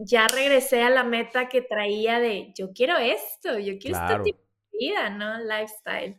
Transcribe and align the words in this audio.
ya 0.00 0.28
regresé 0.28 0.82
a 0.82 0.90
la 0.90 1.02
meta 1.02 1.48
que 1.48 1.60
traía 1.60 2.20
de 2.20 2.52
yo 2.56 2.72
quiero 2.72 2.96
esto, 2.98 3.58
yo 3.58 3.78
quiero 3.80 3.98
este 3.98 4.20
tipo 4.22 4.38
de 4.38 4.78
vida, 4.78 5.10
¿no? 5.10 5.38
Lifestyle. 5.40 6.14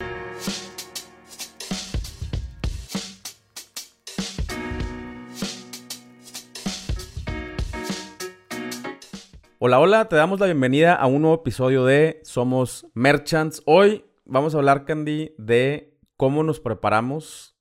Hola, 9.60 9.80
hola, 9.80 10.10
te 10.10 10.18
damos 10.18 10.42
la 10.42 10.46
bienvenida 10.46 10.96
a 10.96 11.08
un 11.08 11.22
nuevo 11.22 11.38
episodio 11.38 11.86
de 11.86 12.20
Somos 12.24 12.86
Merchants. 12.94 13.62
Hoy 13.66 14.04
vamos 14.26 14.56
a 14.56 14.58
hablar, 14.58 14.84
Candy, 14.84 15.34
de 15.38 15.98
cómo 16.18 16.44
nos 16.44 16.60
preparamos 16.60 17.58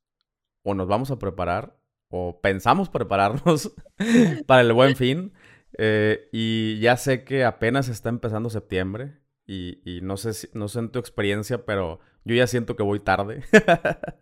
o 0.64 0.74
nos 0.74 0.88
vamos 0.88 1.12
a 1.12 1.18
preparar 1.20 1.76
o 2.08 2.40
pensamos 2.40 2.88
prepararnos 2.88 3.72
para 4.46 4.62
el 4.62 4.72
buen 4.72 4.96
fin. 4.96 5.32
Eh, 5.76 6.28
y 6.32 6.78
ya 6.80 6.96
sé 6.96 7.24
que 7.24 7.44
apenas 7.44 7.88
está 7.88 8.08
empezando 8.08 8.48
septiembre 8.50 9.18
y, 9.46 10.00
no, 10.02 10.16
sé 10.18 10.34
si, 10.34 10.48
no 10.52 10.68
sé 10.68 10.78
en 10.78 10.90
tu 10.90 10.98
experiencia, 10.98 11.64
pero 11.64 12.00
yo 12.24 12.34
ya 12.34 12.46
siento 12.46 12.76
que 12.76 12.82
voy 12.82 13.00
tarde. 13.00 13.42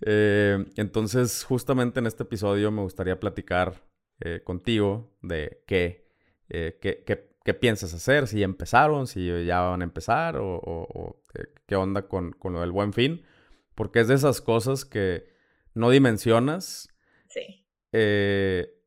Eh, 0.00 0.64
entonces, 0.76 1.44
justamente 1.44 2.00
en 2.00 2.06
este 2.06 2.22
episodio 2.22 2.70
me 2.70 2.80
gustaría 2.80 3.20
platicar 3.20 3.74
eh, 4.20 4.40
contigo 4.42 5.14
de 5.20 5.62
qué, 5.66 6.08
qué, 6.48 7.04
qué, 7.44 7.54
piensas 7.54 7.92
hacer, 7.92 8.28
si 8.28 8.38
ya 8.38 8.46
empezaron, 8.46 9.06
si 9.06 9.44
ya 9.44 9.60
van 9.60 9.82
a 9.82 9.84
empezar 9.84 10.38
o, 10.38 11.22
qué 11.66 11.76
onda 11.76 12.08
con, 12.08 12.32
con 12.32 12.54
lo 12.54 12.60
del 12.60 12.72
buen 12.72 12.94
fin, 12.94 13.26
porque 13.74 14.00
es 14.00 14.08
de 14.08 14.14
esas 14.14 14.40
cosas 14.40 14.86
que 14.86 15.28
no 15.74 15.90
dimensionas. 15.90 16.88
Sí. 17.28 17.66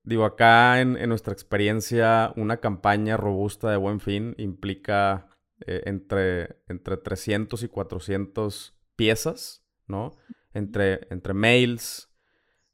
Digo, 0.09 0.25
acá 0.25 0.81
en, 0.81 0.93
nuestra 1.07 1.33
experiencia, 1.33 2.33
una 2.35 2.57
campaña 2.57 3.15
robusta 3.15 3.69
de 3.69 3.77
buen 3.77 3.99
fin 3.99 4.33
implica 4.39 5.27
eh, 5.67 5.83
entre, 5.85 6.63
entre 6.67 6.97
300 6.97 7.61
y 7.61 7.67
400 7.67 8.75
piezas, 8.95 9.63
¿no? 9.85 10.17
Entre, 10.55 11.01
entre 11.11 11.35
mails, 11.35 12.11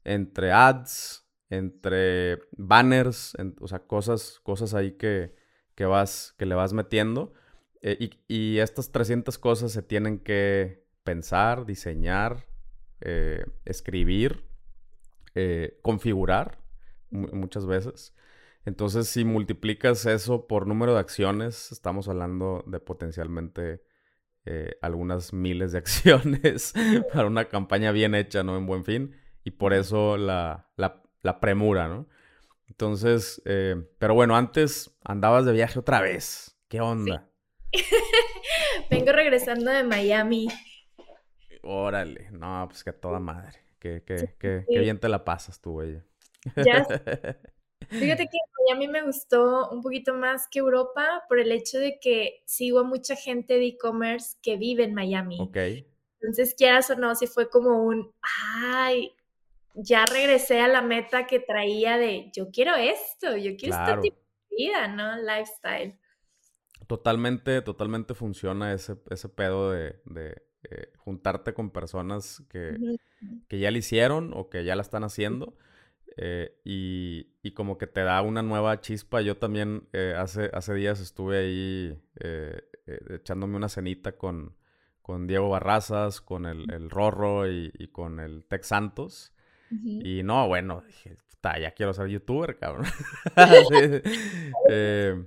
entre 0.02 0.50
ads, 0.50 1.28
entre 1.50 2.38
banners, 2.52 3.36
o 3.60 3.68
sea, 3.68 3.80
cosas, 3.80 4.40
cosas 4.42 4.72
ahí 4.72 4.92
que, 4.92 5.34
vas, 5.78 6.34
que 6.38 6.46
le 6.46 6.54
vas 6.54 6.72
metiendo. 6.72 7.34
Eh, 7.82 8.12
y, 8.28 8.60
estas 8.60 8.92
300 8.92 9.36
cosas 9.36 9.72
se 9.72 9.82
tienen 9.82 10.20
que 10.20 10.86
pensar, 11.04 11.66
diseñar, 11.66 12.46
eh, 13.02 13.44
escribir, 13.66 14.46
configurar 15.82 16.64
muchas 17.16 17.66
veces. 17.66 18.14
Entonces, 18.64 19.08
si 19.08 19.24
multiplicas 19.24 20.06
eso 20.06 20.46
por 20.46 20.66
número 20.66 20.94
de 20.94 21.00
acciones, 21.00 21.70
estamos 21.72 22.08
hablando 22.08 22.64
de 22.66 22.80
potencialmente 22.80 23.82
eh, 24.44 24.78
algunas 24.82 25.32
miles 25.32 25.72
de 25.72 25.78
acciones 25.78 26.72
para 27.12 27.26
una 27.26 27.46
campaña 27.46 27.92
bien 27.92 28.14
hecha, 28.14 28.42
¿no? 28.42 28.56
En 28.56 28.66
buen 28.66 28.84
fin. 28.84 29.14
Y 29.44 29.52
por 29.52 29.72
eso 29.72 30.16
la, 30.16 30.68
la, 30.76 31.40
premura, 31.40 31.88
¿no? 31.88 32.08
Entonces, 32.68 33.40
eh, 33.44 33.76
pero 33.98 34.14
bueno, 34.14 34.36
antes 34.36 34.96
andabas 35.04 35.44
de 35.44 35.52
viaje 35.52 35.78
otra 35.78 36.00
vez. 36.00 36.58
¿Qué 36.68 36.80
onda? 36.80 37.28
Vengo 38.90 39.12
regresando 39.12 39.70
de 39.70 39.84
Miami. 39.84 40.48
Órale, 41.62 42.28
no, 42.32 42.66
pues 42.68 42.82
que 42.82 42.92
toda 42.92 43.20
madre. 43.20 43.60
Que, 43.78 44.02
que, 44.02 44.64
bien 44.68 44.98
te 44.98 45.08
la 45.08 45.24
pasas 45.24 45.60
tú, 45.60 45.72
güey. 45.72 46.02
Ya. 46.56 46.86
Fíjate 47.88 48.28
que 48.28 48.38
a 48.72 48.76
mí 48.76 48.88
me 48.88 49.02
gustó 49.02 49.70
un 49.70 49.82
poquito 49.82 50.14
más 50.14 50.48
que 50.48 50.58
Europa 50.58 51.24
por 51.28 51.38
el 51.38 51.52
hecho 51.52 51.78
de 51.78 51.98
que 52.00 52.42
sigo 52.46 52.80
a 52.80 52.84
mucha 52.84 53.16
gente 53.16 53.54
de 53.54 53.66
e-commerce 53.66 54.36
que 54.42 54.56
vive 54.56 54.84
en 54.84 54.94
Miami. 54.94 55.38
Ok. 55.40 55.56
Entonces, 56.20 56.54
quieras 56.56 56.90
o 56.90 56.96
no, 56.96 57.14
si 57.14 57.26
fue 57.26 57.48
como 57.48 57.84
un, 57.84 58.12
ay, 58.62 59.14
ya 59.74 60.04
regresé 60.06 60.60
a 60.60 60.68
la 60.68 60.82
meta 60.82 61.26
que 61.26 61.38
traía 61.38 61.98
de, 61.98 62.30
yo 62.34 62.50
quiero 62.50 62.74
esto, 62.74 63.36
yo 63.36 63.56
quiero 63.56 63.76
este 63.76 64.00
tipo 64.00 64.16
de 64.50 64.56
vida, 64.56 64.88
¿no? 64.88 65.16
Lifestyle. 65.18 65.98
Totalmente, 66.86 67.62
totalmente 67.62 68.14
funciona 68.14 68.72
ese, 68.72 68.96
ese 69.10 69.28
pedo 69.28 69.72
de, 69.72 70.00
eh, 70.70 70.92
juntarte 70.96 71.52
con 71.52 71.70
personas 71.70 72.42
que, 72.48 72.76
que, 73.48 73.58
ya 73.58 73.70
lo 73.70 73.78
hicieron 73.78 74.32
o 74.34 74.48
que 74.48 74.64
ya 74.64 74.74
la 74.74 74.82
están 74.82 75.04
haciendo 75.04 75.56
eh, 76.16 76.60
y, 76.64 77.50
como 77.52 77.78
que 77.78 77.86
te 77.86 78.02
da 78.02 78.20
una 78.22 78.42
nueva 78.42 78.80
chispa. 78.80 79.20
Yo 79.20 79.36
también 79.36 79.88
eh, 79.92 80.14
hace, 80.16 80.50
hace 80.52 80.74
días 80.74 81.00
estuve 81.00 81.38
ahí 81.38 82.02
eh, 82.20 82.60
echándome 83.10 83.56
una 83.56 83.68
cenita 83.68 84.12
con, 84.12 84.56
con 85.00 85.26
Diego 85.26 85.48
Barrazas, 85.48 86.20
con 86.20 86.46
el, 86.46 86.70
el 86.72 86.90
Rorro 86.90 87.50
y, 87.50 87.70
con 87.92 88.20
el 88.20 88.44
Tex 88.44 88.66
Santos. 88.66 89.32
Y 89.70 90.22
no, 90.22 90.46
bueno, 90.48 90.82
dije, 90.86 91.16
ya 91.60 91.70
quiero 91.72 91.92
ser 91.92 92.08
youtuber, 92.08 92.58
cabrón. 92.58 92.86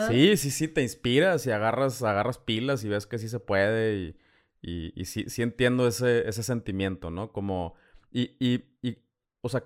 sí, 0.08 0.36
sí, 0.36 0.50
sí, 0.50 0.68
te 0.68 0.82
inspiras 0.82 1.46
y 1.46 1.50
agarras, 1.50 2.02
agarras 2.02 2.38
pilas 2.38 2.84
y 2.84 2.88
ves 2.88 3.06
que 3.06 3.18
sí 3.18 3.28
se 3.28 3.40
puede 3.40 4.14
y, 4.62 4.92
y, 4.94 5.04
sí, 5.04 5.24
sí 5.28 5.42
entiendo 5.42 5.86
ese, 5.86 6.28
ese 6.28 6.42
sentimiento, 6.42 7.10
¿no? 7.10 7.32
Como, 7.32 7.74
y, 8.10 8.36
y, 8.38 8.64
y, 8.82 8.98
o 9.40 9.48
sea, 9.48 9.64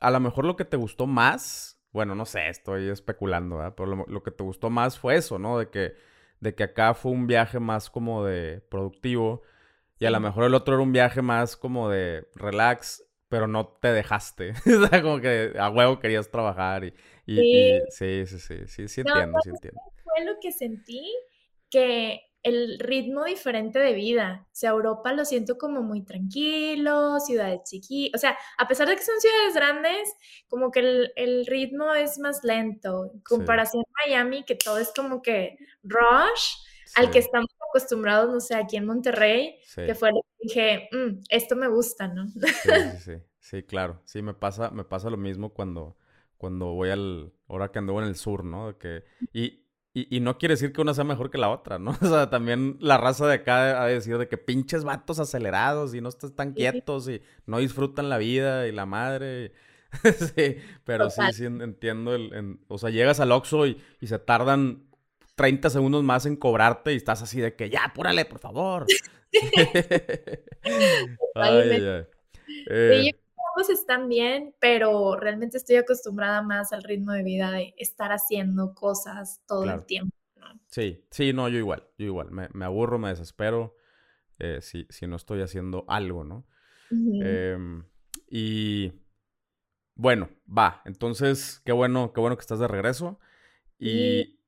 a 0.00 0.10
lo 0.10 0.20
mejor 0.20 0.44
lo 0.44 0.56
que 0.56 0.64
te 0.64 0.76
gustó 0.76 1.06
más, 1.06 1.80
bueno, 1.92 2.14
no 2.14 2.26
sé, 2.26 2.48
estoy 2.48 2.88
especulando, 2.88 3.56
¿verdad? 3.56 3.74
Pero 3.76 4.06
lo, 4.06 4.22
que 4.22 4.30
te 4.30 4.44
gustó 4.44 4.70
más 4.70 4.98
fue 4.98 5.16
eso, 5.16 5.38
¿no? 5.38 5.58
De 5.58 5.70
que, 5.70 5.94
de 6.40 6.54
que 6.54 6.64
acá 6.64 6.94
fue 6.94 7.12
un 7.12 7.26
viaje 7.26 7.60
más 7.60 7.90
como 7.90 8.24
de 8.24 8.60
productivo 8.68 9.42
y 9.98 10.06
a 10.06 10.10
lo 10.10 10.20
mejor 10.20 10.44
el 10.44 10.54
otro 10.54 10.74
era 10.74 10.82
un 10.82 10.92
viaje 10.92 11.22
más 11.22 11.56
como 11.56 11.88
de 11.88 12.28
relax, 12.34 13.04
pero 13.28 13.48
no 13.48 13.66
te 13.66 13.92
dejaste. 13.92 14.50
o 14.84 14.86
sea, 14.86 15.02
como 15.02 15.20
que 15.20 15.54
a 15.58 15.70
huevo 15.70 15.98
querías 15.98 16.30
trabajar 16.30 16.84
y, 16.84 16.94
sí. 17.26 17.80
sí, 17.90 18.26
sí, 18.26 18.38
sí, 18.38 18.66
sí, 18.66 18.88
sí, 18.88 19.00
entiendo, 19.00 19.38
sí 19.42 19.50
entiendo. 19.50 19.80
Fue 20.04 20.24
lo 20.24 20.38
que 20.40 20.52
sentí 20.52 21.12
que 21.68 22.20
el 22.42 22.78
ritmo 22.78 23.24
diferente 23.24 23.78
de 23.78 23.92
vida. 23.92 24.46
O 24.46 24.54
sea, 24.54 24.70
Europa 24.70 25.12
lo 25.12 25.24
siento 25.24 25.58
como 25.58 25.82
muy 25.82 26.04
tranquilo, 26.04 27.18
ciudades 27.20 27.60
chiquitas. 27.64 28.18
O 28.18 28.20
sea, 28.20 28.38
a 28.58 28.68
pesar 28.68 28.88
de 28.88 28.96
que 28.96 29.02
son 29.02 29.20
ciudades 29.20 29.54
grandes, 29.54 30.12
como 30.48 30.70
que 30.70 31.10
el, 31.14 31.46
ritmo 31.46 31.94
es 31.94 32.18
más 32.18 32.44
lento. 32.44 33.10
En 33.12 33.20
comparación 33.20 33.82
a 33.86 34.06
Miami, 34.06 34.44
que 34.44 34.54
todo 34.54 34.78
es 34.78 34.92
como 34.94 35.22
que 35.22 35.58
rush, 35.82 36.56
al 36.94 37.10
que 37.10 37.18
estamos 37.18 37.50
acostumbrados, 37.68 38.32
no 38.32 38.40
sé, 38.40 38.54
aquí 38.54 38.76
en 38.76 38.86
Monterrey, 38.86 39.58
que 39.74 39.94
fue 39.94 40.10
lo 40.10 40.20
que 40.22 40.48
dije, 40.48 40.88
mm, 40.92 41.20
esto 41.28 41.56
me 41.56 41.68
gusta, 41.68 42.08
¿no? 42.08 42.28
Sí, 42.28 42.40
sí, 42.40 42.70
sí, 42.98 43.12
sí, 43.40 43.62
claro. 43.62 44.00
Sí, 44.04 44.22
me 44.22 44.34
pasa, 44.34 44.70
me 44.70 44.84
pasa 44.84 45.10
lo 45.10 45.16
mismo 45.16 45.50
cuando, 45.52 45.96
cuando 46.36 46.72
voy 46.72 46.90
al, 46.90 47.32
ahora 47.48 47.70
que 47.70 47.78
ando 47.78 48.00
en 48.00 48.08
el 48.08 48.16
sur, 48.16 48.44
¿no? 48.44 48.78
Que, 48.78 49.04
y, 49.32 49.67
y, 50.10 50.20
no 50.20 50.38
quiere 50.38 50.54
decir 50.54 50.72
que 50.72 50.80
una 50.80 50.94
sea 50.94 51.04
mejor 51.04 51.30
que 51.30 51.38
la 51.38 51.48
otra, 51.48 51.78
¿no? 51.78 51.90
O 52.02 52.06
sea, 52.06 52.30
también 52.30 52.76
la 52.80 52.98
raza 52.98 53.26
de 53.26 53.34
acá 53.34 53.82
ha 53.82 53.86
decidido 53.86 54.18
de 54.18 54.28
que 54.28 54.38
pinches 54.38 54.84
vatos 54.84 55.18
acelerados 55.18 55.94
y 55.94 56.00
no 56.00 56.08
están 56.08 56.52
quietos 56.52 57.08
y 57.08 57.22
no 57.46 57.58
disfrutan 57.58 58.08
la 58.08 58.18
vida 58.18 58.66
y 58.66 58.72
la 58.72 58.86
madre. 58.86 59.52
sí, 60.36 60.56
pero 60.84 61.10
sí, 61.10 61.22
sí 61.32 61.44
entiendo. 61.46 62.14
El, 62.14 62.58
o 62.68 62.78
sea, 62.78 62.90
llegas 62.90 63.20
al 63.20 63.32
Oxxo 63.32 63.66
y, 63.66 63.80
se 64.02 64.18
tardan 64.18 64.84
30 65.34 65.70
segundos 65.70 66.02
más 66.04 66.26
en 66.26 66.36
cobrarte 66.36 66.92
y 66.92 66.96
estás 66.96 67.22
así 67.22 67.40
de 67.40 67.54
que 67.54 67.70
ya, 67.70 67.84
apúrale, 67.84 68.24
por 68.24 68.38
favor. 68.38 68.86
ay, 71.34 71.70
ay. 71.70 72.06
Eh, 72.70 73.12
están 73.68 74.08
bien, 74.08 74.54
pero 74.60 75.16
realmente 75.16 75.56
estoy 75.56 75.76
acostumbrada 75.76 76.42
más 76.42 76.72
al 76.72 76.82
ritmo 76.82 77.12
de 77.12 77.22
vida 77.22 77.50
de 77.50 77.74
estar 77.76 78.12
haciendo 78.12 78.74
cosas 78.74 79.42
todo 79.46 79.64
el 79.64 79.84
tiempo. 79.84 80.14
Sí, 80.68 81.04
sí, 81.10 81.32
no, 81.32 81.48
yo 81.48 81.58
igual, 81.58 81.88
yo 81.98 82.06
igual. 82.06 82.30
Me, 82.30 82.64
aburro, 82.64 82.98
me 82.98 83.08
desespero 83.08 83.76
eh, 84.38 84.60
si, 84.60 84.86
si, 84.90 85.06
no 85.06 85.16
estoy 85.16 85.42
haciendo 85.42 85.84
algo, 85.88 86.24
¿no? 86.24 86.46
Em, 86.90 87.84
y 88.30 88.92
bueno, 89.94 90.28
va. 90.46 90.82
Entonces, 90.84 91.60
qué 91.64 91.72
bueno, 91.72 92.12
qué 92.12 92.20
bueno 92.20 92.36
que 92.36 92.42
estás 92.42 92.60
de 92.60 92.68
regreso. 92.68 93.18
Y 93.78 94.40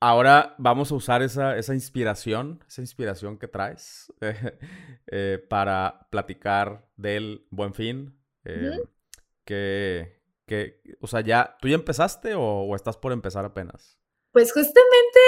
ahora 0.00 0.54
vamos 0.58 0.92
a 0.92 0.94
usar 0.94 1.22
esa, 1.22 1.56
esa 1.56 1.74
inspiración, 1.74 2.62
esa 2.66 2.80
inspiración 2.82 3.38
que 3.38 3.48
traes 3.48 4.12
eh, 5.06 5.44
para 5.48 6.08
platicar 6.10 6.88
del 6.96 7.46
buen 7.50 7.74
fin, 7.74 8.18
eh, 8.46 8.80
que, 9.44 10.20
que, 10.46 10.80
o 11.00 11.06
sea, 11.06 11.20
ya, 11.20 11.56
¿tú 11.60 11.68
ya 11.68 11.74
empezaste 11.74 12.34
o, 12.36 12.74
estás 12.76 12.96
por 12.96 13.12
empezar 13.12 13.44
apenas? 13.44 13.98
Pues 14.30 14.52
justamente 14.52 15.20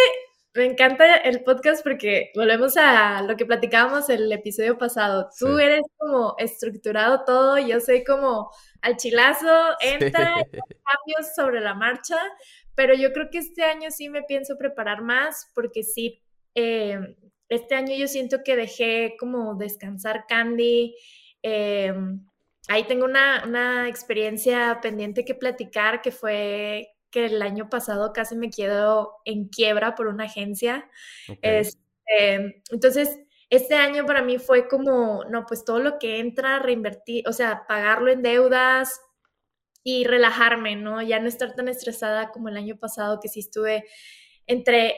me 0.55 0.65
encanta 0.65 1.17
el 1.17 1.43
podcast 1.43 1.83
porque 1.83 2.31
volvemos 2.35 2.77
a 2.77 3.23
lo 3.23 3.37
que 3.37 3.47
platicábamos 3.47 4.09
el 4.09 4.31
episodio 4.31 4.79
pasado. 4.79 5.29
Tú 5.39 5.59
eres 5.59 5.83
como 5.97 6.35
estructurado 6.39 7.25
todo, 7.25 7.59
yo 7.59 7.81
soy 7.81 8.05
como 8.05 8.51
al 8.83 8.97
chilazo, 8.97 9.47
entra, 9.81 10.35
cambios 10.53 11.35
sobre 11.35 11.61
la 11.61 11.75
marcha, 11.75 12.19
pero 12.75 12.95
yo 12.95 13.13
creo 13.13 13.31
que 13.31 13.39
este 13.39 13.65
año 13.65 13.91
sí 13.91 14.09
me 14.09 14.23
pienso 14.23 14.57
preparar 14.57 15.03
más 15.03 15.51
porque 15.55 15.83
sí, 15.83 16.23
eh, 16.55 16.99
este 17.49 17.75
año 17.75 17.97
yo 17.97 18.07
siento 18.07 18.43
que 18.45 18.57
dejé 18.57 19.17
como 19.19 19.57
descansar 19.57 20.27
Candy. 20.29 20.95
Eh, 21.43 21.95
ahí 22.69 22.85
tengo 22.85 23.05
una, 23.05 23.45
una, 23.47 23.89
experiencia 23.89 24.79
pendiente 24.81 25.25
que 25.25 25.35
platicar 25.35 26.03
que 26.03 26.13
fue 26.13 26.95
que 27.11 27.27
el 27.27 27.43
año 27.43 27.69
pasado 27.69 28.13
casi 28.13 28.37
me 28.37 28.51
quedo 28.51 29.17
en 29.25 29.49
quiebra 29.49 29.95
por 29.95 30.07
una 30.09 30.25
agencia. 30.25 30.89
Este, 31.43 32.63
entonces, 32.71 33.19
este 33.51 33.75
año 33.75 34.05
para 34.05 34.23
mí 34.23 34.39
fue 34.39 34.69
como, 34.69 35.25
no, 35.25 35.47
pues 35.47 35.65
todo 35.65 35.79
lo 35.79 35.99
que 35.99 36.21
entra, 36.21 36.59
reinvertir, 36.59 37.27
o 37.27 37.33
sea, 37.33 37.67
pagarlo 37.67 38.11
en 38.11 38.23
deudas 38.23 39.01
y 39.83 40.05
relajarme, 40.05 40.77
¿no? 40.77 41.01
Ya 41.01 41.19
no 41.19 41.29
estar 41.29 41.55
tan 41.55 41.69
estresada 41.69 42.31
como 42.31 42.51
el 42.51 42.59
año 42.59 42.77
pasado 42.77 43.21
que 43.21 43.29
sí 43.29 43.41
estuve 43.41 43.85
entre 44.47 44.97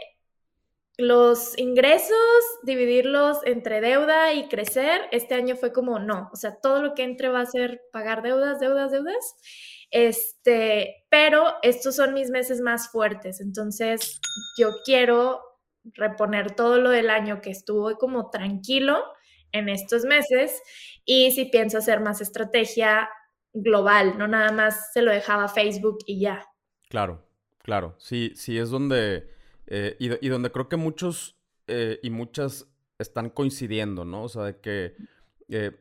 los 1.01 1.59
ingresos, 1.59 2.17
dividirlos 2.63 3.39
entre 3.45 3.81
deuda 3.81 4.33
y 4.33 4.49
crecer. 4.49 5.03
Este 5.13 5.35
año 5.35 5.57
fue 5.57 5.73
como, 5.73 5.99
no, 5.99 6.31
o 6.33 6.37
sea, 6.37 6.57
todo 6.61 6.83
lo 6.83 6.95
que 6.95 7.03
entre 7.05 7.29
va 7.29 7.41
a 7.41 7.47
ser 7.47 7.83
pagar 7.93 8.23
deudas, 8.23 8.61
deudas, 8.61 8.91
deudas. 8.93 9.37
Este, 9.91 11.05
pero 11.09 11.55
estos 11.63 11.97
son 11.97 12.15
mis 12.15 12.31
meses 12.31 12.61
más 12.61 12.91
fuertes, 12.91 13.41
entonces 13.41 14.21
yo 14.57 14.71
quiero 14.85 15.41
reponer 15.95 16.55
todo 16.55 16.79
lo 16.79 16.91
del 16.91 17.11
año 17.11 17.41
que 17.41 17.51
estuvo 17.51 17.97
como 17.97 18.31
tranquilo 18.31 19.03
en 19.53 19.69
estos 19.69 20.05
meses 20.05 20.63
y 21.05 21.33
si 21.33 21.47
pienso 21.47 21.79
hacer 21.79 22.01
más 22.01 22.21
estrategia 22.21 23.09
global, 23.53 24.17
no 24.19 24.29
nada 24.29 24.53
más 24.53 24.93
se 24.93 25.03
lo 25.03 25.11
dejaba 25.11 25.49
Facebook 25.49 25.99
y 26.07 26.21
ya. 26.21 26.47
Claro, 26.89 27.27
claro, 27.63 27.97
sí, 27.99 28.33
sí 28.37 28.59
es 28.59 28.71
donde, 28.71 29.29
eh, 29.71 29.97
y, 29.99 30.29
donde 30.29 30.51
creo 30.51 30.69
que 30.69 30.77
muchos 30.77 31.37
eh, 31.67 31.99
y 32.03 32.11
muchas 32.11 32.69
están 32.99 33.31
coincidiendo, 33.31 34.05
¿no? 34.05 34.25
O 34.25 34.29
sea, 34.29 34.43
de 34.43 34.61
que, 34.61 34.95
eh, 35.49 35.73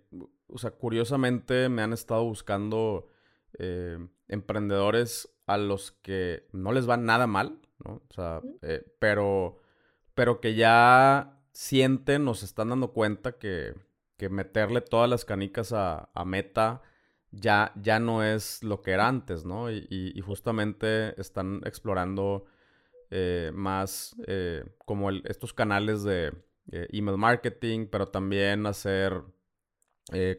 o 0.48 0.58
sea, 0.58 0.72
curiosamente 0.72 1.68
me 1.70 1.82
han 1.82 1.94
estado 1.94 2.24
buscando 2.24 3.08
emprendedores 4.30 5.28
a 5.48 5.58
los 5.58 5.92
que 5.92 6.48
no 6.54 6.72
les 6.72 6.88
va 6.88 6.96
nada 6.96 7.28
mal, 7.28 7.60
¿no? 7.84 8.04
O 8.08 8.14
sea, 8.14 8.42
pero 9.00 9.60
pero 10.20 10.42
que 10.42 10.54
ya 10.54 11.40
sienten 11.54 12.28
o 12.28 12.34
se 12.34 12.44
están 12.44 12.68
dando 12.68 12.92
cuenta 12.92 13.38
que, 13.38 13.74
meterle 14.30 14.82
todas 14.82 15.10
las 15.10 15.24
canicas 15.24 15.72
a, 15.72 16.10
meta 16.26 16.82
ya, 17.32 17.72
ya 17.82 18.02
no 18.02 18.22
es 18.22 18.62
lo 18.62 18.82
que 18.82 18.92
era 18.92 19.08
antes, 19.08 19.46
¿no? 19.46 19.72
Y, 19.72 20.20
justamente 20.20 21.18
están 21.22 21.62
explorando 21.64 22.48
eh, 23.12 23.52
más 23.56 24.16
eh, 24.28 24.64
como 24.86 25.10
estos 25.10 25.52
canales 25.52 26.04
de 26.04 26.32
eh, 26.72 26.88
email 26.92 27.18
marketing, 27.18 27.88
pero 27.88 28.10
también 28.10 28.66
hacer 28.68 29.24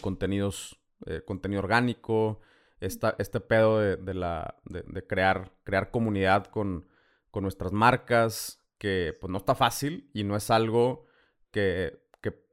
contenidos, 0.03 0.81
contenido 1.27 1.63
orgánico, 1.63 2.41
este 2.81 3.41
pedo 3.41 3.79
de, 3.79 4.15
la, 4.15 4.57
de, 4.65 5.07
crear, 5.07 5.53
crear 5.63 5.93
comunidad 5.93 6.47
con, 6.47 6.89
con 7.31 7.45
nuestras 7.45 7.73
marcas, 7.73 8.61
que 8.79 9.17
pues 9.21 9.31
no 9.31 9.39
está 9.39 9.55
fácil 9.55 10.11
y 10.13 10.25
no 10.25 10.35
es 10.35 10.51
algo 10.51 11.07
que, 11.53 12.03
que, 12.21 12.45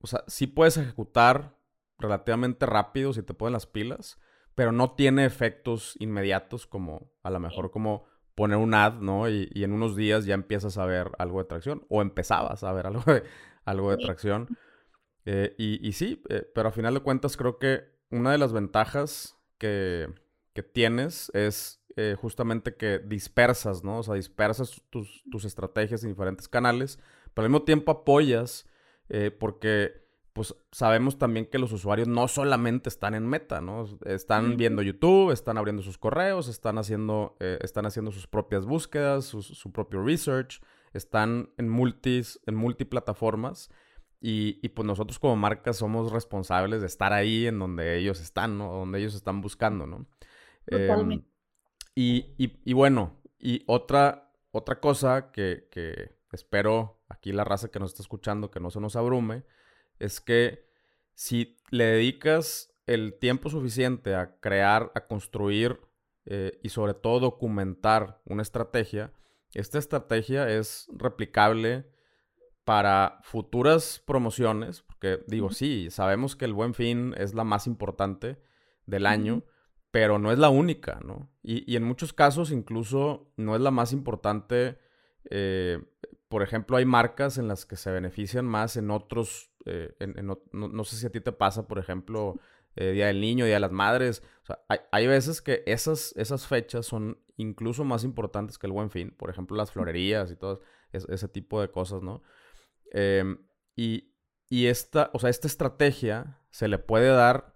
o 0.00 0.08
sea, 0.08 0.24
sí 0.26 0.48
puedes 0.48 0.76
ejecutar 0.76 1.56
relativamente 1.96 2.66
rápido 2.66 3.12
si 3.12 3.22
te 3.22 3.34
ponen 3.34 3.52
las 3.52 3.66
pilas, 3.66 4.20
pero 4.56 4.72
no 4.72 4.96
tiene 4.96 5.26
efectos 5.26 5.94
inmediatos 6.00 6.66
como 6.66 7.12
a 7.22 7.30
lo 7.30 7.38
mejor 7.38 7.70
como 7.70 8.06
poner 8.34 8.56
un 8.56 8.74
ad, 8.74 8.94
¿no? 8.94 9.28
Y, 9.28 9.50
en 9.54 9.72
unos 9.72 9.96
días 9.96 10.24
ya 10.26 10.34
empiezas 10.34 10.78
a 10.78 10.86
ver 10.86 11.10
algo 11.18 11.38
de 11.38 11.44
tracción 11.46 11.84
o 11.88 12.02
empezabas 12.02 12.64
a 12.64 12.72
ver 12.72 12.86
algo 12.88 13.02
de, 13.12 13.22
algo 13.64 13.90
de 13.90 13.98
tracción. 13.98 14.48
Eh, 15.24 15.54
y, 15.58 15.86
y, 15.86 15.92
sí, 15.92 16.22
eh, 16.28 16.50
pero 16.54 16.68
a 16.68 16.72
final 16.72 16.94
de 16.94 17.00
cuentas 17.00 17.36
creo 17.36 17.58
que 17.58 17.84
una 18.10 18.32
de 18.32 18.38
las 18.38 18.52
ventajas 18.52 19.38
que, 19.58 20.12
que 20.52 20.62
tienes 20.62 21.30
es 21.34 21.82
eh, 21.96 22.16
justamente 22.20 22.76
que 22.76 22.98
dispersas, 22.98 23.84
¿no? 23.84 24.00
O 24.00 24.02
sea, 24.02 24.14
dispersas 24.14 24.82
tus, 24.90 25.44
estrategias 25.44 26.02
en 26.02 26.10
diferentes 26.10 26.48
canales, 26.48 26.98
pero 27.32 27.46
al 27.46 27.50
mismo 27.50 27.64
tiempo 27.64 27.92
apoyas 27.92 28.66
porque 29.38 30.03
pues 30.34 30.54
sabemos 30.72 31.16
también 31.16 31.46
que 31.46 31.58
los 31.58 31.72
usuarios 31.72 32.08
no 32.08 32.26
solamente 32.28 32.88
están 32.88 33.14
en 33.14 33.26
meta, 33.26 33.60
¿no? 33.60 33.86
Están 34.04 34.56
viendo 34.56 34.82
YouTube, 34.82 35.30
están 35.30 35.56
abriendo 35.58 35.80
sus 35.80 35.96
correos, 35.96 36.48
están 36.48 36.76
haciendo, 36.76 37.36
eh, 37.38 37.58
están 37.62 37.86
haciendo 37.86 38.10
sus 38.10 38.26
propias 38.26 38.66
búsquedas, 38.66 39.24
su, 39.24 39.72
propio 39.72 40.02
research, 40.02 40.60
están 40.92 41.50
en, 41.56 41.68
multis, 41.68 42.40
en 42.46 42.56
multiplataformas. 42.56 43.70
Y, 44.20 44.58
y, 44.60 44.70
pues 44.70 44.86
nosotros 44.86 45.18
como 45.18 45.36
marca 45.36 45.72
somos 45.72 46.10
responsables 46.10 46.80
de 46.80 46.88
estar 46.88 47.12
ahí 47.12 47.46
en 47.46 47.58
donde 47.58 47.96
ellos 47.96 48.20
están, 48.20 48.58
¿no? 48.58 48.72
Donde 48.72 48.98
ellos 48.98 49.14
están 49.14 49.40
buscando, 49.40 49.86
¿no? 49.86 50.06
Totalmente. 50.66 51.28
Y, 51.94 52.72
bueno, 52.72 53.20
y 53.38 53.62
otra, 53.66 54.32
otra 54.50 54.80
cosa 54.80 55.30
que, 55.30 55.68
espero 56.32 57.00
aquí 57.08 57.32
la 57.32 57.44
raza 57.44 57.70
que 57.70 57.78
nos 57.78 57.92
está 57.92 58.02
escuchando 58.02 58.50
que 58.50 58.58
no 58.58 58.70
se 58.70 58.80
nos 58.80 58.96
abrume, 58.96 59.44
es 59.98 60.20
que 60.20 60.64
si 61.14 61.56
le 61.70 61.84
dedicas 61.84 62.74
el 62.86 63.18
tiempo 63.18 63.48
suficiente 63.50 64.14
a 64.14 64.38
crear, 64.40 64.92
a 64.94 65.06
construir 65.06 65.80
eh, 66.26 66.58
y 66.62 66.68
sobre 66.70 66.94
todo 66.94 67.20
documentar 67.20 68.20
una 68.24 68.42
estrategia, 68.42 69.12
esta 69.54 69.78
estrategia 69.78 70.48
es 70.50 70.88
replicable 70.92 71.86
para 72.64 73.20
futuras 73.22 74.02
promociones, 74.04 74.82
porque 74.82 75.22
digo, 75.26 75.50
sí, 75.50 75.88
sabemos 75.90 76.34
que 76.34 76.46
el 76.46 76.54
buen 76.54 76.74
fin 76.74 77.14
es 77.18 77.34
la 77.34 77.44
más 77.44 77.66
importante 77.66 78.38
del 78.86 79.06
año, 79.06 79.44
pero 79.90 80.18
no 80.18 80.32
es 80.32 80.38
la 80.38 80.48
única, 80.48 80.98
¿no? 81.04 81.30
Y, 81.42 81.76
en 81.76 81.84
muchos 81.84 82.12
casos 82.12 82.50
incluso 82.50 83.32
no 83.36 83.54
es 83.54 83.62
la 83.62 83.70
más 83.70 83.92
importante. 83.92 84.78
Eh, 85.30 85.80
por 86.28 86.42
ejemplo, 86.42 86.76
hay 86.76 86.84
marcas 86.84 87.38
en 87.38 87.48
las 87.48 87.66
que 87.66 87.76
se 87.76 87.90
benefician 87.90 88.44
más 88.46 88.76
en 88.76 88.90
otros, 88.90 89.50
eh, 89.66 89.94
no, 90.52 90.84
sé 90.84 90.96
si 90.96 91.06
a 91.06 91.10
ti 91.10 91.20
te 91.20 91.32
pasa, 91.32 91.66
por 91.66 91.78
ejemplo, 91.78 92.38
eh, 92.76 92.90
Día 92.90 93.06
del 93.06 93.20
Niño, 93.20 93.44
Día 93.44 93.54
de 93.54 93.60
las 93.60 93.72
Madres. 93.72 94.22
O 94.42 94.46
sea, 94.46 94.60
hay, 94.90 95.06
veces 95.06 95.40
que 95.40 95.62
esas, 95.66 96.12
esas 96.16 96.46
fechas 96.46 96.86
son 96.86 97.18
incluso 97.36 97.84
más 97.84 98.04
importantes 98.04 98.58
que 98.58 98.66
el 98.66 98.72
buen 98.72 98.90
fin. 98.90 99.14
Por 99.16 99.30
ejemplo, 99.30 99.56
las 99.56 99.70
florerías 99.70 100.30
y 100.30 100.36
todo 100.36 100.60
ese 100.92 101.28
tipo 101.28 101.60
de 101.60 101.70
cosas, 101.70 102.02
¿no? 102.02 102.22
Em, 102.92 103.38
y, 103.76 104.12
y 104.48 104.66
esta, 104.66 105.10
o 105.12 105.18
sea, 105.18 105.30
esta 105.30 105.48
estrategia 105.48 106.40
se 106.50 106.68
le 106.68 106.78
puede 106.78 107.08
dar 107.08 107.54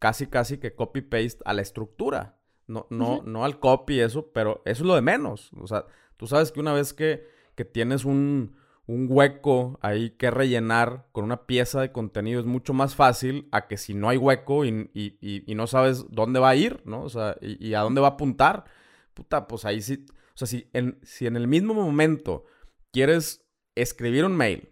casi 0.00 0.26
casi 0.26 0.58
que 0.58 0.74
copy-paste 0.74 1.42
a 1.44 1.52
la 1.52 1.62
estructura. 1.62 2.38
No, 2.66 2.86
no, 2.90 3.22
no 3.24 3.44
al 3.44 3.58
copy 3.58 4.00
eso, 4.00 4.30
pero 4.32 4.62
eso 4.64 4.82
es 4.82 4.86
lo 4.86 4.94
de 4.94 5.02
menos. 5.02 5.52
O 5.60 5.66
sea, 5.66 5.86
tú 6.16 6.26
sabes 6.26 6.52
que 6.52 6.60
una 6.60 6.72
vez 6.72 6.92
que, 6.92 7.26
que 7.60 7.66
tienes 7.66 8.06
un, 8.06 8.56
un, 8.86 9.06
hueco 9.10 9.78
ahí 9.82 10.12
que 10.12 10.30
rellenar 10.30 11.08
con 11.12 11.24
una 11.24 11.44
pieza 11.44 11.82
de 11.82 11.92
contenido 11.92 12.40
es 12.40 12.46
mucho 12.46 12.72
más 12.72 12.94
fácil 12.94 13.50
a 13.52 13.68
que 13.68 13.76
si 13.76 13.92
no 13.92 14.08
hay 14.08 14.16
hueco 14.16 14.64
y, 14.64 14.90
y, 14.94 15.18
y, 15.20 15.54
no 15.54 15.66
sabes 15.66 16.06
dónde 16.08 16.40
va 16.40 16.48
a 16.48 16.56
ir, 16.56 16.80
¿no? 16.86 17.02
O 17.02 17.10
sea, 17.10 17.36
y, 17.42 17.74
a 17.74 17.80
dónde 17.80 18.00
va 18.00 18.06
a 18.06 18.10
apuntar, 18.12 18.64
puta, 19.12 19.46
pues 19.46 19.66
ahí 19.66 19.82
sí. 19.82 20.06
O 20.08 20.38
sea, 20.38 20.46
si 20.46 20.70
en, 20.72 20.98
si 21.02 21.26
en 21.26 21.36
el 21.36 21.48
mismo 21.48 21.74
momento 21.74 22.46
quieres 22.92 23.44
escribir 23.74 24.24
un 24.24 24.38
mail, 24.38 24.70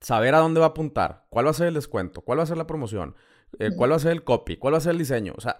saber 0.00 0.36
a 0.36 0.38
dónde 0.38 0.60
va 0.60 0.66
a 0.66 0.68
apuntar, 0.68 1.26
cuál 1.30 1.46
va 1.46 1.50
a 1.50 1.54
ser 1.54 1.66
el 1.66 1.74
descuento, 1.74 2.20
cuál 2.20 2.38
va 2.38 2.44
a 2.44 2.46
ser 2.46 2.58
la 2.58 2.68
promoción, 2.68 3.16
eh, 3.58 3.72
¿Cuál 3.76 3.90
va 3.90 3.96
a 3.96 3.98
ser 3.98 4.12
el 4.12 4.22
copy? 4.22 4.56
¿Cuál 4.56 4.74
va 4.74 4.78
a 4.78 4.82
ser 4.82 4.92
el 4.92 4.98
diseño? 4.98 5.34
O 5.36 5.40
sea, 5.40 5.58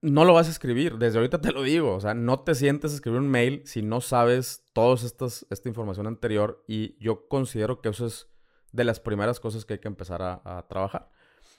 no 0.00 0.24
lo 0.24 0.34
vas 0.34 0.48
a 0.48 0.50
escribir. 0.50 0.96
Desde 0.98 1.18
ahorita 1.18 1.40
te 1.40 1.52
lo 1.52 1.62
digo. 1.62 1.94
O 1.94 2.00
sea, 2.00 2.14
no 2.14 2.40
te 2.40 2.54
sientes 2.54 2.92
a 2.92 2.94
escribir 2.94 3.20
un 3.20 3.28
mail 3.28 3.62
si 3.64 3.82
no 3.82 4.00
sabes 4.00 4.64
toda 4.72 4.96
esta 4.96 5.68
información 5.68 6.06
anterior. 6.06 6.64
Y 6.66 6.96
yo 7.02 7.28
considero 7.28 7.80
que 7.80 7.88
eso 7.88 8.06
es 8.06 8.28
de 8.72 8.84
las 8.84 9.00
primeras 9.00 9.40
cosas 9.40 9.64
que 9.64 9.74
hay 9.74 9.78
que 9.80 9.88
empezar 9.88 10.22
a, 10.22 10.66
trabajar. 10.68 11.10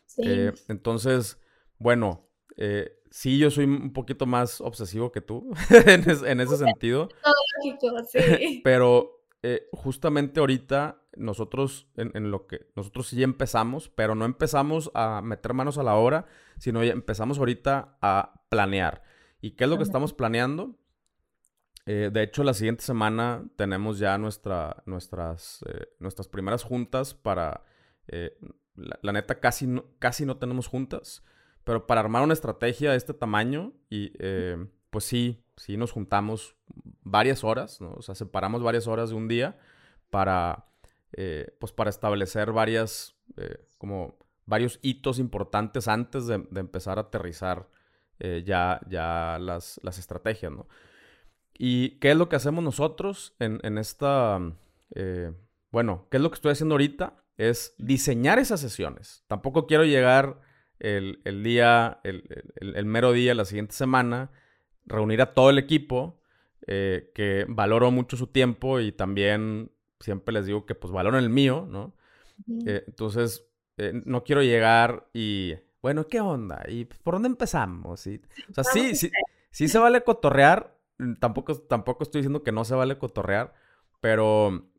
Sí. 0.05 0.21
Eh, 0.25 0.53
entonces, 0.67 1.39
bueno, 1.77 2.27
eh, 2.57 2.99
sí, 3.09 3.37
yo 3.37 3.51
soy 3.51 3.65
un 3.65 3.93
poquito 3.93 4.25
más 4.25 4.61
obsesivo 4.61 5.11
que 5.11 5.21
tú 5.21 5.51
en, 5.85 6.39
ese 6.39 6.57
sentido. 6.57 7.09
Lógico, 7.63 8.03
sí. 8.05 8.61
Pero 8.63 9.18
justamente 9.71 10.39
ahorita 10.39 11.01
nosotros 11.15 11.87
en, 11.95 12.31
lo 12.31 12.47
que 12.47 12.67
nosotros 12.75 13.07
sí 13.07 13.21
empezamos, 13.23 13.89
pero 13.89 14.15
no 14.15 14.25
empezamos 14.25 14.91
a 14.93 15.21
meter 15.21 15.53
manos 15.53 15.77
a 15.77 15.83
la 15.83 15.95
obra, 15.95 16.25
sino 16.57 16.83
ya 16.83 16.93
empezamos 16.93 17.37
ahorita 17.37 17.97
a 18.01 18.43
planear. 18.49 19.03
¿Y 19.41 19.51
qué 19.51 19.65
es 19.65 19.69
lo 19.69 19.77
que 19.77 19.83
estamos 19.83 20.13
planeando? 20.13 20.77
Eh, 21.85 22.09
de 22.11 22.23
hecho, 22.23 22.43
la 22.43 22.53
siguiente 22.53 22.83
semana 22.83 23.45
tenemos 23.55 23.99
ya 23.99 24.17
nuestra, 24.17 24.83
nuestras, 24.85 25.63
eh, 25.67 25.87
nuestras 25.99 26.27
primeras 26.27 26.63
juntas 26.63 27.13
para... 27.13 27.63
Eh, 28.07 28.37
la, 28.75 29.11
neta, 29.11 29.39
casi 29.39 29.67
no, 29.67 29.85
casi 29.99 30.25
no 30.25 30.37
tenemos 30.37 30.67
juntas, 30.67 31.23
pero 31.65 31.85
para 31.85 31.99
armar 31.99 32.23
una 32.23 32.33
estrategia 32.33 32.91
de 32.91 32.97
este 32.97 33.13
tamaño 33.13 33.73
y 33.89 34.13
pues 34.89 35.03
sí, 35.03 35.43
sí 35.59 35.77
nos 35.77 35.91
juntamos 35.91 36.55
varias 37.03 37.43
horas, 37.43 37.81
¿no? 37.81 37.93
O 37.93 38.01
sea, 38.01 38.15
separamos 38.15 38.63
varias 38.63 38.87
horas 38.87 39.09
de 39.09 39.15
un 39.15 39.27
día 39.27 39.59
para, 40.09 40.65
eh, 41.11 41.55
pues 41.59 41.73
para 41.73 41.89
establecer 41.89 42.51
varias, 42.51 43.15
eh, 43.37 43.67
como 43.77 44.17
varios 44.45 44.79
hitos 44.81 45.19
importantes 45.19 45.87
antes 45.87 46.27
de, 46.27 46.35
empezar 46.55 46.97
a 46.97 47.01
aterrizar 47.01 47.67
eh, 48.19 48.43
ya, 48.45 48.79
ya 48.89 49.37
las, 49.39 49.79
las, 49.83 49.99
estrategias, 49.99 50.51
¿no? 50.51 50.67
¿Y 51.57 51.99
qué 51.99 52.11
es 52.11 52.17
lo 52.17 52.29
que 52.29 52.37
hacemos 52.37 52.63
nosotros 52.63 53.35
en, 53.39 53.59
en 53.63 53.77
esta, 53.77 54.39
bueno, 55.71 56.07
qué 56.09 56.17
es 56.17 56.23
lo 56.23 56.31
que 56.31 56.35
estoy 56.35 56.53
haciendo 56.53 56.75
ahorita? 56.75 57.21
Es 57.37 57.75
diseñar 57.77 58.39
esas 58.39 58.61
sesiones. 58.61 59.25
Tampoco 59.27 59.67
quiero 59.67 59.83
llegar 59.83 60.39
el, 60.79 61.19
el 61.25 61.43
día, 61.43 61.99
el, 62.03 62.23
el, 62.55 62.75
el, 62.77 62.85
mero 62.85 63.11
día, 63.11 63.35
la 63.35 63.43
siguiente 63.43 63.73
semana, 63.73 64.31
reunir 64.89 65.21
a 65.21 65.33
todo 65.33 65.49
el 65.49 65.57
equipo, 65.57 66.19
eh, 66.67 67.11
que 67.15 67.45
valoro 67.47 67.91
mucho 67.91 68.17
su 68.17 68.27
tiempo 68.27 68.79
y 68.79 68.91
también 68.91 69.71
siempre 69.99 70.33
les 70.33 70.45
digo 70.45 70.65
que 70.65 70.75
pues 70.75 70.91
valoran 70.91 71.23
el 71.23 71.29
mío, 71.29 71.67
¿no? 71.69 71.95
Eh, 72.65 72.83
entonces, 72.87 73.47
eh, 73.77 74.01
no 74.05 74.23
quiero 74.23 74.41
llegar 74.43 75.09
y, 75.13 75.55
bueno, 75.81 76.07
¿qué 76.07 76.21
onda? 76.21 76.63
¿Y 76.67 76.85
por 76.85 77.15
dónde 77.15 77.27
empezamos? 77.27 78.05
Y, 78.07 78.21
o 78.49 78.53
sea, 78.53 78.63
sí, 78.63 78.95
sí, 78.95 79.11
sí 79.51 79.67
se 79.67 79.79
vale 79.79 80.03
cotorrear, 80.03 80.77
mm, 80.97 81.15
tampoco, 81.15 81.57
tampoco 81.57 82.03
estoy 82.03 82.21
diciendo 82.21 82.43
que 82.43 82.51
no 82.51 82.65
se 82.65 82.75
vale 82.75 82.97
cotorrear, 82.97 83.53
pero, 83.99 84.69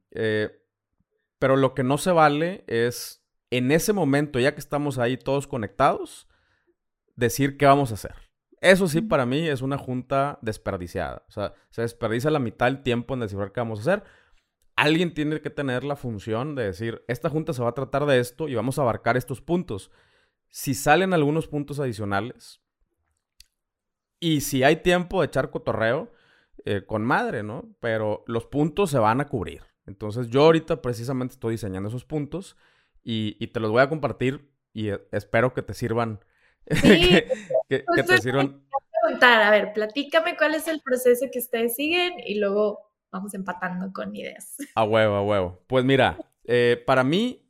pero 1.38 1.56
lo 1.56 1.74
que 1.74 1.82
no 1.82 1.98
se 1.98 2.12
vale 2.12 2.64
es 2.66 3.22
en 3.50 3.72
ese 3.72 3.92
momento, 3.92 4.38
ya 4.38 4.54
que 4.54 4.60
estamos 4.60 4.98
ahí 4.98 5.16
todos 5.16 5.46
conectados, 5.46 6.28
decir 7.16 7.56
qué 7.56 7.66
vamos 7.66 7.90
a 7.90 7.94
hacer. 7.94 8.29
Eso 8.60 8.88
sí, 8.88 9.00
para 9.00 9.24
mí 9.24 9.48
es 9.48 9.62
una 9.62 9.78
junta 9.78 10.38
desperdiciada. 10.42 11.24
O 11.28 11.32
sea, 11.32 11.54
se 11.70 11.82
desperdicia 11.82 12.30
la 12.30 12.38
mitad 12.38 12.66
del 12.66 12.82
tiempo 12.82 13.14
en 13.14 13.20
descifrar 13.20 13.52
qué 13.52 13.60
vamos 13.60 13.78
a 13.78 13.82
hacer. 13.82 14.04
Alguien 14.76 15.14
tiene 15.14 15.40
que 15.40 15.50
tener 15.50 15.82
la 15.84 15.96
función 15.96 16.54
de 16.54 16.64
decir, 16.64 17.02
esta 17.08 17.30
junta 17.30 17.52
se 17.52 17.62
va 17.62 17.70
a 17.70 17.74
tratar 17.74 18.06
de 18.06 18.18
esto 18.18 18.48
y 18.48 18.54
vamos 18.54 18.78
a 18.78 18.82
abarcar 18.82 19.16
estos 19.16 19.40
puntos. 19.40 19.90
Si 20.48 20.74
salen 20.74 21.14
algunos 21.14 21.48
puntos 21.48 21.80
adicionales 21.80 22.60
y 24.18 24.42
si 24.42 24.62
hay 24.62 24.76
tiempo 24.76 25.20
de 25.20 25.26
echar 25.28 25.50
cotorreo, 25.50 26.12
eh, 26.66 26.82
con 26.86 27.02
madre, 27.02 27.42
¿no? 27.42 27.74
Pero 27.80 28.24
los 28.26 28.44
puntos 28.44 28.90
se 28.90 28.98
van 28.98 29.20
a 29.22 29.28
cubrir. 29.28 29.62
Entonces 29.86 30.28
yo 30.28 30.42
ahorita 30.42 30.82
precisamente 30.82 31.32
estoy 31.32 31.52
diseñando 31.52 31.88
esos 31.88 32.04
puntos 32.04 32.56
y, 33.02 33.36
y 33.40 33.48
te 33.48 33.60
los 33.60 33.70
voy 33.70 33.80
a 33.80 33.88
compartir 33.88 34.50
y 34.74 34.90
eh, 34.90 35.00
espero 35.12 35.54
que 35.54 35.62
te 35.62 35.72
sirvan 35.72 36.20
Sí, 36.70 37.22
que, 37.78 38.02
te 38.02 38.18
sirvan. 38.18 38.62
Preguntar, 39.02 39.42
a 39.42 39.50
ver, 39.50 39.72
platícame 39.72 40.36
cuál 40.36 40.54
es 40.54 40.68
el 40.68 40.80
proceso 40.80 41.26
que 41.32 41.38
ustedes 41.38 41.74
siguen 41.76 42.14
y 42.26 42.38
luego 42.38 42.80
vamos 43.10 43.32
empatando 43.34 43.92
con 43.92 44.14
ideas. 44.14 44.56
A 44.74 44.84
huevo, 44.84 45.14
a 45.16 45.22
huevo. 45.22 45.62
Pues 45.66 45.84
mira, 45.84 46.18
eh, 46.44 46.82
para 46.86 47.02
mí, 47.04 47.48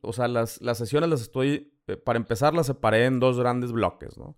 o 0.00 0.12
sea, 0.12 0.28
las, 0.28 0.60
las, 0.62 0.78
sesiones 0.78 1.10
las 1.10 1.20
estoy, 1.20 1.74
eh, 1.86 1.96
para 1.96 2.18
empezar, 2.18 2.54
las 2.54 2.66
separé 2.66 3.06
en 3.06 3.20
dos 3.20 3.38
grandes 3.38 3.72
bloques, 3.72 4.16
¿no? 4.16 4.36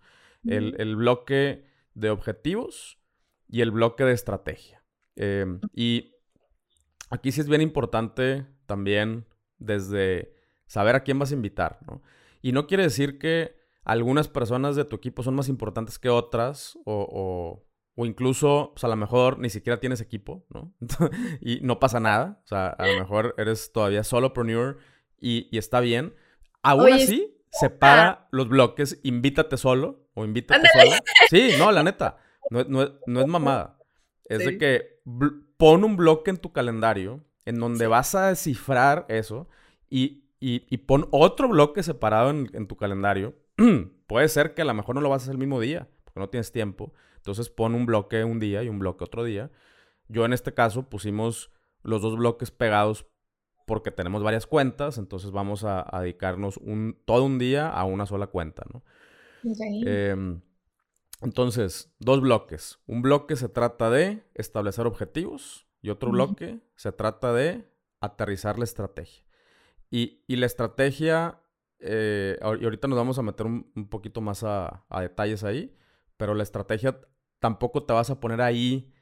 el, 0.49 0.77
el, 0.79 0.95
bloque 0.97 1.67
de 1.95 2.11
objetivos 2.11 2.99
y 3.49 3.63
el 3.63 3.71
bloque 3.71 4.05
de 4.05 4.13
estrategia. 4.13 4.85
Em, 5.17 5.61
y 5.73 6.15
aquí 7.11 7.33
sí 7.33 7.41
es 7.41 7.49
bien 7.49 7.63
importante 7.63 8.47
también 8.67 9.27
desde 9.59 10.35
saber 10.67 10.95
a 10.95 11.03
quién 11.03 11.19
vas 11.19 11.33
a 11.33 11.35
invitar, 11.35 11.79
¿no? 11.87 12.03
Y 12.43 12.53
no 12.53 12.67
quiere 12.67 12.85
decir 12.85 13.19
que 13.19 13.56
algunas 13.87 14.27
personas 14.27 14.75
de 14.75 14.85
tu 14.85 14.97
equipo 14.97 15.23
son 15.23 15.37
más 15.37 15.49
importantes 15.49 16.01
que 16.01 16.09
otras 16.09 16.77
o, 16.85 17.63
o, 17.95 18.05
incluso, 18.05 18.73
pues 18.75 18.83
a 18.83 18.89
lo 18.89 18.97
mejor 18.97 19.39
ni 19.39 19.49
siquiera 19.49 19.79
tienes 19.79 20.01
equipo, 20.01 20.45
¿no? 20.51 20.75
y 21.41 21.61
no 21.63 21.79
pasa 21.79 22.01
nada. 22.01 22.41
O 22.45 22.49
sea, 22.49 22.67
a 22.67 22.87
lo 22.89 22.99
mejor 22.99 23.37
eres 23.39 23.71
todavía 23.73 24.03
solopreneur 24.03 24.79
y, 25.21 25.49
y 25.53 25.59
está 25.59 25.79
bien. 25.79 26.15
Aún 26.63 26.93
así, 26.93 27.39
separa 27.49 28.27
los 28.33 28.49
bloques, 28.49 28.99
invítate 29.05 29.57
solo 29.57 30.09
o 30.15 30.25
invítate 30.25 30.67
sola. 30.73 30.99
Sí, 31.31 31.53
no, 31.57 31.71
la 31.71 31.85
neta, 31.85 32.19
no, 32.51 32.65
no, 33.07 33.21
es 33.21 33.27
mamada. 33.29 33.79
Es 34.25 34.45
de 34.45 34.59
que 34.59 35.01
pon 35.57 35.85
un 35.85 35.97
bloque 35.97 36.31
en 36.31 36.39
tu 36.39 36.53
calendario 36.53 37.25
en 37.45 37.61
donde 37.61 37.87
vas 37.87 38.17
a 38.17 38.31
descifrar 38.31 39.07
eso 39.09 39.49
y, 39.89 40.25
y, 40.41 40.77
pon 40.79 41.07
otro 41.13 41.49
bloque 41.49 41.85
separado 41.85 42.31
en, 42.31 42.51
en 42.53 42.67
tu 42.67 42.77
calendario 42.77 43.46
puede 44.07 44.29
ser 44.29 44.55
que 44.55 44.63
a 44.63 44.65
lo 44.65 44.75
mejor 44.75 44.95
no 44.95 45.01
lo 45.01 45.09
vas 45.09 45.23
a 45.23 45.25
hacer 45.25 45.33
el 45.33 45.39
mismo 45.39 45.61
día, 45.61 45.89
porque 46.05 46.21
no 46.21 46.29
tienes 46.29 46.53
tiempo. 46.53 46.93
Entonces 47.17 47.51
pon 47.51 47.75
un 47.75 47.87
bloque 47.87 48.25
un 48.25 48.39
día 48.39 48.63
y 48.63 48.69
un 48.69 48.79
bloque 48.79 49.05
otro 49.05 49.25
día. 49.25 49.51
Yo 50.09 50.25
en 50.25 50.33
este 50.33 50.55
caso 50.55 50.89
pusimos 50.89 51.51
los 51.83 52.03
dos 52.03 52.17
bloques 52.17 52.51
pegados 52.51 53.07
porque 53.67 53.91
tenemos 53.91 54.23
varias 54.23 54.47
cuentas, 54.47 54.97
entonces 54.97 55.33
vamos 55.33 55.65
a, 55.65 55.85
dedicarnos 56.01 56.57
un, 56.59 57.01
todo 57.05 57.25
un 57.25 57.39
día 57.39 57.69
a 57.69 57.85
una 57.85 58.07
sola 58.07 58.29
cuenta, 58.29 58.65
¿no? 58.73 58.85
Em, 59.43 60.41
entonces, 61.21 61.93
dos 61.99 62.21
bloques. 62.21 62.79
Un 62.87 63.03
bloque 63.03 63.35
se 63.35 63.49
trata 63.49 63.91
de 63.91 64.25
establecer 64.35 64.87
objetivos 64.87 65.67
y 65.83 65.91
otro 65.91 66.11
bloque 66.11 66.61
se 66.77 66.93
trata 66.93 67.33
de 67.33 67.65
aterrizar 68.01 68.59
la 68.59 68.65
estrategia. 68.65 69.25
Y, 69.91 70.23
y 70.29 70.37
la 70.37 70.47
estrategia 70.47 71.41
eh, 71.81 72.39
y 72.41 72.65
ahorita 72.65 72.89
nos 72.89 72.99
vamos 72.99 73.19
a 73.19 73.23
meter 73.23 73.47
un, 73.47 73.89
poquito 73.89 74.21
más 74.21 74.43
a, 74.45 74.85
detalles 75.01 75.45
ahí, 75.45 75.77
pero 76.17 76.35
la 76.35 76.43
estrategia 76.43 77.01
tampoco 77.39 77.85
te 77.85 77.93
vas 77.93 78.11
a 78.11 78.21
poner 78.21 78.41
ahí 78.41 78.93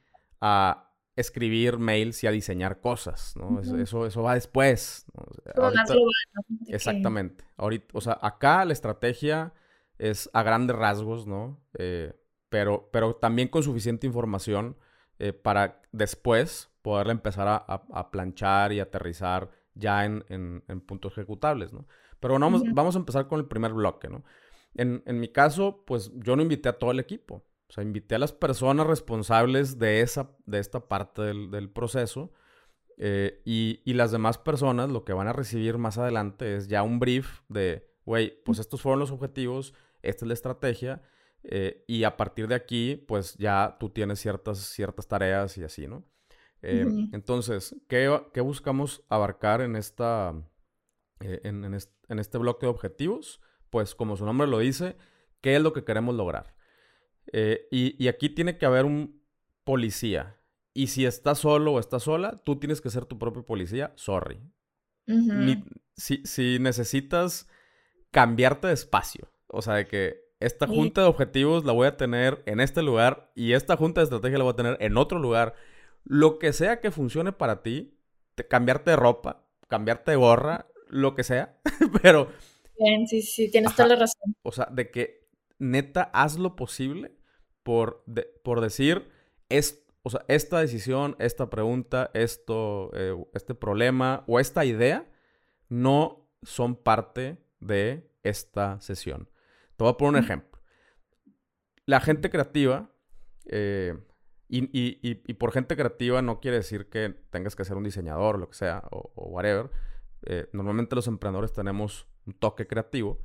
a 0.41 0.91
escribir 1.15 1.77
mails 1.77 2.23
y 2.23 2.27
a 2.27 2.31
diseñar 2.31 2.81
cosas, 2.81 3.35
¿no? 3.37 3.61
eso, 3.61 4.05
eso 4.05 4.21
va 4.21 4.33
después. 4.33 5.05
exactamente. 6.67 7.45
Ahorita, 7.55 7.87
o 7.93 8.01
sea, 8.01 8.19
acá 8.21 8.65
la 8.65 8.73
estrategia 8.73 9.53
es 9.97 10.29
a 10.33 10.43
grandes 10.43 10.75
rasgos, 10.75 11.25
¿no? 11.25 11.61
Eh, 11.77 12.13
pero, 12.49 12.89
pero 12.91 13.15
también 13.15 13.47
con 13.47 13.63
suficiente 13.63 14.05
información 14.05 14.77
eh, 15.19 15.31
para 15.31 15.81
después 15.93 16.69
poderla 16.81 17.13
empezar 17.13 17.47
a, 17.47 18.11
planchar 18.11 18.73
y 18.73 18.81
aterrizar 18.81 19.49
ya 19.73 20.05
en, 20.05 20.23
en 20.29 20.81
puntos 20.81 21.13
ejecutables, 21.13 21.73
¿no? 21.73 21.87
Pero 22.25 22.39
bueno, 22.39 22.47
vamos, 22.47 22.63
vamos 22.73 22.95
a 22.95 22.97
empezar 22.97 23.27
con 23.27 23.39
el 23.39 23.45
primer 23.45 23.71
bloque, 23.71 24.09
¿no? 24.09 24.23
En, 24.73 25.03
en, 25.05 25.19
mi 25.19 25.27
caso, 25.27 25.83
pues 25.85 26.11
yo 26.15 26.35
no 26.35 26.41
invité 26.41 26.69
a 26.69 26.79
todo 26.79 26.89
el 26.89 26.99
equipo. 26.99 27.45
O 27.69 27.71
sea, 27.71 27.83
invité 27.83 28.15
a 28.15 28.17
las 28.17 28.33
personas 28.33 28.87
responsables 28.87 29.77
de, 29.77 30.01
esa, 30.01 30.31
de 30.47 30.57
esta 30.57 30.87
parte 30.87 31.21
del, 31.21 31.51
del 31.51 31.69
proceso. 31.69 32.33
Eh, 32.97 33.43
y, 33.45 33.79
y, 33.85 33.93
las 33.93 34.11
demás 34.11 34.39
personas 34.39 34.89
lo 34.89 35.05
que 35.05 35.13
van 35.13 35.27
a 35.27 35.33
recibir 35.33 35.77
más 35.77 35.99
adelante 35.99 36.55
es 36.55 36.67
ya 36.67 36.81
un 36.81 36.97
brief 36.97 37.41
de, 37.47 37.87
güey, 38.07 38.41
pues 38.43 38.57
estos 38.57 38.81
fueron 38.81 39.01
los 39.01 39.11
objetivos, 39.11 39.75
esta 40.01 40.25
es 40.25 40.27
la 40.27 40.33
estrategia. 40.33 41.03
Eh, 41.43 41.83
y 41.85 42.05
a 42.05 42.17
partir 42.17 42.47
de 42.47 42.55
aquí, 42.55 42.95
pues 43.07 43.35
ya 43.35 43.77
tú 43.79 43.91
tienes 43.91 44.19
ciertas, 44.19 44.57
ciertas 44.57 45.07
tareas 45.07 45.59
y 45.59 45.63
así, 45.63 45.85
¿no? 45.85 46.03
Eh, 46.63 46.87
entonces, 47.13 47.75
¿qué, 47.87 48.19
¿qué, 48.33 48.41
buscamos 48.41 49.03
abarcar 49.09 49.61
en 49.61 49.75
esta, 49.75 50.33
eh, 51.25 51.41
en, 51.43 52.19
este 52.19 52.37
bloque 52.37 52.67
de 52.67 52.69
objetivos, 52.69 53.41
pues 53.71 53.95
como 53.95 54.15
su 54.15 54.25
nombre 54.25 54.47
lo 54.47 54.59
dice, 54.59 54.95
¿qué 55.41 55.55
es 55.55 55.61
lo 55.61 55.73
que 55.73 55.83
queremos 55.83 56.15
lograr? 56.15 56.55
Eh, 57.33 57.67
y, 57.71 58.07
aquí 58.07 58.29
tiene 58.29 58.57
que 58.57 58.65
haber 58.65 58.85
un 58.85 59.21
policía. 59.63 60.39
Y 60.73 60.87
si 60.87 61.05
estás 61.05 61.39
solo 61.39 61.73
o 61.73 61.79
estás 61.79 62.03
sola, 62.03 62.43
tú 62.45 62.57
tienes 62.59 62.79
que 62.79 62.91
ser 62.91 63.05
tu 63.05 63.17
propio 63.17 63.43
policía, 63.43 63.93
sorry. 63.95 64.39
si, 65.95 66.59
necesitas 66.59 67.49
cambiarte 68.11 68.67
de 68.67 68.73
espacio, 68.73 69.31
o 69.47 69.61
sea, 69.61 69.75
de 69.75 69.87
que 69.87 70.25
esta 70.39 70.67
junta 70.67 71.01
de 71.01 71.07
objetivos 71.07 71.65
la 71.65 71.71
voy 71.71 71.87
a 71.87 71.97
tener 71.97 72.43
en 72.45 72.59
este 72.59 72.83
lugar 72.83 73.31
y 73.35 73.53
esta 73.53 73.77
junta 73.77 74.01
de 74.01 74.05
estrategia 74.05 74.37
la 74.37 74.43
voy 74.43 74.53
a 74.53 74.57
tener 74.57 74.77
en 74.79 74.97
otro 74.97 75.17
lugar, 75.17 75.55
lo 76.03 76.37
que 76.37 76.53
sea 76.53 76.81
que 76.81 76.91
funcione 76.91 77.31
para 77.31 77.63
ti, 77.63 77.97
cambiarte 78.49 78.91
de 78.91 78.97
ropa, 78.97 79.47
cambiarte 79.67 80.11
de 80.11 80.17
gorra, 80.17 80.67
lo 80.95 81.13
que 81.13 81.23
sea, 81.23 81.57
pero... 82.01 82.29
Bien, 82.79 83.07
sí, 83.07 83.21
sí, 83.21 83.51
tienes 83.51 83.75
toda 83.75 83.89
la 83.89 83.95
razón. 83.95 84.35
O 84.43 84.51
sea, 84.51 84.67
de 84.71 84.91
que 84.91 85.27
neta 85.59 86.09
haz 86.13 86.37
lo 86.37 86.55
posible 86.55 87.15
por, 87.63 88.03
por 88.43 88.61
decir, 88.61 89.09
es, 89.49 89.85
o 90.03 90.09
sea, 90.09 90.25
esta 90.27 90.59
decisión, 90.59 91.15
esta 91.19 91.49
pregunta, 91.49 92.11
esto, 92.13 92.91
eh, 92.93 93.15
este 93.33 93.55
problema 93.55 94.23
o 94.27 94.39
esta 94.39 94.65
idea 94.65 95.09
no 95.69 96.29
son 96.43 96.75
parte 96.75 97.37
de 97.59 98.09
esta 98.23 98.79
sesión. 98.81 99.29
Te 99.77 99.83
voy 99.83 99.91
a 99.91 99.97
poner 99.97 100.19
un 100.19 100.23
ejemplo. 100.25 100.61
La 101.85 101.99
gente 102.01 102.29
creativa, 102.29 102.89
eh, 103.47 103.97
y, 104.47 104.69
y, 104.71 105.33
por 105.33 105.51
gente 105.51 105.75
creativa 105.75 106.21
no 106.21 106.39
quiere 106.39 106.57
decir 106.57 106.87
que 106.89 107.09
tengas 107.31 107.55
que 107.55 107.65
ser 107.65 107.77
un 107.77 107.83
diseñador 107.83 108.37
lo 108.37 108.49
que 108.49 108.55
sea, 108.55 108.83
o, 108.91 109.11
o 109.15 109.29
whatever, 109.29 109.71
eh, 110.25 110.49
normalmente 110.53 110.95
los 110.95 111.07
emprendedores 111.07 111.53
tenemos 111.53 112.07
un 112.25 112.33
toque 112.33 112.67
creativo 112.67 113.19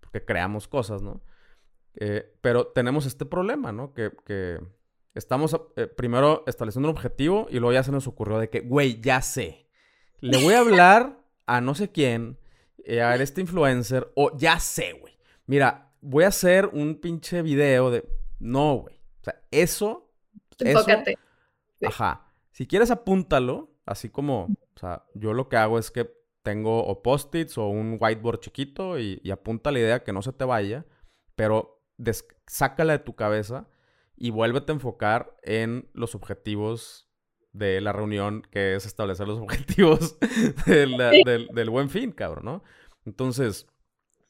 porque 0.00 0.24
creamos 0.24 0.68
cosas, 0.68 1.02
¿no? 1.02 1.22
Eh, 1.96 2.36
pero 2.40 2.68
tenemos 2.68 3.06
este 3.06 3.24
problema, 3.24 3.72
¿no? 3.72 3.94
Que, 3.94 4.60
estamos 5.14 5.56
eh, 5.76 5.86
primero 5.86 6.42
estableciendo 6.46 6.88
un 6.88 6.96
objetivo 6.96 7.46
y 7.48 7.60
luego 7.60 7.72
ya 7.72 7.84
se 7.84 7.92
nos 7.92 8.06
ocurrió 8.06 8.38
de 8.38 8.50
que, 8.50 8.60
güey, 8.60 9.00
ya 9.00 9.22
sé. 9.22 9.68
Le 10.20 10.42
voy 10.42 10.54
a 10.54 10.60
hablar 10.60 11.20
a 11.46 11.60
no 11.60 11.74
sé 11.74 11.92
quién, 11.92 12.38
eh, 12.84 13.00
a 13.00 13.14
este 13.16 13.40
influencer, 13.40 14.10
o 14.16 14.36
ya 14.36 14.58
sé, 14.58 14.94
güey. 14.94 15.16
Mira, 15.46 15.92
voy 16.00 16.24
a 16.24 16.28
hacer 16.28 16.66
un 16.72 17.00
pinche 17.00 17.42
video 17.42 17.90
de... 17.90 18.08
No, 18.40 18.76
güey. 18.76 18.96
O 19.20 19.24
sea, 19.24 19.40
eso... 19.50 20.10
Enfócate. 20.58 21.18
Ajá. 21.86 22.32
Si 22.50 22.66
quieres, 22.66 22.90
apúntalo. 22.90 23.70
Así 23.86 24.08
como, 24.08 24.44
o 24.44 24.78
sea, 24.78 25.04
yo 25.14 25.34
lo 25.34 25.48
que 25.48 25.56
hago 25.56 25.78
es 25.78 25.90
que 25.90 26.10
tengo 26.44 26.84
o 26.84 27.02
post-its 27.02 27.58
o 27.58 27.66
un 27.68 27.96
whiteboard 27.98 28.38
chiquito 28.38 28.98
y, 28.98 29.20
apunta 29.32 29.72
la 29.72 29.80
idea 29.80 30.04
que 30.04 30.12
no 30.12 30.22
se 30.22 30.32
te 30.32 30.44
vaya, 30.44 30.86
pero 31.34 31.82
sácala 32.46 32.92
de 32.92 32.98
tu 33.00 33.16
cabeza 33.16 33.66
y 34.16 34.30
vuélvete 34.30 34.70
a 34.70 34.74
enfocar 34.74 35.34
en 35.42 35.88
los 35.94 36.14
objetivos 36.14 37.08
de 37.52 37.80
la 37.80 37.92
reunión, 37.92 38.42
que 38.50 38.74
es 38.74 38.84
establecer 38.84 39.26
los 39.26 39.38
objetivos 39.40 40.18
del, 40.66 41.70
buen 41.70 41.88
fin, 41.88 42.12
cabrón, 42.12 42.44
¿no? 42.44 42.64
Entonces, 43.06 43.66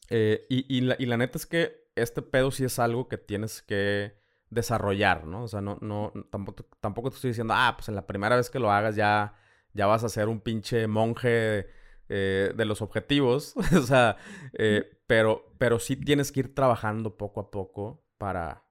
eh, 0.09 0.47
y, 0.49 0.81
la, 0.83 0.97
y 0.99 1.07
la 1.07 1.17
neta 1.17 1.37
es 1.37 1.47
que 1.47 1.85
este 1.97 2.23
pedo 2.23 2.53
sí 2.53 2.65
es 2.65 2.79
algo 2.79 3.09
que 3.09 3.19
tienes 3.19 3.61
que 3.61 4.17
desarrollar, 4.51 5.27
¿no? 5.27 5.45
O 5.45 5.49
sea, 5.49 5.61
no, 5.61 5.79
no, 5.81 6.13
tampoco, 6.31 6.65
tampoco 6.81 7.11
te 7.11 7.17
estoy 7.17 7.31
diciendo, 7.31 7.55
ah, 7.57 7.75
pues 7.77 7.89
en 7.89 7.97
la 7.97 8.07
primera 8.07 8.37
vez 8.37 8.51
que 8.51 8.61
lo 8.61 8.71
hagas 8.71 8.95
ya, 8.95 9.35
ya 9.73 9.87
vas 9.87 10.05
a 10.05 10.09
ser 10.09 10.29
un 10.29 10.41
pinche 10.41 10.87
monje 10.87 11.67
eh, 12.09 12.53
de 12.55 12.65
los 12.65 12.83
objetivos. 12.83 13.55
o 13.77 13.83
sea, 13.83 14.17
eh, 14.55 15.01
pero, 15.07 15.55
pero 15.59 15.79
sí 15.79 15.97
tienes 15.97 16.33
que 16.33 16.41
ir 16.41 16.55
trabajando 16.55 17.17
poco 17.17 17.41
a 17.41 17.51
poco 17.51 18.05
para, 18.19 18.65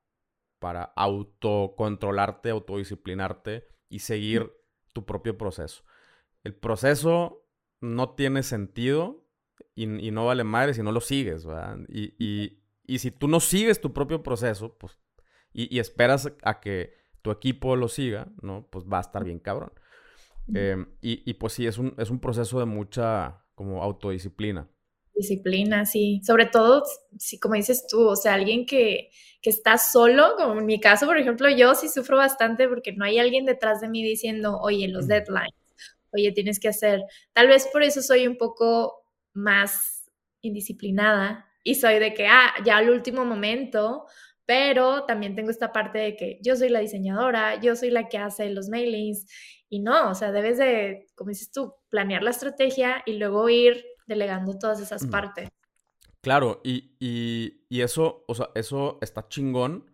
para 0.60 0.84
autocontrolarte, 0.96 2.50
autodisciplinarte 2.50 3.68
y 3.90 4.00
seguir 4.00 4.52
tu 4.94 5.06
propio 5.06 5.38
proceso. 5.38 5.84
El 6.44 6.56
proceso 6.56 7.48
no 7.82 8.16
tiene 8.16 8.44
sentido 8.44 9.26
y, 9.76 9.88
no 9.88 10.26
vale 10.26 10.44
madre 10.44 10.74
si 10.74 10.84
no 10.84 10.92
lo 10.92 11.02
sigues, 11.02 11.46
¿verdad? 11.46 11.80
Y, 11.90 12.14
y, 12.24 12.64
y 12.86 13.00
si 13.00 13.12
tú 13.12 13.28
no 13.28 13.40
sigues 13.40 13.82
tu 13.82 13.94
propio 13.94 14.22
proceso, 14.22 14.78
pues 14.78 14.98
y, 15.54 15.80
esperas 15.80 16.32
a 16.42 16.60
que 16.60 16.96
tu 17.22 17.32
equipo 17.32 17.76
lo 17.76 17.88
siga, 17.88 18.28
¿no? 18.42 18.68
Pues 18.70 18.86
va 18.86 18.98
a 18.98 19.02
estar 19.02 19.24
bien 19.24 19.40
cabrón. 19.40 19.72
Em, 20.54 20.86
y, 21.02 21.30
y, 21.30 21.34
pues 21.36 21.54
sí, 21.54 21.66
es 21.66 21.78
un, 21.78 21.94
es 21.98 22.10
un 22.10 22.20
proceso 22.20 22.60
de 22.60 22.66
mucha 22.66 23.46
como 23.56 23.82
autodisciplina. 23.82 24.70
Disciplina, 25.16 25.86
sí. 25.86 26.22
Sobre 26.26 26.48
todo, 26.48 26.84
sí, 27.18 27.40
como 27.40 27.56
dices 27.56 27.86
tú, 27.88 28.08
o 28.08 28.16
sea, 28.16 28.34
alguien 28.34 28.66
que, 28.66 29.10
que 29.42 29.50
está 29.50 29.78
solo, 29.78 30.36
como 30.38 30.60
en 30.60 30.66
mi 30.66 30.80
caso, 30.80 31.06
por 31.06 31.18
ejemplo, 31.18 31.50
yo 31.50 31.76
sí 31.76 31.88
sufro 31.88 32.18
bastante 32.18 32.68
porque 32.68 32.94
no 32.94 33.06
hay 33.06 33.20
alguien 33.20 33.46
detrás 33.46 33.82
de 33.82 33.90
mí 33.90 34.04
diciendo, 34.04 34.60
oye, 34.60 34.88
los 34.88 35.08
deadlines, 35.08 35.54
oye, 36.12 36.32
tienes 36.32 36.60
que 36.60 36.70
hacer. 36.70 37.04
Tal 37.34 37.48
vez 37.48 37.68
por 37.72 37.84
eso 37.84 38.02
soy 38.02 38.28
un 38.28 38.38
poco 38.38 39.06
más 39.34 40.10
indisciplinada 40.42 41.46
y 41.64 41.76
soy 41.76 42.00
de 42.00 42.14
que, 42.14 42.28
ah, 42.28 42.54
ya 42.66 42.78
al 42.78 42.90
último 42.90 43.26
momento, 43.26 44.06
pero 44.46 45.06
también 45.06 45.36
tengo 45.36 45.50
esta 45.50 45.72
parte 45.72 46.00
de 46.00 46.16
que 46.16 46.40
yo 46.42 46.56
soy 46.56 46.70
la 46.70 46.80
diseñadora, 46.80 47.60
yo 47.62 47.76
soy 47.76 47.92
la 47.92 48.10
que 48.10 48.18
hace 48.18 48.50
los 48.50 48.70
mailings 48.70 49.26
y 49.70 49.80
no, 49.80 50.10
o 50.10 50.16
sea, 50.16 50.32
debes 50.32 50.58
de, 50.58 51.08
como 51.16 51.30
dices 51.30 51.52
tú, 51.52 51.74
planear 51.90 52.24
la 52.24 52.32
estrategia 52.32 53.02
y 53.06 53.14
luego 53.14 53.50
ir 53.50 53.86
delegando 54.06 54.58
todas 54.60 54.80
esas 54.80 55.08
partes. 55.08 55.50
Claro, 56.22 56.62
y, 56.64 56.96
y, 57.00 57.82
eso, 57.82 58.24
o 58.28 58.36
sea, 58.36 58.50
eso 58.56 58.98
está 59.02 59.28
chingón, 59.28 59.92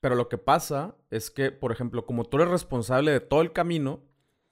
pero 0.00 0.16
lo 0.16 0.28
que 0.28 0.38
pasa 0.38 0.96
es 1.10 1.30
que, 1.30 1.50
por 1.50 1.72
ejemplo, 1.72 2.04
como 2.04 2.24
tú 2.24 2.38
eres 2.38 2.50
responsable 2.50 3.12
de 3.12 3.20
todo 3.20 3.42
el 3.42 3.52
camino, 3.52 4.02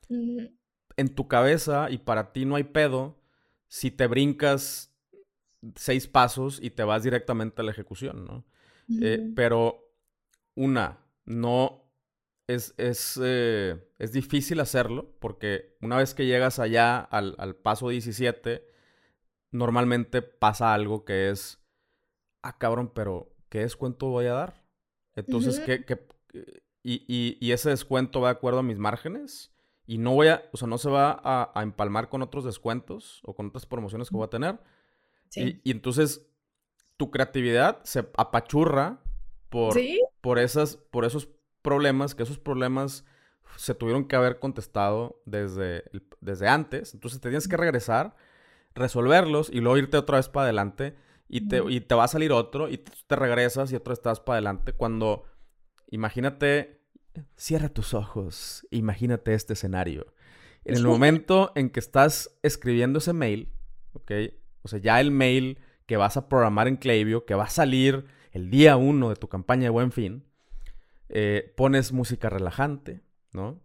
en 0.08 1.14
tu 1.14 1.28
cabeza 1.28 1.88
y 1.90 1.98
para 1.98 2.32
ti 2.32 2.44
no 2.44 2.56
hay 2.56 2.64
pedo 2.64 3.20
si 3.68 3.90
te 3.90 4.06
brincas 4.06 4.89
seis 5.76 6.06
pasos 6.06 6.58
y 6.62 6.70
te 6.70 6.84
vas 6.84 7.02
directamente 7.02 7.60
a 7.60 7.64
la 7.64 7.70
ejecución, 7.70 8.24
¿no? 8.24 8.44
Eh, 9.00 9.32
pero 9.36 9.92
una, 10.56 10.98
no 11.24 11.84
es, 12.48 12.74
es, 12.76 13.20
eh, 13.22 13.80
es, 13.98 14.12
difícil 14.12 14.58
hacerlo 14.58 15.14
porque 15.20 15.76
una 15.80 15.96
vez 15.96 16.12
que 16.12 16.26
llegas 16.26 16.58
allá 16.58 16.98
al, 16.98 17.36
al, 17.38 17.54
paso 17.54 17.90
17, 17.90 18.66
normalmente 19.52 20.22
pasa 20.22 20.74
algo 20.74 21.04
que 21.04 21.30
es, 21.30 21.60
ah, 22.42 22.58
cabrón, 22.58 22.90
pero 22.92 23.32
¿qué 23.48 23.60
descuento 23.60 24.08
voy 24.08 24.26
a 24.26 24.32
dar? 24.32 24.64
Entonces, 25.14 25.60
¿qué, 25.60 25.84
qué 25.84 26.04
y, 26.82 27.04
y, 27.06 27.38
y, 27.40 27.52
ese 27.52 27.70
descuento 27.70 28.20
va 28.20 28.28
de 28.28 28.36
acuerdo 28.36 28.60
a 28.60 28.64
mis 28.64 28.78
márgenes 28.78 29.52
y 29.86 29.98
no 29.98 30.14
voy 30.14 30.28
a, 30.28 30.48
o 30.52 30.56
sea, 30.56 30.66
no 30.66 30.78
se 30.78 30.88
va 30.88 31.20
a, 31.22 31.52
a 31.54 31.62
empalmar 31.62 32.08
con 32.08 32.22
otros 32.22 32.44
descuentos 32.44 33.20
o 33.24 33.34
con 33.34 33.48
otras 33.48 33.66
promociones 33.66 34.08
que 34.08 34.16
voy 34.16 34.24
a 34.24 34.30
tener. 34.30 34.58
Sí. 35.30 35.60
Y, 35.64 35.70
y, 35.70 35.72
entonces 35.72 36.26
tu 36.96 37.10
creatividad 37.10 37.82
se 37.82 38.00
apachurra 38.18 39.00
por, 39.48 39.74
por, 40.20 40.38
esas, 40.38 40.76
por 40.76 41.04
esos 41.04 41.28
problemas, 41.62 42.14
que 42.14 42.22
esos 42.22 42.38
problemas 42.38 43.04
se 43.56 43.74
tuvieron 43.74 44.06
que 44.06 44.16
haber 44.16 44.38
contestado 44.38 45.20
desde, 45.24 45.84
desde 46.20 46.48
antes. 46.48 46.94
Entonces 46.94 47.20
te 47.20 47.28
tienes 47.28 47.48
que 47.48 47.56
regresar, 47.56 48.16
resolverlos 48.74 49.50
y 49.50 49.60
luego 49.60 49.78
irte 49.78 49.96
otra 49.96 50.18
vez 50.18 50.28
para 50.28 50.44
adelante 50.44 50.94
y 51.28 51.48
te, 51.48 51.62
y 51.68 51.80
te 51.80 51.94
va 51.94 52.04
a 52.04 52.08
salir 52.08 52.32
otro 52.32 52.68
y 52.68 52.78
te 52.78 53.16
regresas 53.16 53.72
y 53.72 53.76
otra 53.76 53.92
vez 53.92 53.98
estás 53.98 54.20
para 54.20 54.36
adelante. 54.36 54.72
Cuando, 54.72 55.24
imagínate, 55.90 56.82
cierra 57.36 57.68
tus 57.68 57.94
ojos, 57.94 58.66
imagínate 58.70 59.34
este 59.34 59.54
escenario. 59.54 60.12
En 60.64 60.76
el 60.76 60.84
momento 60.84 61.52
en 61.54 61.70
que 61.70 61.80
estás 61.80 62.38
escribiendo 62.42 62.98
ese 62.98 63.14
mail, 63.14 63.52
¿ok? 63.94 64.12
O 64.62 64.68
sea, 64.68 64.78
ya 64.78 65.00
el 65.00 65.10
mail 65.10 65.58
que 65.86 65.96
vas 65.96 66.16
a 66.16 66.28
programar 66.28 66.68
en 66.68 66.76
Klaviyo, 66.76 67.24
que 67.24 67.34
va 67.34 67.44
a 67.44 67.50
salir 67.50 68.06
el 68.32 68.50
día 68.50 68.76
uno 68.76 69.08
de 69.08 69.16
tu 69.16 69.28
campaña 69.28 69.64
de 69.64 69.70
buen 69.70 69.92
fin, 69.92 70.24
eh, 71.08 71.52
pones 71.56 71.92
música 71.92 72.30
relajante, 72.30 73.02
¿no? 73.32 73.60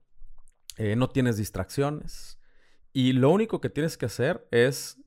Eh, 0.77 0.95
no 0.95 1.09
tienes 1.09 1.37
distracciones. 1.37 2.39
Y 2.91 3.13
lo 3.13 3.29
único 3.29 3.61
que 3.61 3.69
tienes 3.69 3.97
que 3.97 4.07
hacer 4.07 4.47
es 4.51 4.97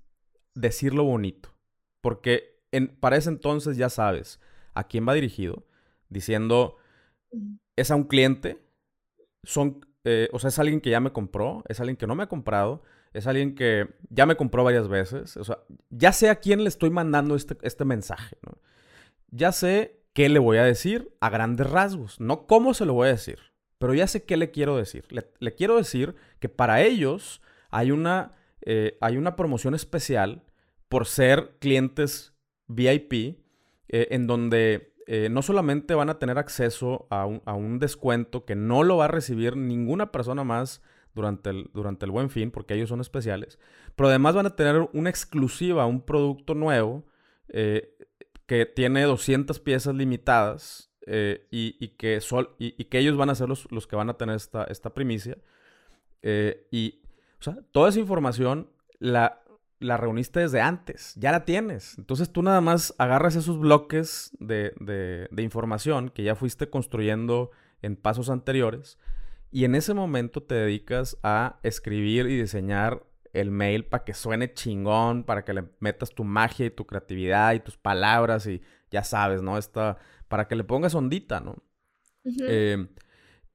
decirlo 0.55 1.05
bonito. 1.05 1.55
Porque 2.01 2.61
en, 2.71 2.89
para 2.89 3.17
ese 3.17 3.31
entonces 3.31 3.77
ya 3.77 3.89
sabes 3.89 4.41
a 4.75 4.85
quién 4.85 5.09
va 5.09 5.15
dirigido, 5.15 5.67
diciendo, 6.09 6.77
es 7.77 7.91
a 7.91 7.97
un 7.97 8.05
cliente, 8.05 8.63
son, 9.43 9.85
eh, 10.05 10.29
o 10.33 10.39
sea, 10.39 10.49
es 10.49 10.59
alguien 10.59 10.81
que 10.81 10.91
ya 10.91 11.01
me 11.01 11.13
compró, 11.13 11.65
es 11.69 11.81
alguien 11.81 11.97
que 11.97 12.07
no 12.07 12.15
me 12.15 12.23
ha 12.23 12.29
comprado, 12.29 12.83
es 13.19 13.27
alguien 13.27 13.55
que 13.55 13.89
ya 14.11 14.27
me 14.27 14.37
compró 14.37 14.65
varias 14.65 14.89
veces. 14.89 15.37
O 15.37 15.45
sea, 15.45 15.59
ya 15.91 16.13
sé 16.13 16.31
a 16.31 16.37
quién 16.37 16.63
le 16.63 16.69
estoy 16.69 16.91
mandando 16.91 17.35
este, 17.35 17.57
este 17.63 17.85
mensaje, 17.85 18.37
¿no? 18.47 18.59
Ya 19.31 19.53
sé 19.53 20.01
qué 20.13 20.29
le 20.29 20.39
voy 20.39 20.59
a 20.59 20.65
decir 20.65 21.13
a 21.21 21.29
grandes 21.29 21.69
rasgos. 21.69 22.21
No 22.21 22.47
cómo 22.47 22.75
se 22.75 22.87
lo 22.87 22.95
voy 22.95 23.09
a 23.09 23.13
decir, 23.13 23.39
pero 23.79 23.93
ya 23.95 24.07
sé 24.07 24.25
qué 24.25 24.37
le 24.37 24.51
quiero 24.51 24.77
decir. 24.77 25.05
Le, 25.11 25.55
quiero 25.55 25.77
decir 25.77 26.15
que 26.39 26.49
para 26.49 26.81
ellos 26.83 27.43
hay 27.71 27.91
una, 27.91 28.37
eh, 28.63 28.97
hay 29.01 29.17
una 29.17 29.37
promoción 29.37 29.75
especial 29.75 30.45
por 30.89 31.07
ser 31.07 31.57
clientes 31.59 32.33
VIP, 32.69 33.13
eh, 33.89 34.09
en 34.11 34.27
donde 34.27 34.95
eh, 35.07 35.29
no 35.31 35.43
solamente 35.43 35.95
van 35.95 36.09
a 36.09 36.19
tener 36.19 36.39
acceso 36.39 37.07
a 37.11 37.27
un, 37.27 37.43
a 37.45 37.55
un 37.55 37.79
descuento 37.79 38.45
que 38.45 38.55
no 38.55 38.85
lo 38.85 38.97
va 38.97 39.07
a 39.07 39.09
recibir 39.09 39.57
ninguna 39.57 40.13
persona 40.13 40.45
más 40.45 40.83
durante 41.19 41.51
el, 41.51 41.71
durante 41.75 42.07
el 42.07 42.13
buen 42.13 42.31
fin, 42.31 42.53
porque 42.53 42.75
ellos 42.75 42.89
son 42.89 43.01
especiales. 43.01 43.59
Pero 43.97 44.09
además 44.09 44.37
van 44.37 44.47
a 44.47 44.55
tener 44.55 44.89
una 44.93 45.11
exclusiva, 45.11 45.85
un 45.87 46.01
producto 46.01 46.55
nuevo 46.55 47.05
eh, 47.49 47.93
que 48.47 48.67
tiene 48.67 49.03
200 49.03 49.59
piezas 49.59 49.95
limitadas 49.97 50.93
eh, 51.07 51.49
y, 51.51 51.89
que 51.97 52.21
sol, 52.21 52.55
y, 52.59 52.85
que 52.85 53.01
ellos 53.01 53.17
van 53.17 53.31
a 53.31 53.35
ser 53.35 53.49
los, 53.49 53.71
los 53.73 53.87
que 53.89 53.97
van 53.97 54.11
a 54.11 54.15
tener 54.15 54.37
esta, 54.37 54.65
esta 54.65 54.95
primicia. 54.95 55.37
Eh, 56.23 56.69
y, 56.71 57.03
o 57.41 57.43
sea, 57.43 57.59
toda 57.73 57.89
esa 57.89 57.99
información 57.99 58.71
la, 59.01 59.43
la 59.81 59.97
reuniste 59.97 60.39
desde 60.39 60.61
antes, 60.61 61.15
ya 61.17 61.33
la 61.33 61.45
tienes. 61.45 61.99
Entonces 61.99 62.31
tú 62.31 62.43
nada 62.43 62.61
más 62.61 62.95
agarras 62.99 63.35
esos 63.35 63.59
bloques 63.59 64.31
de, 64.39 64.73
de, 64.79 65.29
de 65.33 65.43
información 65.43 66.11
que 66.11 66.23
ya 66.23 66.37
fuiste 66.37 66.71
construyendo 66.71 67.51
en 67.83 67.97
pasos 67.97 68.31
anteriores 68.31 68.99
y 69.51 69.65
en 69.65 69.75
ese 69.75 69.95
momento 69.95 70.43
te 70.43 70.55
dedicas 70.55 71.19
a 71.23 71.59
escribir 71.63 72.27
y 72.27 72.41
diseñar 72.41 73.05
el 73.33 73.51
mail 73.51 73.85
para 73.85 74.05
que 74.05 74.15
suene 74.15 74.53
chingón, 74.53 75.25
para 75.25 75.45
que 75.45 75.55
le 75.55 75.65
metas 75.81 76.11
tu 76.11 76.25
magia 76.25 76.67
y 76.67 76.71
tu 76.71 76.87
creatividad 76.87 77.55
y 77.55 77.61
tus 77.61 77.77
palabras 77.77 78.47
y 78.47 78.63
ya 78.91 79.05
sabes, 79.05 79.43
¿no? 79.43 79.59
Esta, 79.59 79.99
para 80.29 80.49
que 80.49 80.57
le 80.57 80.65
pongas 80.65 80.95
ondita, 80.95 81.41
¿no? 81.41 81.57
Em, 82.25 82.89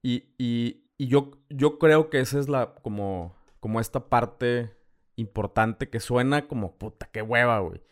y, 0.01 0.33
y, 0.37 0.89
y 0.97 1.07
yo, 1.07 1.31
yo 1.49 1.77
creo 1.79 2.09
que 2.09 2.19
esa 2.19 2.39
es 2.39 2.49
la, 2.49 2.75
como, 2.75 3.35
como 3.59 3.79
esta 3.79 4.09
parte 4.09 4.75
importante 5.15 5.89
que 5.89 5.99
suena 5.99 6.47
como, 6.47 6.77
puta, 6.77 7.09
qué 7.11 7.21
hueva, 7.21 7.59
güey. 7.59 7.83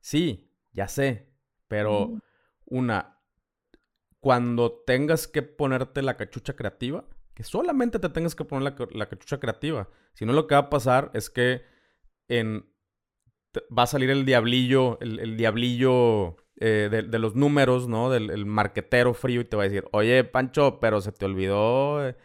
Sí, 0.00 0.52
ya 0.72 0.86
sé, 0.86 1.28
pero 1.66 2.20
una, 2.66 3.18
cuando 4.20 4.82
tengas 4.86 5.26
que 5.26 5.42
ponerte 5.42 6.02
la 6.02 6.16
cachucha 6.16 6.54
creativa, 6.54 7.04
que 7.38 7.44
solamente 7.44 8.00
te 8.00 8.08
tengas 8.08 8.34
que 8.34 8.44
poner 8.44 8.74
la, 8.90 9.08
cachucha 9.08 9.38
creativa. 9.38 9.88
Si 10.12 10.26
no, 10.26 10.32
lo 10.32 10.48
que 10.48 10.56
va 10.56 10.62
a 10.62 10.70
pasar 10.70 11.12
es 11.14 11.30
que 11.30 11.62
va 12.28 13.84
a 13.84 13.86
salir 13.86 14.10
el 14.10 14.24
diablillo, 14.24 14.98
el, 15.00 15.36
diablillo 15.36 16.36
eh, 16.56 16.88
de, 16.90 17.18
los 17.20 17.36
números, 17.36 17.86
¿no? 17.86 18.10
Del 18.10 18.44
marquetero 18.44 19.14
frío 19.14 19.40
y 19.40 19.44
te 19.44 19.56
va 19.56 19.62
a 19.62 19.68
decir, 19.68 19.84
oye, 19.92 20.24
Pancho, 20.24 20.80
pero 20.80 21.00
se 21.00 21.12
te 21.12 21.26
olvidó 21.26 22.04
eh, 22.04 22.16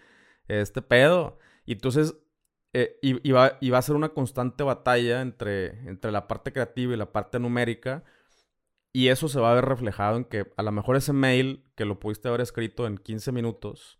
este 0.47 0.81
pedo. 0.81 1.37
Y 1.67 1.73
entonces, 1.73 2.15
eh, 2.73 2.99
va, 3.31 3.77
a 3.77 3.81
ser 3.83 3.95
una 3.95 4.09
constante 4.09 4.63
batalla 4.63 5.21
entre, 5.21 5.87
entre 5.87 6.11
la 6.11 6.27
parte 6.27 6.51
creativa 6.51 6.91
y 6.91 6.97
la 6.97 7.11
parte 7.11 7.39
numérica 7.39 8.03
y 8.91 9.09
eso 9.09 9.27
se 9.27 9.39
va 9.39 9.51
a 9.51 9.55
ver 9.55 9.65
reflejado 9.65 10.17
en 10.17 10.25
que 10.25 10.51
a 10.57 10.63
lo 10.63 10.71
mejor 10.71 10.95
ese 10.95 11.13
mail 11.13 11.63
que 11.75 11.85
lo 11.85 11.99
pudiste 11.99 12.29
haber 12.29 12.41
escrito 12.41 12.87
en 12.87 12.97
15 12.97 13.31
minutos, 13.31 13.99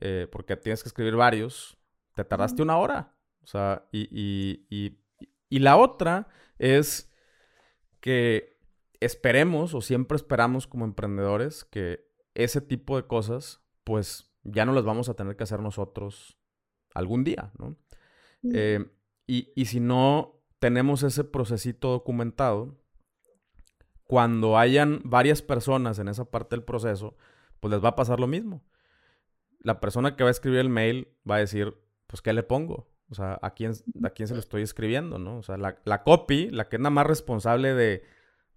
eh, 0.00 0.28
porque 0.30 0.56
tienes 0.56 0.82
que 0.82 0.88
escribir 0.88 1.16
varios, 1.16 1.76
te 2.14 2.24
tardaste 2.24 2.62
una 2.62 2.78
hora. 2.78 3.14
O 3.42 3.46
sea, 3.46 3.88
y, 3.92 4.08
y, 4.12 4.98
y, 5.48 5.58
la 5.58 5.76
otra 5.76 6.28
es 6.58 7.10
que 8.00 8.58
esperemos 9.00 9.74
o 9.74 9.80
siempre 9.80 10.16
esperamos 10.16 10.66
como 10.66 10.84
emprendedores 10.84 11.64
que 11.64 12.10
ese 12.34 12.60
tipo 12.60 12.96
de 12.96 13.06
cosas, 13.06 13.62
pues 13.84 14.30
ya 14.42 14.66
no 14.66 14.72
las 14.72 14.84
vamos 14.84 15.08
a 15.08 15.14
tener 15.14 15.36
que 15.36 15.44
hacer 15.44 15.60
nosotros 15.60 16.36
algún 16.94 17.24
día, 17.24 17.52
¿no? 17.58 17.76
Eh, 18.52 18.84
y, 19.26 19.52
y 19.56 19.64
si 19.66 19.80
no 19.80 20.42
tenemos 20.58 21.02
ese 21.02 21.24
procesito 21.24 21.90
documentado, 21.90 22.76
cuando 24.04 24.56
hayan 24.56 25.00
varias 25.04 25.42
personas 25.42 25.98
en 25.98 26.08
esa 26.08 26.24
parte 26.24 26.56
del 26.56 26.64
proceso, 26.64 27.16
pues 27.60 27.70
les 27.72 27.84
va 27.84 27.90
a 27.90 27.96
pasar 27.96 28.20
lo 28.20 28.26
mismo. 28.26 28.62
La 29.60 29.80
persona 29.80 30.16
que 30.16 30.24
va 30.24 30.30
a 30.30 30.32
escribir 30.32 30.60
el 30.60 30.68
mail 30.68 31.08
va 31.28 31.36
a 31.36 31.40
decir, 31.40 31.76
pues, 32.06 32.22
¿qué 32.22 32.32
le 32.32 32.42
pongo? 32.42 32.88
O 33.10 33.14
sea, 33.14 33.38
¿a 33.42 33.54
quién, 33.54 33.72
a 34.04 34.10
quién 34.10 34.28
se 34.28 34.34
lo 34.34 34.40
estoy 34.40 34.62
escribiendo, 34.62 35.18
no? 35.18 35.38
O 35.38 35.42
sea, 35.42 35.56
la, 35.56 35.78
la 35.84 36.02
copy, 36.02 36.50
la 36.50 36.68
que 36.68 36.76
es 36.76 36.80
nada 36.80 36.90
más 36.90 37.06
responsable 37.06 37.74
de, 37.74 38.04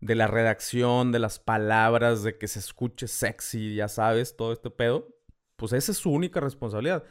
de 0.01 0.15
la 0.15 0.27
redacción, 0.27 1.11
de 1.11 1.19
las 1.19 1.39
palabras, 1.39 2.23
de 2.23 2.37
que 2.37 2.47
se 2.47 2.59
escuche 2.59 3.07
sexy, 3.07 3.75
ya 3.75 3.87
sabes, 3.87 4.35
todo 4.35 4.51
este 4.51 4.69
pedo, 4.69 5.07
pues 5.55 5.73
esa 5.73 5.91
es 5.91 5.99
su 5.99 6.11
única 6.11 6.39
responsabilidad. 6.39 7.03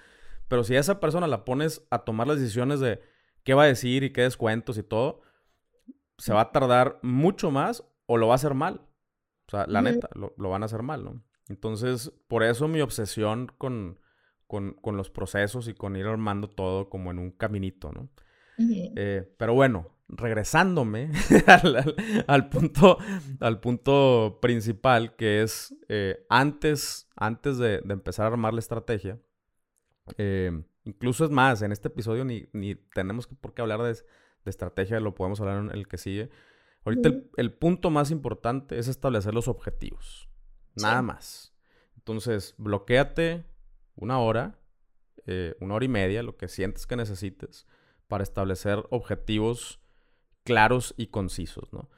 Pero 0.48 0.64
si 0.64 0.76
a 0.76 0.81
esa 0.81 0.98
persona 0.98 1.29
la 1.29 1.44
pones 1.44 1.87
a 1.90 2.00
tomar 2.00 2.26
las 2.26 2.40
decisiones 2.40 2.81
de 2.81 3.00
qué 3.44 3.55
va 3.55 3.62
a 3.62 3.66
decir 3.66 4.03
y 4.03 4.12
qué 4.12 4.22
descuentos 4.22 4.76
y 4.76 4.83
todo, 4.83 5.22
se 6.18 6.33
va 6.33 6.42
a 6.42 6.53
tardar 6.53 6.98
mucho 7.03 7.53
más 7.53 7.85
o 8.07 8.16
lo 8.16 8.26
va 8.26 8.35
a 8.35 8.37
hacer 8.37 8.55
mal. 8.55 8.81
O 9.46 9.50
sea, 9.50 9.66
la 9.68 9.83
neta, 9.83 10.09
lo, 10.14 10.50
van 10.50 10.62
a 10.62 10.66
hacer 10.66 10.83
mal, 10.83 11.05
¿no? 11.05 11.22
Entonces, 11.50 12.12
por 12.28 12.44
eso 12.44 12.68
mi 12.68 12.80
obsesión 12.80 13.50
con, 13.58 13.98
con, 14.46 14.96
los 14.96 15.10
procesos 15.10 15.66
y 15.66 15.74
con 15.74 15.96
ir 15.96 16.06
armando 16.06 16.48
todo 16.48 16.88
como 16.88 17.10
en 17.10 17.18
un 17.18 17.32
caminito, 17.32 17.90
¿no? 17.92 18.08
Eh, 18.56 19.34
pero 19.36 19.54
bueno, 19.54 19.88
regresándome 20.06 21.10
al, 22.28 22.50
punto, 22.50 22.98
al 23.40 23.58
punto 23.58 24.38
principal, 24.40 25.16
que 25.16 25.42
es 25.42 25.74
eh, 25.88 26.24
antes, 26.28 27.08
antes 27.16 27.58
de, 27.58 27.82
empezar 27.88 28.26
a 28.26 28.28
armar 28.28 28.54
la 28.54 28.60
estrategia, 28.60 29.18
eh, 30.18 30.62
incluso 30.84 31.24
es 31.24 31.30
más, 31.30 31.62
en 31.62 31.72
este 31.72 31.88
episodio 31.88 32.24
ni, 32.24 32.48
ni 32.52 32.76
tenemos 32.76 33.26
por 33.26 33.54
qué 33.54 33.62
hablar 33.62 33.82
de, 33.82 33.94
de, 33.94 34.50
estrategia, 34.50 35.00
lo 35.00 35.16
podemos 35.16 35.40
hablar 35.40 35.64
en 35.64 35.70
el 35.70 35.88
que 35.88 35.98
sigue, 35.98 36.30
Ahorita 36.84 37.10
el, 37.36 37.52
punto 37.52 37.90
más 37.90 38.10
importante 38.10 38.78
es 38.78 38.88
establecer 38.88 39.34
los 39.34 39.48
objetivos. 39.48 40.29
Nada 40.76 41.02
más. 41.02 41.52
Entonces, 41.96 42.54
bloqueate 42.59 43.44
una 43.96 44.18
hora, 44.18 44.59
eh, 45.26 45.54
una 45.61 45.74
hora 45.74 45.85
y 45.85 45.88
media, 45.88 46.22
lo 46.22 46.37
que 46.37 46.48
sientes 46.48 46.87
que 46.87 46.96
necesites, 46.96 47.66
para 48.09 48.22
establecer 48.22 48.85
objetivos 48.90 49.80
claros 50.42 50.94
y 50.96 51.09
concisos, 51.09 51.72
¿no? 51.72 51.88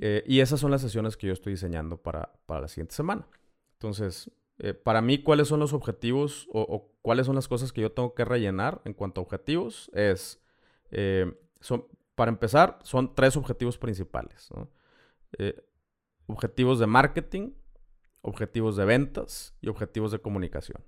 Eh, 0.00 0.22
y 0.26 0.40
esas 0.40 0.60
son 0.60 0.70
las 0.70 0.82
sesiones 0.82 1.16
que 1.16 1.26
yo 1.26 1.32
estoy 1.32 1.54
diseñando 1.54 1.96
para, 1.96 2.32
la 2.48 2.68
siguiente 2.68 2.94
semana. 2.94 3.26
Entonces, 3.72 4.30
eh, 4.58 4.74
para 4.74 5.02
mí, 5.02 5.18
¿cuáles 5.22 5.48
son 5.48 5.60
los 5.60 5.72
objetivos 5.72 6.46
o, 6.52 6.92
cuáles 7.02 7.26
son 7.26 7.34
las 7.34 7.48
cosas 7.48 7.72
que 7.72 7.80
yo 7.80 7.90
tengo 7.90 8.14
que 8.14 8.24
rellenar 8.24 8.80
en 8.84 8.94
cuanto 8.94 9.20
a 9.20 9.24
objetivos? 9.24 9.90
Es, 9.92 10.40
son, 11.60 11.86
para 12.14 12.30
empezar, 12.30 12.78
son 12.84 13.14
tres 13.14 13.36
objetivos 13.36 13.76
principales. 13.76 14.48
Objetivos 16.26 16.78
de 16.78 16.86
marketing, 16.86 17.50
objetivos 18.26 18.76
de 18.76 18.84
ventas 18.84 19.56
y 19.60 19.68
objetivos 19.68 20.12
de 20.12 20.18
comunicación. 20.18 20.84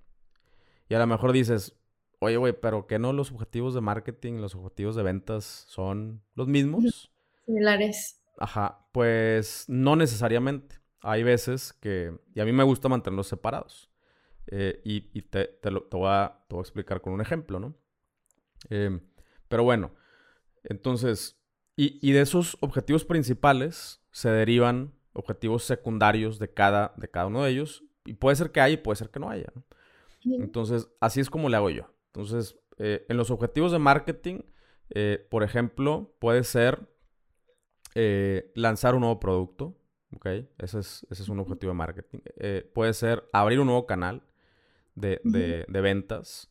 Y 0.89 0.95
a 0.95 0.99
lo 0.99 1.07
mejor 1.07 1.33
dices, 1.33 1.79
oye, 2.19 2.37
güey, 2.37 2.53
pero 2.53 2.87
¿qué 2.87 2.99
no 2.99 3.13
los 3.13 3.31
objetivos 3.31 3.75
de 3.75 3.81
marketing 3.81 4.35
y 4.35 4.41
los 4.41 4.55
objetivos 4.55 4.97
de 4.97 5.03
ventas 5.03 5.65
son 5.69 6.23
los 6.35 6.49
mismos? 6.49 7.13
Similares. 7.47 8.23
Ajá, 8.39 8.87
pues 8.93 9.65
no 9.69 9.97
necesariamente. 9.97 10.77
Hay 11.01 11.23
veces 11.23 11.73
que, 11.73 12.19
y 12.35 12.41
a 12.41 12.45
mí 12.45 12.53
me 12.53 12.65
gusta 12.65 12.89
mantenerlos 12.89 13.29
separados. 13.29 13.91
Eh, 14.51 14.81
y, 14.85 15.23
te, 15.23 15.59
lo, 15.71 15.89
voy 15.91 16.09
a, 16.09 16.45
explicar 16.59 17.01
con 17.01 17.13
un 17.13 17.21
ejemplo, 17.21 17.61
¿no? 17.61 17.75
Eh, 18.71 18.99
pero 19.49 19.63
bueno, 19.63 19.95
entonces, 20.65 21.39
y, 21.77 22.13
de 22.13 22.21
esos 22.21 22.57
objetivos 22.61 23.05
principales 23.05 24.03
se 24.11 24.31
derivan 24.31 24.95
objetivos 25.13 25.65
secundarios 25.65 26.39
de 26.39 26.53
cada, 26.53 26.95
de 26.97 27.09
cada 27.09 27.27
uno 27.27 27.45
de 27.45 27.51
ellos. 27.51 27.85
Y 28.05 28.15
puede 28.15 28.37
ser 28.37 28.51
que 28.53 28.61
haya 28.61 28.75
y 28.75 28.79
puede 28.79 28.97
ser 28.97 29.11
que 29.11 29.21
no 29.21 29.31
haya. 29.31 29.53
Entonces, 30.25 30.89
así 31.01 31.21
es 31.21 31.31
como 31.31 31.49
le 31.49 31.57
hago 31.57 31.71
yo. 31.71 31.93
Entonces, 32.07 32.59
eh, 32.79 33.05
en 33.09 33.17
los 33.17 33.31
objetivos 33.31 33.73
de 33.73 33.79
marketing, 33.79 34.41
eh, 34.91 35.27
por 35.31 35.43
ejemplo, 35.43 36.15
puede 36.19 36.45
ser 36.45 36.89
eh, 37.95 38.51
lanzar 38.55 38.95
un 38.95 39.01
nuevo 39.01 39.21
producto. 39.21 39.77
¿ok? 40.15 40.27
Ese 40.59 40.81
es, 40.81 41.07
ese 41.11 41.23
es 41.23 41.29
un 41.29 41.39
objetivo 41.39 41.73
de 41.73 41.79
marketing. 41.79 42.21
puede 42.73 42.95
ser 42.95 43.29
abrir 43.33 43.61
un 43.61 43.67
nuevo 43.67 43.87
canal 43.87 44.23
de, 44.95 45.21
de, 45.25 45.67
de 45.69 45.81
ventas 45.81 46.51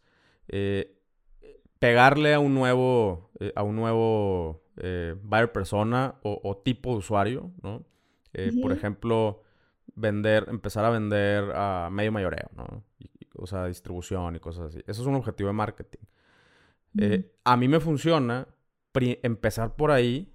pegarle 1.80 2.34
a 2.34 2.40
un 2.40 2.54
nuevo, 2.54 3.32
a 3.56 3.64
un 3.64 3.76
nuevo 3.76 4.64
buyer 4.76 5.52
persona 5.52 6.16
o, 6.24 6.58
tipo 6.64 6.92
de 6.92 6.98
usuario, 6.98 7.52
¿no? 7.62 7.84
Eh, 8.34 8.52
por 8.62 8.72
ejemplo, 8.72 9.44
vender, 9.96 10.46
empezar 10.50 10.86
a 10.86 10.90
vender 10.90 11.52
a 11.56 11.90
medio 11.92 12.12
mayoreo, 12.12 12.50
¿no? 12.56 12.84
o 13.40 13.46
sea, 13.46 13.68
distribución 13.68 14.36
y 14.36 14.40
cosas 14.40 14.74
así. 14.74 14.80
Eso 14.88 15.02
es 15.02 15.08
un 15.08 15.16
objetivo 15.16 15.48
de 15.48 15.54
marketing. 15.54 16.00
a 17.44 17.58
mí 17.58 17.68
me 17.68 17.80
funciona 17.80 18.48
empezar 19.00 19.76
por 19.76 19.92
ahí 19.92 20.32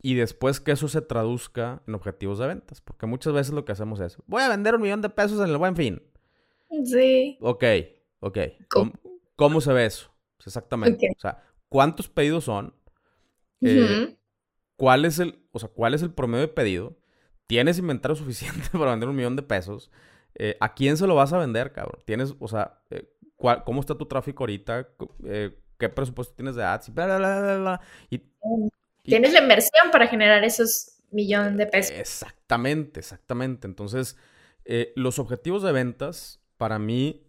y 0.00 0.14
después 0.14 0.60
que 0.60 0.72
eso 0.72 0.88
se 0.88 1.02
traduzca 1.02 1.82
en 1.86 1.94
objetivos 1.94 2.38
de 2.38 2.46
ventas. 2.46 2.80
Porque 2.80 3.06
muchas 3.06 3.32
veces 3.32 3.52
lo 3.52 3.64
que 3.64 3.72
hacemos 3.72 4.00
es, 4.00 4.16
voy 4.26 4.42
a 4.42 4.48
vender 4.48 4.74
un 4.74 4.82
millón 4.82 5.02
de 5.02 5.10
pesos 5.10 5.40
en 5.40 5.50
el 5.50 5.56
buen 5.56 5.76
fin. 5.76 6.02
Sí. 6.84 7.38
Ok, 7.40 7.64
ok. 8.20 8.38
¿Cómo 9.36 9.60
se 9.60 9.72
ve 9.72 9.86
eso? 9.86 10.10
Exactamente. 10.44 11.10
O 11.16 11.20
sea, 11.20 11.42
¿cuántos 11.68 12.08
pedidos 12.08 12.44
son? 12.44 12.74
Eh, 13.60 14.16
¿Cuál 14.76 15.04
es 15.04 15.18
el, 15.18 15.42
o 15.50 15.58
sea, 15.58 15.68
cuál 15.68 15.94
es 15.94 16.02
el 16.02 16.12
promedio 16.12 16.46
de 16.46 16.52
pedido? 16.52 16.96
¿Tienes 17.48 17.78
inventario 17.78 18.14
suficiente 18.14 18.68
para 18.72 18.92
vender 18.92 19.08
un 19.08 19.16
millón 19.16 19.34
de 19.34 19.42
pesos? 19.42 19.90
Eh, 20.36 20.56
¿A 20.60 20.74
quién 20.74 20.96
se 20.96 21.08
lo 21.08 21.16
vas 21.16 21.32
a 21.32 21.38
vender, 21.38 21.72
cabrón? 21.72 22.00
¿Tienes, 22.04 22.36
o 22.38 22.46
sea, 22.46 22.78
eh, 22.90 23.12
cómo 23.64 23.80
está 23.80 23.96
tu 23.96 24.06
tráfico 24.06 24.44
ahorita? 24.44 24.88
¿Qué 25.78 25.88
presupuesto 25.88 26.34
tienes 26.34 26.54
de 26.54 26.62
ads? 26.62 26.92
Y, 28.10 28.22
tienes 29.02 29.32
la 29.32 29.40
inversión 29.40 29.90
para 29.90 30.06
generar 30.06 30.44
esos 30.44 31.00
millones 31.10 31.56
de 31.56 31.66
pesos. 31.66 31.96
Exactamente, 31.96 33.00
exactamente. 33.00 33.66
Entonces, 33.66 34.16
los 34.94 35.18
objetivos 35.18 35.64
de 35.64 35.72
ventas, 35.72 36.40
para 36.56 36.78
mí, 36.78 37.28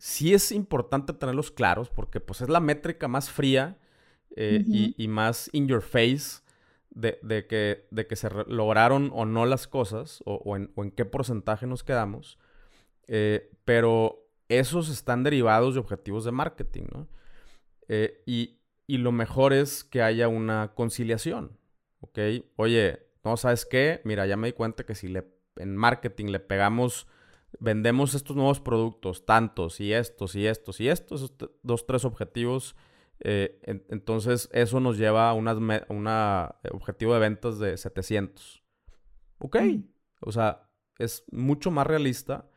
sí 0.00 0.32
es 0.32 0.50
importante 0.50 1.12
tenerlos 1.12 1.50
claros 1.50 1.90
porque 1.90 2.20
pues 2.20 2.40
es 2.40 2.48
la 2.48 2.58
métrica 2.60 3.06
más 3.06 3.30
fría 3.30 3.76
eh, 4.34 4.64
y, 4.96 5.08
más 5.08 5.50
in 5.52 5.68
your 5.68 5.82
face 5.82 6.40
de, 6.90 7.46
que, 7.48 7.86
de 7.90 8.06
que, 8.06 8.16
se 8.16 8.28
lograron 8.46 9.10
o 9.14 9.24
no 9.24 9.46
las 9.46 9.66
cosas 9.66 10.22
o, 10.26 10.56
en, 10.56 10.90
qué 10.92 11.04
porcentaje 11.04 11.66
nos 11.66 11.84
quedamos. 11.84 12.38
Eh, 13.06 13.50
pero 13.64 14.28
esos 14.48 14.88
están 14.88 15.22
derivados 15.22 15.74
de 15.74 15.80
objetivos 15.80 16.24
de 16.24 16.32
marketing, 16.32 16.84
¿no? 16.92 17.08
Eh, 17.88 18.22
y, 18.26 18.58
y, 18.86 18.98
lo 18.98 19.12
mejor 19.12 19.52
es 19.52 19.82
que 19.82 20.02
haya 20.02 20.28
una 20.28 20.72
conciliación, 20.74 21.58
¿ok? 22.00 22.18
Oye, 22.56 23.06
no, 23.24 23.36
¿sabes 23.36 23.66
qué? 23.66 24.00
Mira, 24.04 24.26
ya 24.26 24.36
me 24.36 24.48
di 24.48 24.52
cuenta 24.52 24.84
que 24.84 24.94
si 24.94 25.08
le, 25.08 25.26
en 25.56 25.76
marketing 25.76 26.26
le 26.26 26.40
pegamos 26.40 27.08
vendemos 27.58 28.14
estos 28.14 28.36
nuevos 28.36 28.60
productos, 28.60 29.24
tantos 29.24 29.80
y 29.80 29.92
estos 29.92 30.36
y 30.36 30.46
estos 30.46 30.80
y 30.80 30.88
estos, 30.88 31.32
dos, 31.62 31.86
tres 31.86 32.04
objetivos. 32.04 32.76
Eh, 33.20 33.60
entonces, 33.88 34.48
eso 34.52 34.80
nos 34.80 34.96
lleva 34.96 35.30
a 35.30 35.34
un 35.34 35.48
eh, 35.48 35.82
objetivo 36.70 37.14
de 37.14 37.20
ventas 37.20 37.58
de 37.58 37.76
700. 37.76 38.64
Ok. 39.38 39.56
O 40.20 40.32
sea, 40.32 40.70
es 40.98 41.24
mucho 41.30 41.70
más 41.70 41.86
realista 41.86 42.50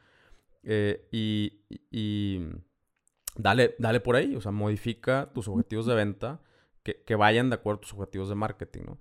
eh, 0.64 1.08
y, 1.12 2.40
dale, 3.36 3.76
dale 3.80 4.00
por 4.00 4.16
ahí, 4.16 4.36
o 4.36 4.42
sea, 4.42 4.52
modifica 4.52 5.32
tus 5.34 5.48
objetivos 5.48 5.86
de 5.86 5.96
venta 5.96 6.42
que, 6.84 7.16
vayan 7.16 7.50
de 7.50 7.56
acuerdo 7.56 7.78
a 7.78 7.82
tus 7.82 7.94
objetivos 7.94 8.30
de 8.30 8.36
marketing, 8.36 8.82
¿no? 8.86 9.00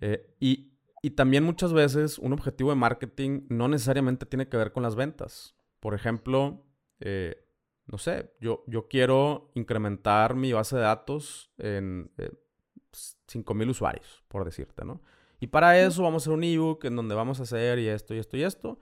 Eh, 0.00 0.34
y, 0.40 0.74
también 1.16 1.42
muchas 1.42 1.72
veces 1.72 2.18
un 2.18 2.34
objetivo 2.34 2.68
de 2.68 2.76
marketing 2.76 3.46
no 3.48 3.66
necesariamente 3.68 4.26
tiene 4.26 4.48
que 4.48 4.58
ver 4.58 4.72
con 4.72 4.82
las 4.82 4.94
ventas. 4.94 5.56
Por 5.80 5.94
ejemplo, 5.94 6.66
eh, 7.00 7.47
no 7.88 7.98
sé, 7.98 8.32
yo, 8.40 8.64
yo 8.66 8.86
quiero 8.86 9.50
incrementar 9.54 10.34
mi 10.34 10.52
base 10.52 10.76
de 10.76 10.82
datos 10.82 11.50
en 11.56 12.12
5.000 12.92 13.70
usuarios, 13.70 14.22
por 14.28 14.44
decirte, 14.44 14.84
¿no? 14.84 15.00
Y 15.40 15.46
para 15.46 15.78
eso 15.80 16.02
vamos 16.02 16.22
a 16.22 16.24
hacer 16.24 16.34
un 16.34 16.44
ebook 16.44 16.84
en 16.84 16.96
donde 16.96 17.14
vamos 17.14 17.40
a 17.40 17.44
hacer 17.44 17.78
y 17.78 17.88
esto 17.88 18.14
y 18.14 18.18
esto 18.18 18.36
y 18.36 18.42
esto. 18.42 18.78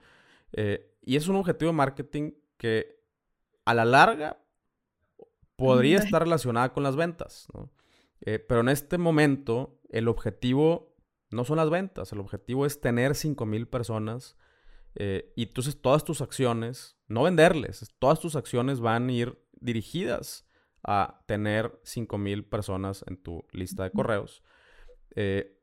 Eh, 0.51 0.93
y 1.03 1.15
es 1.15 1.27
un 1.27 1.37
objetivo 1.37 1.71
de 1.71 1.77
marketing 1.77 2.31
que 2.57 2.99
a 3.63 3.73
la 3.73 3.85
larga 3.85 4.41
podría 5.55 5.99
estar 5.99 6.23
relacionada 6.23 6.73
con 6.73 6.83
las 6.83 6.95
ventas, 6.95 7.47
¿no? 7.53 7.71
Eh, 8.21 8.39
pero 8.39 8.61
en 8.61 8.69
este 8.69 8.97
momento 8.97 9.79
el 9.89 10.07
objetivo 10.07 10.95
no 11.29 11.45
son 11.45 11.57
las 11.57 11.69
ventas, 11.69 12.11
el 12.11 12.19
objetivo 12.19 12.65
es 12.65 12.81
tener 12.81 13.11
5.000 13.11 13.69
personas 13.69 14.35
eh, 14.99 15.31
y 15.35 15.43
entonces 15.43 15.81
todas 15.81 16.03
tus 16.03 16.21
acciones, 16.21 16.97
no 17.07 17.23
venderles, 17.23 17.93
todas 17.99 18.19
tus 18.19 18.35
acciones 18.35 18.79
van 18.79 19.09
a 19.09 19.11
ir 19.11 19.39
dirigidas 19.59 20.47
a 20.83 21.23
tener 21.27 21.79
5.000 21.83 22.49
personas 22.49 23.03
en 23.07 23.17
tu 23.17 23.45
lista 23.51 23.83
de 23.83 23.91
correos. 23.91 24.43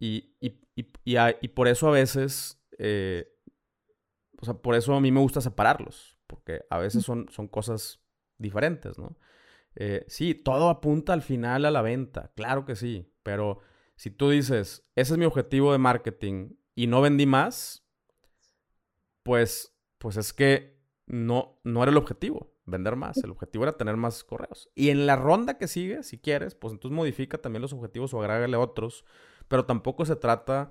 y, 0.00 0.36
y, 0.74 1.48
por 1.48 1.68
eso 1.68 1.88
a 1.88 1.92
veces, 1.92 2.62
eh, 2.78 3.28
o 4.40 4.44
sea, 4.44 4.54
por 4.54 4.74
eso 4.74 4.94
a 4.94 5.00
mí 5.00 5.12
me 5.12 5.20
gusta 5.20 5.40
separarlos, 5.40 6.18
porque 6.26 6.62
a 6.70 6.78
veces 6.78 7.04
son, 7.04 7.28
son 7.30 7.48
cosas 7.48 8.00
diferentes, 8.38 8.98
¿no? 8.98 9.16
Eh, 9.76 10.04
sí, 10.08 10.34
todo 10.34 10.68
apunta 10.68 11.12
al 11.12 11.22
final 11.22 11.64
a 11.64 11.70
la 11.70 11.82
venta, 11.82 12.32
claro 12.36 12.64
que 12.64 12.76
sí, 12.76 13.12
pero 13.22 13.58
si 13.96 14.10
tú 14.10 14.30
dices, 14.30 14.88
ese 14.94 15.14
es 15.14 15.18
mi 15.18 15.24
objetivo 15.24 15.72
de 15.72 15.78
marketing 15.78 16.50
y 16.74 16.86
no 16.86 17.00
vendí 17.00 17.26
más, 17.26 17.83
pues, 19.24 19.76
pues 19.98 20.16
es 20.16 20.32
que 20.32 20.78
no, 21.06 21.58
no 21.64 21.82
era 21.82 21.90
el 21.90 21.98
objetivo, 21.98 22.54
vender 22.64 22.94
más. 22.94 23.18
El 23.18 23.32
objetivo 23.32 23.64
era 23.64 23.76
tener 23.76 23.96
más 23.96 24.22
correos. 24.22 24.70
Y 24.76 24.90
en 24.90 25.06
la 25.06 25.16
ronda 25.16 25.58
que 25.58 25.66
sigue, 25.66 26.04
si 26.04 26.18
quieres, 26.18 26.54
pues 26.54 26.72
entonces 26.72 26.94
modifica 26.94 27.38
también 27.38 27.62
los 27.62 27.72
objetivos 27.72 28.14
o 28.14 28.20
agrégale 28.20 28.56
otros 28.56 29.04
pero 29.48 29.64
tampoco 29.64 30.04
se 30.04 30.16
trata 30.16 30.70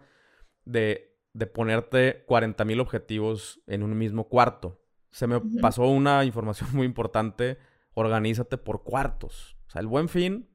de, 0.66 1.16
de 1.34 1.48
ponerte 1.48 2.24
40 2.26 2.66
mil 2.66 2.80
objetivos 2.80 3.62
en 3.68 3.84
un 3.84 3.98
mismo 3.98 4.28
cuarto. 4.28 4.82
Se 5.12 5.28
me 5.28 5.40
pasó 5.62 5.88
una 5.88 6.24
información 6.26 6.70
muy 6.74 6.86
importante. 6.86 7.58
Organízate 7.94 8.58
por 8.58 8.84
cuartos. 8.84 9.58
O 9.68 9.72
sea, 9.72 9.82
el 9.82 9.88
buen 9.88 10.10
fin 10.10 10.50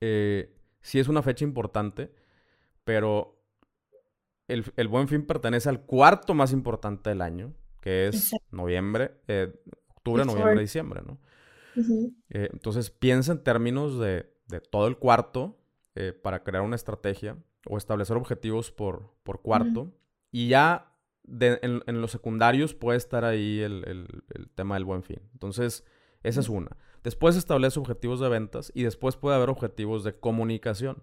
eh, 0.00 0.56
sí 0.80 0.98
es 0.98 1.08
una 1.08 1.22
fecha 1.22 1.44
importante, 1.44 2.14
pero 2.84 3.39
el, 4.76 4.88
buen 4.88 5.08
fin 5.08 5.26
pertenece 5.26 5.68
al 5.68 5.82
cuarto 5.82 6.34
más 6.34 6.52
importante 6.52 7.10
del 7.10 7.22
año, 7.22 7.52
que 7.80 8.08
es 8.08 8.32
noviembre, 8.50 9.12
eh, 9.28 9.52
octubre, 9.88 10.24
noviembre, 10.24 10.60
diciembre, 10.60 11.02
¿no? 11.06 11.18
Eh, 12.30 12.50
entonces 12.52 12.90
piensa 12.90 13.32
en 13.32 13.42
términos 13.42 13.98
de, 13.98 14.30
de 14.48 14.60
todo 14.60 14.86
el 14.86 14.98
cuarto 14.98 15.56
eh, 15.94 16.12
para 16.12 16.42
crear 16.42 16.62
una 16.62 16.76
estrategia 16.76 17.36
o 17.66 17.76
establecer 17.76 18.16
objetivos 18.16 18.70
por, 18.70 19.14
por 19.22 19.42
cuarto. 19.42 19.92
Y 20.30 20.48
ya 20.48 20.92
en, 21.26 22.00
los 22.00 22.10
secundarios 22.10 22.74
puede 22.74 22.98
estar 22.98 23.24
ahí 23.24 23.60
el, 23.60 24.06
tema 24.54 24.74
del 24.74 24.84
buen 24.84 25.02
fin. 25.02 25.20
Entonces, 25.32 25.84
esa 26.22 26.40
es 26.40 26.48
una. 26.48 26.76
Después 27.02 27.36
establece 27.36 27.80
objetivos 27.80 28.20
de 28.20 28.28
ventas 28.28 28.70
y 28.74 28.82
después 28.82 29.16
puede 29.16 29.36
haber 29.36 29.50
objetivos 29.50 30.04
de 30.04 30.14
comunicación. 30.14 31.02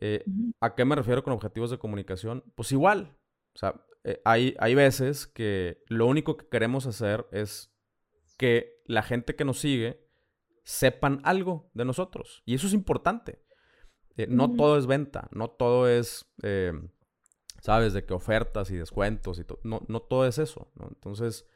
Eh, 0.00 0.24
¿A 0.60 0.74
qué 0.74 0.84
me 0.84 0.96
refiero 0.96 1.22
con 1.22 1.32
objetivos 1.32 1.70
de 1.70 1.78
comunicación? 1.78 2.44
Pues 2.54 2.72
igual. 2.72 3.16
O 3.54 3.58
sea, 3.58 3.84
eh, 4.04 4.20
hay, 4.24 4.54
hay 4.58 4.74
veces 4.74 5.26
que 5.26 5.82
lo 5.88 6.06
único 6.06 6.36
que 6.36 6.48
queremos 6.48 6.86
hacer 6.86 7.26
es 7.30 7.72
que 8.36 8.82
la 8.86 9.02
gente 9.02 9.36
que 9.36 9.44
nos 9.44 9.58
sigue 9.58 10.04
sepan 10.64 11.20
algo 11.24 11.70
de 11.74 11.84
nosotros. 11.84 12.42
Y 12.44 12.54
eso 12.54 12.66
es 12.66 12.72
importante. 12.72 13.44
Eh, 14.16 14.26
no 14.28 14.54
todo 14.54 14.78
es 14.78 14.86
venta, 14.86 15.28
no 15.32 15.48
todo 15.48 15.88
es, 15.88 16.26
eh, 16.42 16.72
¿sabes? 17.60 17.92
De 17.92 18.04
que 18.04 18.14
ofertas 18.14 18.70
y 18.70 18.76
descuentos 18.76 19.38
y 19.38 19.44
todo. 19.44 19.60
No, 19.64 19.82
no 19.88 20.00
todo 20.00 20.26
es 20.26 20.38
eso, 20.38 20.70
¿no? 20.76 20.88
Entonces, 20.88 21.46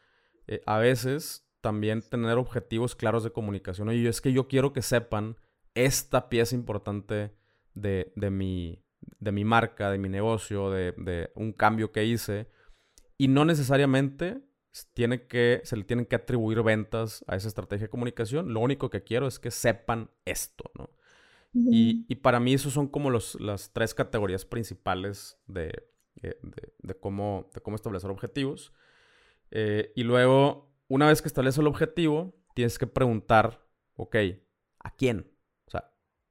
eh, 0.47 0.61
a 0.67 0.79
veces 0.79 1.49
también 1.61 2.03
tener 2.03 2.37
objetivos 2.37 2.97
claros 2.97 3.23
de 3.23 3.31
comunicación. 3.31 3.89
Oye, 3.89 4.09
es 4.09 4.21
que 4.21 4.33
yo 4.33 4.49
quiero 4.49 4.73
que 4.73 4.83
sepan 4.83 5.37
esta 5.75 6.29
pieza 6.29 6.57
importante 6.57 7.33
de, 7.81 8.13
de, 8.17 8.31
mi, 8.31 8.85
de 9.19 9.33
mi 9.33 9.45
marca, 9.45 9.91
de 9.91 9.99
mi 9.99 10.09
negocio, 10.09 10.71
de, 10.71 10.93
de, 10.93 11.31
un 11.35 11.53
cambio 11.53 11.93
que 11.93 12.05
hice. 12.05 12.49
Y 13.17 13.29
no 13.29 13.45
necesariamente 13.45 14.43
tiene 14.95 15.27
que, 15.27 15.61
se 15.65 15.77
le 15.77 15.85
tienen 15.85 16.07
que 16.07 16.17
atribuir 16.17 16.63
ventas 16.63 17.25
a 17.27 17.37
esa 17.37 17.49
estrategia 17.49 17.87
de 17.87 17.91
comunicación. 17.91 18.53
Lo 18.53 18.61
único 18.61 18.91
que 18.91 19.03
quiero 19.03 19.27
es 19.27 19.39
que 19.39 19.51
sepan 19.51 20.11
esto, 20.25 20.71
¿no? 20.75 20.91
y, 21.55 22.15
para 22.17 22.41
mí 22.41 22.55
esos 22.55 22.73
son 22.73 22.89
como 22.89 23.11
los, 23.11 23.41
las 23.41 23.73
tres 23.73 23.95
categorías 23.95 24.45
principales 24.45 25.39
de, 25.47 25.89
eh, 26.23 26.39
cómo, 27.01 27.51
de 27.55 27.61
cómo 27.61 27.77
establecer 27.77 28.11
objetivos. 28.11 28.73
Eh, 29.51 29.93
y 29.97 30.05
luego, 30.05 30.71
una 30.89 31.09
vez 31.09 31.23
que 31.23 31.29
estableces 31.29 31.59
el 31.59 31.67
objetivo, 31.67 32.37
tienes 32.55 32.79
que 32.79 32.87
preguntar, 32.87 33.67
ok, 33.97 34.17
¿a 34.81 34.95
quién? 34.95 35.33
O 35.67 35.71
sea, 35.71 35.91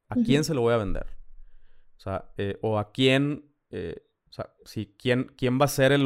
¿a 0.09 0.15
quién 0.15 0.43
se 0.43 0.53
lo 0.53 0.61
voy 0.61 0.73
a 0.73 0.77
vender? 0.77 1.16
O 1.97 1.99
sea, 1.99 2.31
eh, 2.37 2.57
o 2.61 2.77
a 2.79 2.91
quién, 2.91 3.51
o 3.71 4.31
sea, 4.31 4.53
si, 4.65 4.95
¿quién, 4.97 5.33
quién 5.37 5.59
va 5.59 5.65
a 5.65 5.69
ser 5.69 5.91
el, 5.91 6.01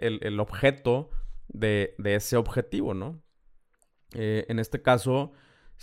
el, 0.00 0.40
objeto 0.40 1.10
de, 1.48 1.94
de, 1.98 2.14
ese 2.14 2.36
objetivo, 2.36 2.94
¿no? 2.94 3.22
en 4.14 4.58
este 4.58 4.82
caso, 4.82 5.32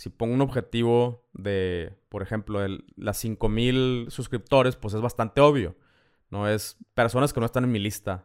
si 0.00 0.08
pongo 0.08 0.32
un 0.32 0.40
objetivo 0.40 1.28
de, 1.34 1.94
por 2.08 2.22
ejemplo, 2.22 2.64
el, 2.64 2.84
las 2.96 3.18
5000 3.18 4.06
suscriptores, 4.08 4.76
pues 4.76 4.94
es 4.94 5.00
bastante 5.02 5.42
obvio. 5.42 5.76
No 6.30 6.48
es 6.48 6.78
personas 6.94 7.32
que 7.32 7.40
no 7.40 7.44
están 7.46 7.64
en 7.64 7.72
mi 7.72 7.78
lista 7.78 8.24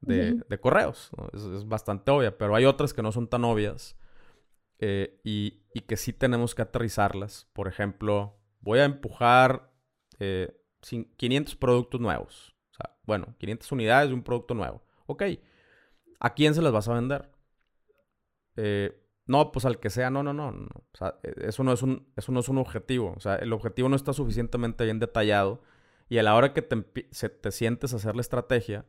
de, 0.00 0.58
correos. 0.60 1.10
Es, 1.32 1.68
bastante 1.68 2.10
obvia, 2.10 2.36
pero 2.36 2.56
hay 2.56 2.64
otras 2.64 2.92
que 2.92 3.02
no 3.02 3.12
son 3.12 3.28
tan 3.28 3.44
obvias 3.44 3.96
eh, 4.80 5.20
y, 5.22 5.62
que 5.82 5.96
sí 5.96 6.12
tenemos 6.12 6.54
que 6.54 6.62
aterrizarlas. 6.62 7.46
Por 7.52 7.68
ejemplo, 7.68 8.36
voy 8.60 8.80
a 8.80 8.84
empujar 8.84 9.70
500 10.88 11.54
eh, 11.54 11.56
productos 11.58 12.00
nuevos. 12.00 12.54
Bueno, 13.06 13.34
500 13.38 13.70
unidades 13.72 14.08
de 14.08 14.14
un 14.14 14.22
producto 14.22 14.54
nuevo. 14.54 14.82
Ok, 15.06 15.22
¿a 16.20 16.34
quién 16.34 16.54
se 16.54 16.62
las 16.62 16.72
vas 16.72 16.88
a 16.88 16.94
vender? 16.94 17.30
Eh, 18.56 18.98
no, 19.26 19.52
pues 19.52 19.64
al 19.64 19.78
que 19.78 19.90
sea, 19.90 20.10
no, 20.10 20.22
no, 20.22 20.32
no. 20.32 20.48
O 20.48 20.96
sea, 20.96 21.18
e, 21.22 21.48
eso 21.48 21.64
no, 21.64 21.72
es 21.72 21.82
un, 21.82 22.08
eso 22.16 22.32
no 22.32 22.40
es 22.40 22.48
un 22.48 22.58
objetivo. 22.58 23.12
O 23.16 23.20
sea, 23.20 23.36
el 23.36 23.52
objetivo 23.52 23.88
no 23.88 23.96
está 23.96 24.12
suficientemente 24.12 24.84
bien 24.84 24.98
detallado. 24.98 25.62
Y 26.08 26.18
a 26.18 26.22
la 26.22 26.34
hora 26.34 26.52
que 26.52 26.62
te, 26.62 26.76
te 26.82 27.50
sientes 27.50 27.92
a 27.92 27.96
hacer 27.96 28.14
la 28.14 28.20
estrategia, 28.20 28.86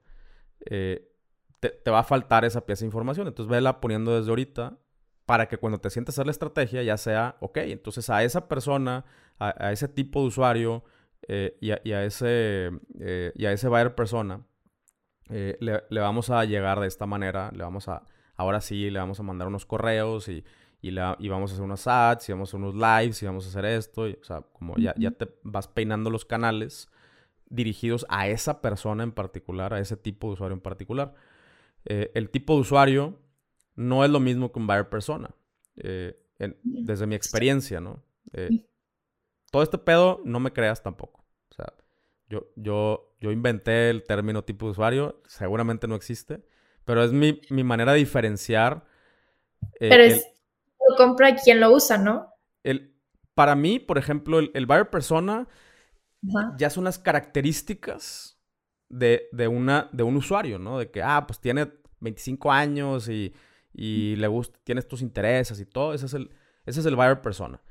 eh, 0.65 1.11
te, 1.59 1.91
va 1.91 1.99
a 1.99 2.03
faltar 2.03 2.45
esa 2.45 2.65
pieza 2.65 2.81
de 2.81 2.87
información. 2.87 3.27
Entonces, 3.27 3.49
vela 3.49 3.79
poniendo 3.81 4.15
desde 4.15 4.29
ahorita 4.29 4.77
para 5.25 5.47
que 5.47 5.57
cuando 5.57 5.79
te 5.79 5.89
sientes 5.89 6.13
a 6.13 6.15
hacer 6.15 6.27
la 6.27 6.31
estrategia 6.31 6.83
ya 6.83 6.97
sea, 6.97 7.37
ok, 7.39 7.57
entonces 7.57 8.09
a 8.09 8.23
esa 8.23 8.47
persona, 8.47 9.05
a, 9.39 9.71
ese 9.71 9.87
tipo 9.87 10.21
de 10.21 10.27
usuario 10.27 10.83
eh, 11.27 11.57
y, 11.61 11.71
a, 11.71 12.03
ese, 12.03 12.71
eh, 12.99 13.31
y 13.35 13.45
a 13.45 13.51
ese 13.51 13.67
buyer 13.67 13.95
persona, 13.95 14.45
le, 15.29 15.83
le 15.89 15.99
vamos 15.99 16.29
a 16.29 16.45
llegar 16.45 16.79
de 16.79 16.87
esta 16.87 17.05
manera, 17.05 17.51
le 17.51 17.63
vamos 17.63 17.87
a 17.87 18.03
ahora 18.35 18.61
sí 18.61 18.89
le 18.89 18.99
vamos 18.99 19.19
a 19.19 19.23
mandar 19.23 19.47
unos 19.47 19.65
correos 19.65 20.27
y, 20.27 20.43
y, 20.81 20.91
vamos 20.91 21.51
a 21.51 21.53
hacer 21.53 21.63
unos 21.63 21.87
ads 21.87 22.29
y 22.29 22.31
vamos 22.31 22.49
a 22.49 22.51
hacer 22.51 22.59
unos 22.59 22.75
lives 22.75 23.21
y 23.23 23.25
vamos 23.25 23.45
a 23.45 23.49
hacer 23.49 23.65
esto. 23.65 24.03
o 24.03 24.23
sea, 24.23 24.41
como 24.41 24.75
ya, 24.77 24.93
ya 24.97 25.11
te 25.11 25.27
vas 25.43 25.67
peinando 25.67 26.09
los 26.09 26.25
canales 26.25 26.89
dirigidos 27.49 28.05
a 28.09 28.27
esa 28.27 28.61
persona 28.61 29.03
en 29.03 29.11
particular, 29.11 29.73
a 29.73 29.79
ese 29.79 29.97
tipo 29.97 30.27
de 30.27 30.33
usuario 30.33 30.55
en 30.55 30.61
particular. 30.61 31.15
Eh, 31.85 32.11
el 32.13 32.29
tipo 32.29 32.55
de 32.55 32.61
usuario 32.61 33.19
no 33.75 34.03
es 34.03 34.11
lo 34.11 34.19
mismo 34.19 34.51
que 34.51 34.59
un 34.59 34.67
buyer 34.67 34.89
persona. 34.89 35.31
Eh, 35.77 36.19
desde 36.63 37.07
mi 37.07 37.15
experiencia, 37.15 37.79
¿no? 37.79 38.03
Todo 39.55 39.63
este 39.63 39.77
pedo 39.77 40.19
no 40.25 40.41
me 40.41 40.51
creas 40.51 40.83
tampoco. 40.83 41.25
O 41.49 41.53
sea, 41.53 41.71
yo, 42.27 42.47
yo, 42.57 43.15
yo 43.21 43.31
inventé 43.31 43.89
el 43.89 44.03
término 44.03 44.43
tipo 44.43 44.65
de 44.65 44.73
usuario, 44.73 45.21
seguramente 45.27 45.87
no 45.87 45.95
existe. 45.95 46.45
Pero 46.83 47.01
es 47.05 47.13
mi, 47.13 47.39
manera 47.63 47.93
de 47.93 47.99
diferenciar. 47.99 48.85
Eh, 49.79 49.87
pero 49.87 50.03
es 50.03 50.27
lo 50.89 50.97
compra 50.97 51.37
quien 51.37 51.61
lo 51.61 51.71
usa, 51.71 51.97
¿no? 51.97 52.33
El, 52.63 52.97
para 53.33 53.55
mí, 53.55 53.79
por 53.79 53.97
ejemplo, 53.97 54.39
el, 54.39 54.51
el 54.55 54.65
buyer 54.65 54.89
persona 54.89 55.47
ya 56.57 56.69
son 56.69 56.83
las 56.83 56.99
características 56.99 58.37
de, 58.89 59.29
una, 59.49 59.87
de 59.93 60.03
un 60.03 60.17
usuario, 60.17 60.59
¿no? 60.59 60.79
De 60.79 60.91
que, 60.91 61.01
ah, 61.01 61.23
pues 61.25 61.39
tiene 61.39 61.71
25 62.01 62.51
años 62.51 63.07
y, 63.07 63.33
y 63.71 64.17
le 64.17 64.27
gusta, 64.27 64.59
tienes 64.65 64.85
tus 64.85 65.01
intereses 65.01 65.61
y 65.61 65.65
todo, 65.65 65.93
ese 65.93 66.07
es 66.07 66.13
el, 66.13 66.35
ese 66.65 66.81
es 66.81 66.85
el 66.85 66.97
buyer 66.97 67.21
persona. 67.21 67.61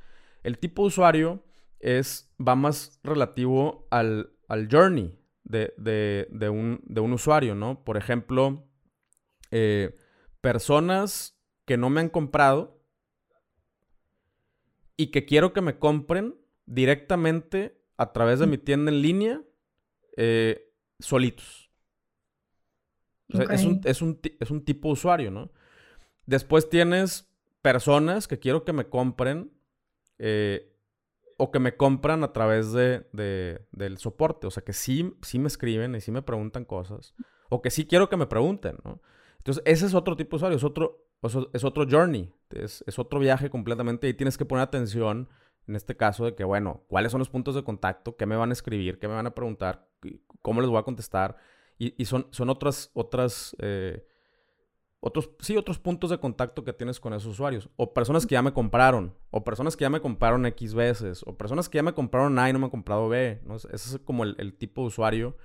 El 0.43 0.59
tipo 0.59 0.81
de 0.81 0.87
usuario 0.87 1.45
es, 1.85 2.35
va 2.41 2.57
más 2.57 2.99
relativo 3.05 3.87
al, 3.91 4.31
journey 4.71 5.17
de, 5.45 6.49
un, 6.51 7.13
usuario, 7.13 7.55
¿no? 7.55 7.85
Por 7.85 7.97
ejemplo, 7.97 8.67
eh, 9.51 9.95
personas 10.41 11.39
que 11.67 11.77
no 11.77 11.91
me 11.91 12.01
han 12.01 12.09
comprado 12.09 12.83
y 14.97 15.09
que 15.09 15.27
quiero 15.27 15.53
que 15.53 15.61
me 15.61 15.79
compren 15.79 16.35
directamente 16.67 17.79
a 17.97 18.13
través 18.13 18.39
de 18.39 18.47
mi 18.47 18.59
tienda 18.59 18.91
en 18.91 19.03
línea 19.03 19.43
eh, 20.17 20.73
solitos. 20.99 21.71
es, 23.29 23.65
un, 23.65 23.81
es, 23.85 24.51
un, 24.51 24.65
tipo 24.65 24.89
de 24.89 24.93
usuario, 24.93 25.31
¿no? 25.31 25.53
Después 26.25 26.71
tienes 26.71 27.31
personas 27.61 28.27
que 28.27 28.39
quiero 28.39 28.65
que 28.65 28.73
me 28.73 28.89
compren 28.89 29.53
eh, 30.19 30.74
o 31.37 31.51
que 31.51 31.59
me 31.59 31.77
compran 31.77 32.25
a 32.25 32.33
través 32.33 32.73
de, 32.73 33.07
del 33.73 33.99
soporte. 33.99 34.47
O 34.47 34.51
sea, 34.51 34.63
que 34.63 34.73
sí, 34.73 35.15
sí 35.23 35.39
me 35.39 35.49
escriben 35.49 35.95
y 35.95 36.01
sí 36.01 36.11
me 36.11 36.23
preguntan 36.23 36.65
cosas. 36.65 37.15
O 37.49 37.63
que 37.63 37.71
sí 37.71 37.87
quiero 37.87 38.09
que 38.09 38.17
me 38.17 38.27
pregunten, 38.27 38.79
¿no? 38.85 39.01
Entonces, 39.39 39.63
ese 39.67 39.87
es 39.87 39.95
otro 39.95 40.17
tipo 40.17 40.31
de 40.31 40.37
usuario, 40.37 40.57
es 40.57 40.65
otro, 40.65 41.07
es 41.53 41.65
otro 41.65 41.87
journey, 41.89 42.33
es, 42.51 42.83
es 42.87 42.99
otro 42.99 43.21
viaje 43.21 43.51
completamente 43.51 44.09
y 44.09 44.15
tienes 44.15 44.39
que 44.39 44.47
poner 44.47 44.63
atención 44.63 45.29
en 45.67 45.77
este 45.77 45.97
caso 45.97 46.25
de 46.25 46.35
que, 46.35 46.45
bueno, 46.45 46.83
¿cuáles 46.89 47.13
son 47.13 47.19
los 47.19 47.29
puntos 47.29 47.55
de 47.55 47.63
contacto? 47.63 48.17
¿Qué 48.17 48.27
me 48.27 48.37
van 48.37 48.51
a 48.51 48.53
escribir? 48.55 48.99
¿Qué 48.99 49.09
me 49.09 49.15
van 49.15 49.27
a 49.27 49.35
preguntar? 49.35 49.89
¿Cómo 50.43 50.61
les 50.61 50.71
voy 50.71 50.79
a 50.79 50.83
contestar? 50.83 51.37
Y, 51.79 51.95
y 52.01 52.07
son, 52.07 52.27
son 52.31 52.51
otras, 52.51 52.91
otras 52.95 53.57
eh, 53.61 54.07
otros, 55.07 55.29
sí, 55.39 55.55
otros 55.59 55.79
puntos 55.79 56.09
de 56.09 56.17
contacto 56.17 56.65
que 56.65 56.73
tienes 56.73 56.99
con 56.99 57.13
esos 57.13 57.35
usuarios. 57.35 57.69
O 57.77 57.93
personas 57.93 58.25
que 58.25 58.33
ya 58.33 58.41
me 58.41 58.55
compraron. 58.55 59.13
O 59.31 59.45
personas 59.45 59.77
que 59.77 59.83
ya 59.83 59.91
me 59.91 60.01
compraron 60.01 60.47
X 60.47 60.73
veces. 60.73 61.23
O 61.27 61.37
personas 61.37 61.69
que 61.69 61.77
ya 61.77 61.83
me 61.83 61.93
compraron 61.93 62.39
A 62.39 62.49
y 62.49 62.55
no 62.55 62.59
me 62.59 62.65
han 62.65 62.71
comprado 62.71 63.11
B. 63.11 63.43
¿no? 63.45 63.57
Ese 63.57 63.75
es 63.75 64.01
como 64.03 64.25
el, 64.25 64.55
tipo 64.55 64.81
de 64.81 64.87
usuario. 64.87 65.37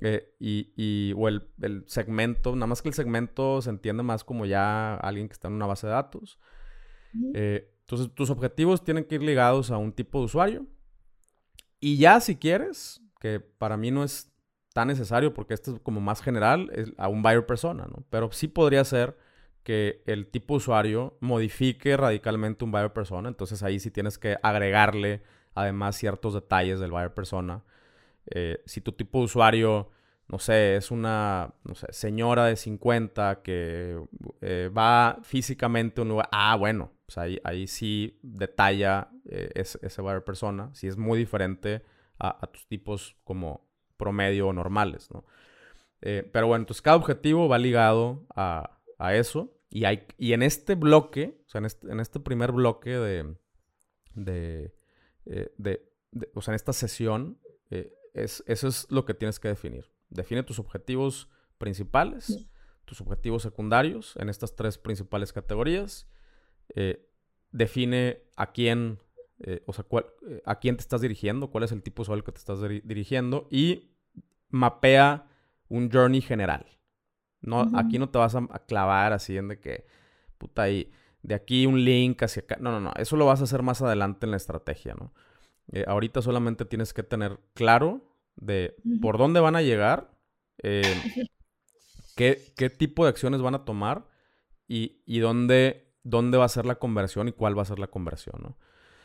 Eh, 0.00 0.34
y, 0.40 1.12
o 1.12 1.28
el, 1.28 1.42
segmento. 1.88 2.56
Nada 2.56 2.68
más 2.68 2.80
que 2.80 2.88
el 2.88 2.94
segmento 2.94 3.60
se 3.60 3.68
entiende 3.68 4.02
más 4.02 4.24
como 4.24 4.46
ya 4.46 4.94
alguien 4.94 5.28
que 5.28 5.34
está 5.34 5.48
en 5.48 5.54
una 5.54 5.66
base 5.66 5.86
de 5.86 5.92
datos. 5.92 6.38
Eh, 7.34 7.70
entonces, 7.80 8.14
tus 8.14 8.30
objetivos 8.30 8.82
tienen 8.82 9.04
que 9.04 9.16
ir 9.16 9.22
ligados 9.22 9.70
a 9.70 9.76
un 9.76 9.92
tipo 9.92 10.20
de 10.20 10.24
usuario. 10.24 10.66
Y 11.80 11.98
ya 11.98 12.18
si 12.20 12.36
quieres, 12.36 13.02
que 13.20 13.40
para 13.40 13.76
mí 13.76 13.90
no 13.90 14.04
es 14.04 14.31
tan 14.72 14.88
necesario 14.88 15.34
porque 15.34 15.54
esto 15.54 15.74
es 15.74 15.80
como 15.80 16.00
más 16.00 16.22
general 16.22 16.70
a 16.96 17.08
un 17.08 17.22
buyer 17.22 17.46
persona, 17.46 17.86
¿no? 17.86 18.04
Pero 18.10 18.30
sí 18.32 18.48
podría 18.48 18.84
ser 18.84 19.16
que 19.62 20.02
el 20.06 20.26
tipo 20.26 20.54
de 20.54 20.58
usuario 20.58 21.16
modifique 21.20 21.96
radicalmente 21.96 22.64
un 22.64 22.72
buyer 22.72 22.92
persona. 22.92 23.28
Entonces 23.28 23.62
ahí 23.62 23.78
sí 23.78 23.90
tienes 23.90 24.18
que 24.18 24.36
agregarle 24.42 25.22
además 25.54 25.96
ciertos 25.96 26.34
detalles 26.34 26.80
del 26.80 26.90
buyer 26.90 27.14
persona. 27.14 27.62
Eh, 28.26 28.62
si 28.66 28.80
tu 28.80 28.92
tipo 28.92 29.18
de 29.18 29.24
usuario, 29.26 29.90
no 30.28 30.38
sé, 30.38 30.76
es 30.76 30.90
una 30.90 31.54
no 31.64 31.74
sé, 31.74 31.86
señora 31.90 32.46
de 32.46 32.56
50 32.56 33.42
que 33.42 34.00
eh, 34.40 34.70
va 34.76 35.18
físicamente 35.22 36.00
a 36.00 36.02
un 36.02 36.08
lugar, 36.08 36.28
ah, 36.32 36.56
bueno, 36.56 36.92
pues 37.06 37.18
ahí, 37.18 37.38
ahí 37.44 37.66
sí 37.66 38.18
detalla 38.22 39.10
eh, 39.26 39.50
ese, 39.54 40.02
buyer 40.02 40.24
persona. 40.24 40.70
Si 40.74 40.88
es 40.88 40.96
muy 40.96 41.18
diferente 41.18 41.82
a, 42.18 42.44
a 42.44 42.46
tus 42.48 42.66
tipos 42.66 43.16
como 43.24 43.71
promedio 44.02 44.48
o 44.48 44.52
normales, 44.52 45.08
¿no? 45.12 45.24
Eh, 46.02 46.28
pero 46.32 46.48
bueno, 46.48 46.62
entonces 46.62 46.82
cada 46.82 46.96
objetivo 46.96 47.48
va 47.48 47.58
ligado 47.58 48.26
a, 48.34 48.78
eso. 49.14 49.56
Y, 49.70 49.84
hay, 49.84 50.06
y 50.18 50.32
en 50.32 50.42
este 50.42 50.74
bloque, 50.74 51.40
o 51.46 51.48
sea, 51.48 51.60
en 51.60 51.64
este, 51.64 51.90
en 51.90 52.00
este 52.00 52.20
primer 52.20 52.52
bloque 52.52 52.90
de, 52.90 53.36
de, 54.14 54.72
eh, 55.26 55.52
o 56.34 56.42
sea, 56.42 56.52
en 56.52 56.56
esta 56.56 56.72
sesión, 56.72 57.38
eh, 57.70 57.92
es, 58.14 58.44
eso 58.46 58.68
es 58.68 58.86
lo 58.90 59.04
que 59.04 59.14
tienes 59.14 59.40
que 59.40 59.48
definir. 59.48 59.90
Define 60.10 60.42
tus 60.42 60.58
objetivos 60.58 61.30
principales, 61.58 62.46
tus 62.84 63.00
objetivos 63.00 63.42
secundarios 63.42 64.14
en 64.16 64.28
estas 64.28 64.54
tres 64.56 64.78
principales 64.78 65.32
categorías. 65.32 66.08
define 67.50 68.22
a 68.36 68.52
quién, 68.52 68.98
o 69.66 69.72
sea, 69.72 69.86
a 70.44 70.58
quién 70.58 70.76
te 70.76 70.82
estás 70.82 71.00
dirigiendo, 71.00 71.50
cuál 71.50 71.64
es 71.64 71.72
el 71.72 71.82
tipo 71.82 72.02
de 72.02 72.02
usuario 72.02 72.24
que 72.24 72.32
te 72.32 72.38
estás 72.38 72.60
dirigiendo 72.84 73.48
y 73.50 73.91
mapea 74.52 75.26
un 75.68 75.90
journey 75.90 76.20
general. 76.20 76.66
No, 77.40 77.68
Aquí 77.74 77.98
no 77.98 78.08
te 78.08 78.18
vas 78.18 78.36
a, 78.36 78.46
clavar 78.68 79.12
así 79.12 79.36
en 79.36 79.48
de 79.48 79.58
que, 79.58 79.84
puta, 80.38 80.62
ahí, 80.62 80.92
de 81.22 81.34
aquí 81.34 81.66
un 81.66 81.84
link 81.84 82.22
hacia 82.22 82.42
acá. 82.42 82.56
No, 82.60 82.70
no, 82.70 82.78
no. 82.78 82.92
Eso 82.96 83.16
lo 83.16 83.26
vas 83.26 83.40
a 83.40 83.44
hacer 83.44 83.62
más 83.62 83.82
adelante 83.82 84.26
en 84.26 84.30
la 84.30 84.36
estrategia, 84.36 84.94
¿no? 84.94 85.12
Eh, 85.72 85.84
ahorita 85.88 86.22
solamente 86.22 86.64
tienes 86.64 86.92
que 86.92 87.02
tener 87.02 87.40
claro 87.54 88.00
de 88.36 88.76
por 89.00 89.18
dónde 89.18 89.40
van 89.40 89.56
a 89.56 89.62
llegar, 89.62 90.10
eh, 90.62 90.82
qué, 92.16 92.52
qué, 92.56 92.70
tipo 92.70 93.04
de 93.04 93.10
acciones 93.10 93.42
van 93.42 93.54
a 93.54 93.64
tomar 93.64 94.06
y, 94.68 95.02
y, 95.06 95.18
dónde, 95.20 95.92
dónde 96.02 96.38
va 96.38 96.44
a 96.44 96.48
ser 96.48 96.66
la 96.66 96.76
conversión 96.76 97.28
y 97.28 97.32
cuál 97.32 97.56
va 97.56 97.62
a 97.62 97.66
ser 97.66 97.78
la 97.78 97.88
conversión, 97.88 98.36
¿no? 98.40 98.56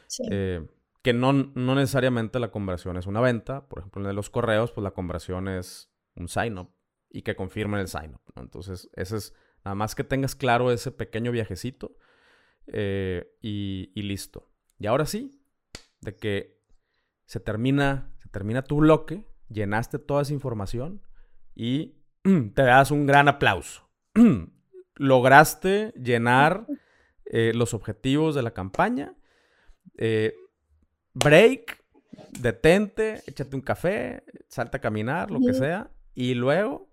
Sí. 0.07 0.23
Eh, 0.29 0.65
que 1.07 1.13
no, 1.13 1.31
no 1.31 1.73
necesariamente 1.73 2.37
la 2.37 2.51
conversión 2.51 2.97
es 2.97 3.07
una 3.07 3.21
venta. 3.21 3.65
Por 3.69 3.79
ejemplo, 3.79 4.09
en 4.09 4.13
los 4.13 4.29
correos, 4.29 4.73
pues 4.73 4.83
la 4.83 4.91
conversión 4.91 5.47
es 5.47 5.89
un 6.15 6.27
sign-up 6.27 6.69
y 7.09 7.21
que 7.21 7.33
confirmen 7.33 7.79
el 7.79 7.87
sign-up. 7.87 8.19
Entonces, 8.35 8.89
ese 8.91 9.15
es 9.15 9.33
nada 9.63 9.73
más 9.73 9.95
que 9.95 10.03
tengas 10.03 10.35
claro 10.35 10.69
ese 10.69 10.91
pequeño 10.91 11.31
viajecito 11.31 11.95
eh, 12.73 13.37
y, 13.41 13.89
listo. 14.01 14.51
Y 14.79 14.87
ahora 14.87 15.05
sí, 15.05 15.31
de 16.01 16.17
que 16.17 16.59
se 17.23 17.39
termina, 17.39 18.13
se 18.21 18.27
termina 18.27 18.63
tu 18.63 18.75
bloque, 18.75 19.25
llenaste 19.47 19.99
toda 19.99 20.23
esa 20.23 20.33
información 20.33 21.01
y 21.55 22.01
te 22.53 22.63
das 22.63 22.91
un 22.91 23.05
gran 23.05 23.29
aplauso. 23.29 23.89
Lograste 24.95 25.93
llenar 25.93 26.67
eh, 27.23 27.53
los 27.55 27.73
objetivos 27.73 28.35
de 28.35 28.41
la 28.41 28.51
campaña. 28.51 29.15
Eh, 29.97 30.35
break, 31.17 31.83
detente, 32.39 33.21
échate 33.25 33.55
un 33.55 33.61
café, 33.61 34.23
salta 34.47 34.77
a 34.77 34.81
caminar, 34.81 35.31
lo 35.31 35.39
que 35.39 35.53
sea, 35.53 35.89
y 36.13 36.33
luego 36.33 36.89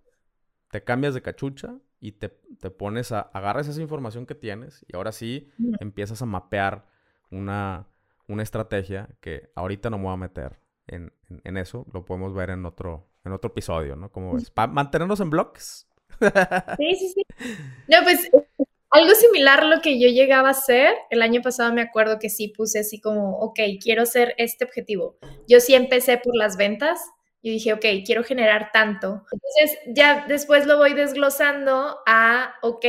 te 0.71 0.83
cambias 0.83 1.15
de 1.15 1.23
cachucha 1.23 1.77
y 2.01 2.13
te, 2.13 2.29
pones 2.71 3.13
a, 3.13 3.21
agarras 3.21 3.69
esa 3.69 3.81
información 3.81 4.27
que 4.27 4.35
tienes 4.35 4.85
y 4.89 4.97
ahora 4.97 5.13
sí 5.13 5.51
empiezas 5.81 6.21
a 6.23 6.27
mapear 6.27 6.87
una, 7.31 7.87
una 8.27 8.43
estrategia 8.43 9.09
que 9.21 9.51
ahorita 9.55 9.91
no 9.91 9.99
me 9.99 10.05
voy 10.05 10.15
a 10.15 10.17
meter 10.17 10.59
en, 10.87 11.13
eso, 11.57 11.87
lo 11.93 12.05
podemos 12.05 12.35
ver 12.35 12.51
en 12.51 12.67
otro, 12.67 13.07
en 13.25 13.33
otro 13.33 13.51
episodio, 13.51 13.97
¿no? 13.97 14.11
Como 14.11 14.35
ves, 14.35 14.51
para 14.51 14.71
mantenernos 14.71 15.21
en 15.21 15.31
bloques. 15.31 15.89
Sí, 16.77 16.95
sí, 16.97 17.09
sí. 17.15 17.27
No, 17.89 17.99
pues 18.03 18.31
algo 18.95 19.15
similar 19.17 19.65
lo 19.67 19.81
que 19.81 19.99
yo 19.99 20.09
llegaba 20.09 20.49
a 20.49 20.53
hacer, 20.53 20.95
el 21.11 21.21
año 21.21 21.43
pasado 21.43 21.73
me 21.73 21.83
acuerdo 21.83 22.21
que 22.21 22.31
sí 22.31 22.49
puse 22.49 22.79
así 22.79 23.01
como, 23.01 23.39
ok, 23.41 23.59
quiero 23.83 24.03
hacer 24.03 24.35
este 24.39 24.65
objetivo. 24.65 25.19
Yo 25.49 25.59
sí 25.59 25.75
empecé 25.75 26.19
por 26.19 26.37
las 26.37 26.57
ventas. 26.57 27.01
y 27.43 27.51
dije, 27.51 27.75
ok, 27.75 27.85
quiero 28.07 28.25
generar 28.25 28.71
tanto. 28.73 29.27
Entonces 29.31 29.79
ya 29.89 30.25
después 30.29 30.67
lo 30.67 30.79
voy 30.79 30.95
desglosando 30.95 31.99
a, 32.07 32.55
ok, 32.63 32.87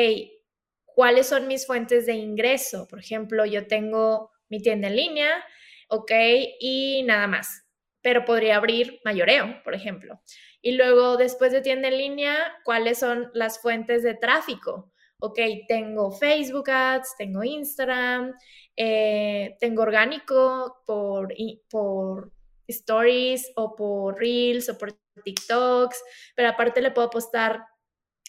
¿cuáles 0.86 1.28
son 1.28 1.48
mis 1.48 1.65
fuentes 1.65 2.06
de 2.06 2.13
ingreso? 2.13 2.88
Por 2.88 3.00
ejemplo, 3.00 3.46
yo 3.46 3.68
tengo 3.68 4.32
mi 4.48 4.62
tienda 4.62 4.88
en 4.88 4.96
línea, 4.96 5.44
ok, 5.89 6.12
y 6.60 7.04
nada 7.04 7.28
más. 7.28 7.65
Pero 8.02 8.24
podría 8.24 8.58
abrir 8.58 9.02
mayoreo, 9.04 9.62
por 9.63 9.74
ejemplo. 9.74 10.22
Y 10.62 10.74
luego, 10.74 11.18
después 11.18 11.52
de 11.52 11.62
tienda 11.62 11.88
en 11.89 11.98
línea, 11.98 12.38
¿cuáles 12.63 12.99
son 12.99 13.32
las 13.34 13.60
fuentes 13.60 14.03
de 14.03 14.14
tráfico? 14.14 14.93
Ok, 15.20 15.39
tengo 15.68 16.11
Facebook 16.11 16.70
Ads, 16.70 17.16
tengo 17.18 17.43
Instagram, 17.43 18.34
eh, 18.76 19.55
tengo 19.59 19.84
orgánico 19.84 20.78
por, 20.86 21.34
por 21.70 22.32
stories 22.68 23.51
o 23.55 23.76
por 23.76 24.20
reels 24.20 24.70
o 24.70 24.78
por 24.78 24.93
TikToks, 25.24 26.03
pero 26.36 26.49
aparte 26.49 26.82
le 26.82 26.91
puedo 26.91 27.07
apostar 27.07 27.66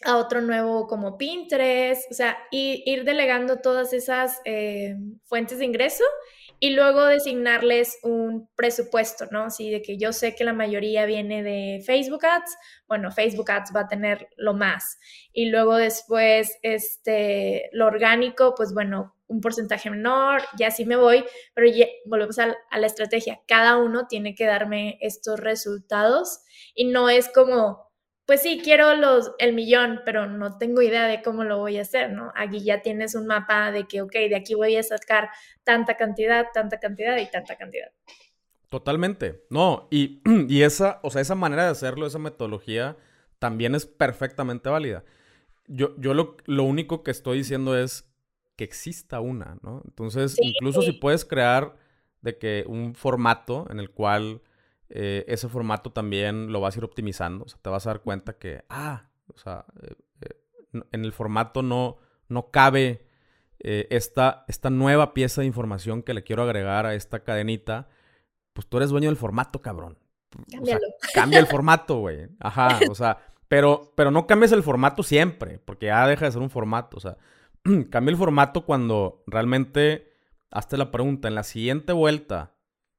a 0.06 0.16
otro 0.16 0.40
nuevo 0.40 0.86
como 0.86 1.18
Pinterest, 1.18 2.10
o 2.10 2.14
sea, 2.14 2.38
ir, 2.50 3.04
delegando 3.04 3.60
todas 3.60 3.92
esas 3.92 4.40
eh, 4.44 4.96
fuentes 5.24 5.58
de 5.58 5.64
ingreso 5.64 6.04
y 6.58 6.70
luego 6.70 7.04
designarles 7.04 7.98
un 8.02 8.48
presupuesto, 8.56 9.26
¿no? 9.30 9.44
Así 9.44 9.70
de 9.70 9.82
que 9.82 9.98
yo 9.98 10.12
sé 10.12 10.34
que 10.34 10.44
la 10.44 10.52
mayoría 10.52 11.04
viene 11.04 11.42
de 11.42 11.82
Facebook 11.84 12.24
Ads, 12.24 12.56
bueno, 12.88 13.10
Facebook 13.10 13.50
Ads 13.50 13.72
va 13.74 13.80
a 13.80 13.88
tener 13.88 14.28
lo 14.36 14.54
más. 14.54 14.98
Y 15.32 15.50
luego 15.50 15.76
después, 15.76 16.56
este, 16.62 17.68
lo 17.72 17.86
orgánico, 17.86 18.54
pues 18.56 18.72
bueno, 18.72 19.14
un 19.28 19.40
porcentaje 19.40 19.90
menor, 19.90 20.42
y 20.56 20.62
así 20.62 20.86
me 20.86 20.96
voy, 20.96 21.24
pero 21.52 21.66
ya, 21.68 21.86
volvemos 22.06 22.38
a, 22.38 22.56
a 22.70 22.78
la 22.78 22.86
estrategia. 22.86 23.40
Cada 23.46 23.76
uno 23.76 24.06
tiene 24.06 24.34
que 24.34 24.46
darme 24.46 24.98
estos 25.00 25.40
resultados 25.40 26.40
y 26.74 26.86
no 26.86 27.10
es 27.10 27.28
como 27.28 27.85
pues 28.26 28.42
sí, 28.42 28.60
quiero 28.62 28.94
los, 28.96 29.32
el 29.38 29.54
millón, 29.54 30.00
pero 30.04 30.26
no 30.26 30.58
tengo 30.58 30.82
idea 30.82 31.06
de 31.06 31.22
cómo 31.22 31.44
lo 31.44 31.58
voy 31.58 31.78
a 31.78 31.82
hacer, 31.82 32.12
¿no? 32.12 32.32
Aquí 32.34 32.62
ya 32.64 32.82
tienes 32.82 33.14
un 33.14 33.26
mapa 33.26 33.70
de 33.70 33.86
que, 33.86 34.02
ok, 34.02 34.12
de 34.12 34.36
aquí 34.36 34.54
voy 34.54 34.76
a 34.76 34.82
sacar 34.82 35.30
tanta 35.62 35.96
cantidad, 35.96 36.46
tanta 36.52 36.80
cantidad 36.80 37.16
y 37.18 37.30
tanta 37.30 37.56
cantidad. 37.56 37.88
Totalmente. 38.68 39.44
No, 39.48 39.86
y, 39.92 40.22
y 40.48 40.62
esa, 40.62 40.98
o 41.04 41.10
sea, 41.10 41.22
esa 41.22 41.36
manera 41.36 41.64
de 41.64 41.70
hacerlo, 41.70 42.04
esa 42.04 42.18
metodología, 42.18 42.96
también 43.38 43.76
es 43.76 43.86
perfectamente 43.86 44.68
válida. 44.68 45.04
Yo, 45.68 45.94
yo 45.96 46.12
lo, 46.12 46.36
lo 46.46 46.64
único 46.64 47.04
que 47.04 47.12
estoy 47.12 47.38
diciendo 47.38 47.78
es 47.78 48.10
que 48.56 48.64
exista 48.64 49.20
una, 49.20 49.58
¿no? 49.62 49.82
Entonces, 49.84 50.36
incluso 50.40 50.82
si 50.82 50.92
puedes 50.92 51.24
crear 51.24 51.76
de 52.22 52.38
que 52.38 52.64
un 52.66 52.96
formato 52.96 53.66
en 53.70 53.78
el 53.78 53.90
cual 53.90 54.42
eh, 54.88 55.24
ese 55.28 55.48
formato 55.48 55.90
también 55.90 56.52
lo 56.52 56.60
vas 56.60 56.76
a 56.76 56.78
ir 56.78 56.84
optimizando. 56.84 57.44
O 57.44 57.48
sea, 57.48 57.58
te 57.60 57.70
vas 57.70 57.86
a 57.86 57.90
dar 57.90 58.00
cuenta 58.02 58.38
que, 58.38 58.64
ah, 58.68 59.08
o 59.32 59.38
sea, 59.38 59.64
eh, 59.82 59.94
eh, 60.22 60.82
en 60.92 61.04
el 61.04 61.12
formato 61.12 61.62
no, 61.62 61.98
no 62.28 62.50
cabe 62.50 63.04
esta, 63.58 64.44
esta 64.46 64.70
nueva 64.70 65.12
pieza 65.12 65.40
de 65.40 65.46
información 65.48 66.02
que 66.02 66.14
le 66.14 66.22
quiero 66.22 66.44
agregar 66.44 66.86
a 66.86 66.94
esta 66.94 67.24
cadenita. 67.24 67.88
Pues 68.52 68.68
tú 68.68 68.76
eres 68.76 68.90
dueño 68.90 69.08
del 69.08 69.16
formato, 69.16 69.60
cabrón. 69.60 69.98
cambia 71.14 71.40
el 71.40 71.46
formato, 71.48 71.98
güey. 71.98 72.28
Ajá, 72.38 72.78
o 72.88 72.94
sea, 72.94 73.18
pero, 73.48 73.92
pero 73.96 74.12
no 74.12 74.26
cambies 74.28 74.52
el 74.52 74.62
formato 74.62 75.02
siempre, 75.02 75.58
porque 75.58 75.86
ya 75.86 76.06
deja 76.06 76.26
de 76.26 76.32
ser 76.32 76.42
un 76.42 76.50
formato. 76.50 76.96
O 76.98 77.00
sea, 77.00 77.16
cambia 77.90 78.12
el 78.12 78.16
formato 78.16 78.64
cuando 78.64 79.24
realmente 79.26 80.12
hazte 80.52 80.76
la 80.76 80.92
pregunta, 80.92 81.26
en 81.26 81.34
la 81.34 81.42
siguiente 81.42 81.92
vuelta 81.92 82.55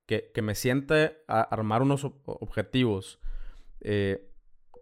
que, 0.08 0.42
me 0.42 0.56
siente 0.56 1.22
a 1.28 1.42
armar 1.42 1.82
unos 1.82 2.06
objetivos, 2.26 3.20
eh, 3.82 4.32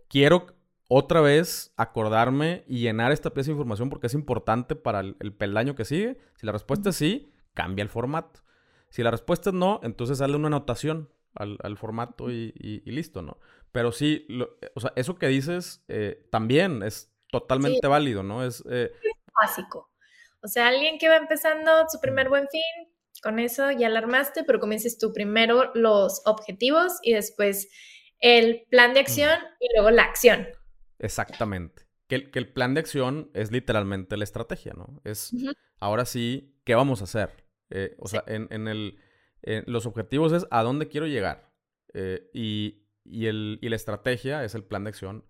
quiero 0.08 0.46
otra 0.88 1.20
vez 1.20 1.74
acordarme 1.78 2.64
y 2.68 2.80
llenar 2.80 3.12
esta 3.12 3.32
pieza 3.32 3.48
de 3.48 3.54
información 3.54 3.90
porque 3.90 4.08
es 4.08 4.14
importante 4.14 4.76
para 4.76 5.00
el, 5.00 5.34
peldaño 5.34 5.76
que 5.76 5.84
sigue. 5.84 6.20
Si 6.36 6.46
la 6.46 6.52
respuesta 6.52 6.92
es 6.92 6.96
sí, 6.96 7.34
cambia 7.54 7.82
el 7.82 7.90
formato. 7.90 8.42
Si 8.90 9.02
la 9.02 9.12
respuesta 9.12 9.50
es 9.50 9.56
no, 9.56 9.80
entonces 9.84 10.20
dale 10.20 10.36
una 10.36 10.48
anotación 10.48 11.10
al, 11.34 11.78
formato 11.78 12.32
y, 12.32 12.54
listo, 12.86 13.22
¿no? 13.22 13.40
Pero 13.72 13.92
sí, 13.92 14.28
o 14.76 14.80
sea, 14.80 14.94
eso 14.96 15.16
que 15.18 15.28
dices 15.28 15.84
eh, 15.88 16.26
también 16.30 16.84
es 16.84 17.12
totalmente 17.30 17.88
válido, 17.88 18.24
¿no? 18.24 18.46
Es 18.46 18.64
eh, 18.70 18.94
básico. 19.42 19.90
O 20.42 20.48
sea, 20.48 20.68
alguien 20.68 21.00
que 21.00 21.10
va 21.10 21.18
empezando 21.18 21.72
su 21.90 22.00
primer 22.00 22.30
buen 22.30 22.48
fin, 22.48 22.95
con 23.26 23.40
eso 23.40 23.72
ya 23.72 23.90
la 23.90 23.98
armaste, 23.98 24.44
pero 24.44 24.60
comiences 24.60 25.00
tú 25.00 25.12
primero 25.12 25.72
los 25.74 26.22
objetivos 26.26 27.00
y 27.02 27.14
después 27.14 27.68
el 28.20 28.68
plan 28.70 28.94
de 28.94 29.00
acción 29.00 29.40
y 29.60 29.68
luego 29.74 29.90
la 29.90 30.04
acción. 30.04 30.48
Exactamente. 31.00 31.88
Que 32.08 32.30
el, 32.32 32.54
plan 32.54 32.76
de 32.76 32.82
acción 32.82 33.32
es 33.34 33.52
literalmente 33.52 34.16
la 34.16 34.26
estrategia, 34.26 34.74
¿no? 34.74 35.02
Es, 35.04 35.32
ahora 35.80 36.06
sí, 36.06 36.56
¿qué 36.66 36.76
vamos 36.76 37.02
a 37.02 37.06
hacer? 37.06 37.32
Eh, 37.72 37.96
o 37.98 38.08
sea, 38.08 38.24
en, 38.28 38.68
el, 38.68 39.00
los 39.66 39.88
objetivos 39.88 40.32
es 40.32 40.46
a 40.52 40.62
dónde 40.62 40.88
quiero 40.88 41.08
llegar. 41.08 41.52
Eh, 41.96 42.30
y, 42.32 42.84
el, 43.26 43.58
la 43.60 43.76
estrategia 43.76 44.44
es 44.44 44.54
el 44.54 44.64
plan 44.64 44.84
de 44.84 44.90
acción. 44.90 45.26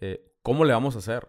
Eh, 0.00 0.34
¿Cómo 0.42 0.64
le 0.64 0.72
vamos 0.72 0.96
a 0.96 0.98
hacer? 0.98 1.28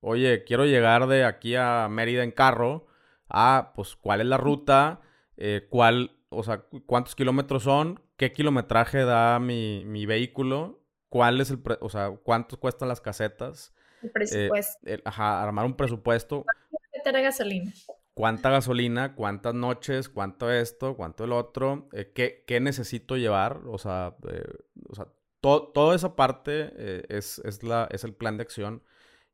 Oye, 0.00 0.44
quiero 0.44 0.64
llegar 0.64 1.08
de 1.08 1.24
aquí 1.24 1.56
a 1.56 1.88
Mérida 1.90 2.24
en 2.24 2.32
carro 2.32 2.88
ah, 3.28 3.72
pues 3.74 3.96
cuál 3.96 4.20
es 4.20 4.26
la 4.26 4.36
ruta, 4.36 5.00
eh, 5.36 5.66
cuál, 5.70 6.18
o 6.30 6.42
sea, 6.42 6.64
cuántos 6.86 7.14
kilómetros 7.14 7.62
son, 7.62 8.00
qué 8.16 8.32
kilometraje 8.32 9.04
da 9.04 9.38
mi, 9.38 10.06
vehículo, 10.06 10.84
cuál 11.08 11.40
es 11.40 11.50
el, 11.50 11.62
o 11.80 11.88
sea, 11.88 12.10
cuánto 12.22 12.58
cuestan 12.58 12.88
las 12.88 13.00
casetas. 13.00 13.74
El 14.02 14.10
presupuesto. 14.10 14.78
ajá, 15.04 15.42
armar 15.42 15.66
un 15.66 15.74
presupuesto. 15.74 16.44
¿Cuánta 16.90 17.20
gasolina? 17.20 17.72
¿Cuánta 18.14 18.50
gasolina? 18.50 19.14
¿Cuántas 19.14 19.54
noches? 19.54 20.08
¿Cuánto 20.08 20.50
esto? 20.50 20.96
¿Cuánto 20.96 21.24
el 21.24 21.32
otro? 21.32 21.88
Eh, 21.92 22.12
¿qué, 22.12 22.60
necesito 22.60 23.16
llevar? 23.16 23.62
O 23.66 23.78
sea, 23.78 24.16
eh, 24.28 24.44
o 24.88 24.94
sea 24.94 25.06
toda 25.40 25.94
esa 25.94 26.16
parte 26.16 27.06
es, 27.16 27.38
es, 27.44 27.62
la, 27.62 27.88
es 27.92 28.02
el 28.02 28.12
plan 28.12 28.36
de 28.36 28.42
acción 28.42 28.82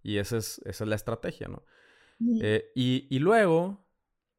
y 0.03 0.19
esa 0.19 0.37
es, 0.37 0.61
esa 0.67 0.85
es 0.85 0.89
la 0.89 0.97
estrategia, 0.97 1.49
¿no? 1.49 1.65
y, 2.21 3.07
y, 3.11 3.19
luego, 3.19 3.84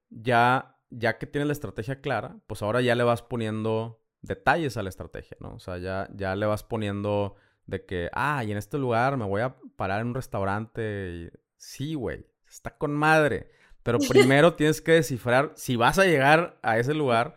ya, 0.10 0.78
ya 0.90 1.18
que 1.18 1.26
tienes 1.26 1.48
la 1.48 1.54
estrategia 1.54 2.02
clara, 2.02 2.38
pues 2.48 2.62
ahora 2.62 2.82
ya 2.82 2.96
le 2.96 3.04
vas 3.04 3.22
poniendo 3.22 4.02
detalles 4.22 4.78
a 4.78 4.84
la 4.84 4.90
estrategia, 4.90 5.38
¿no? 5.40 5.56
O 5.56 5.60
sea, 5.60 5.78
ya, 5.78 6.10
ya 6.14 6.36
le 6.36 6.46
vas 6.46 6.64
poniendo 6.64 7.36
de 7.66 7.86
que, 7.86 8.10
ah, 8.14 8.44
y 8.44 8.52
en 8.52 8.58
este 8.58 8.78
lugar 8.78 9.18
me 9.18 9.26
voy 9.26 9.42
a 9.42 9.56
parar 9.76 10.02
en 10.02 10.08
un 10.08 10.16
restaurante. 10.16 11.12
Y... 11.14 11.30
Sí, 11.58 11.96
güey, 11.96 12.26
está 12.50 12.78
con 12.78 12.94
madre. 12.96 13.52
Pero 13.84 14.00
primero 14.10 14.56
tienes 14.56 14.82
que 14.82 14.94
descifrar 14.94 15.54
si 15.56 15.76
vas 15.76 16.00
a 16.00 16.06
llegar 16.06 16.60
a 16.64 16.80
ese 16.80 16.94
lugar 16.94 17.36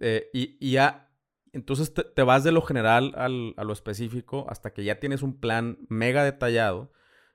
eh, 0.00 0.28
y, 0.32 0.72
ya, 0.72 1.08
entonces 1.52 1.92
te, 1.94 2.22
vas 2.22 2.42
de 2.42 2.52
lo 2.52 2.62
general 2.62 3.12
al, 3.16 3.54
a 3.56 3.64
lo 3.64 3.72
específico 3.72 4.46
hasta 4.48 4.72
que 4.72 4.82
ya 4.82 4.98
tienes 4.98 5.22
un 5.22 5.38
plan 5.38 5.78
mega 5.88 6.24
detallado 6.24 6.92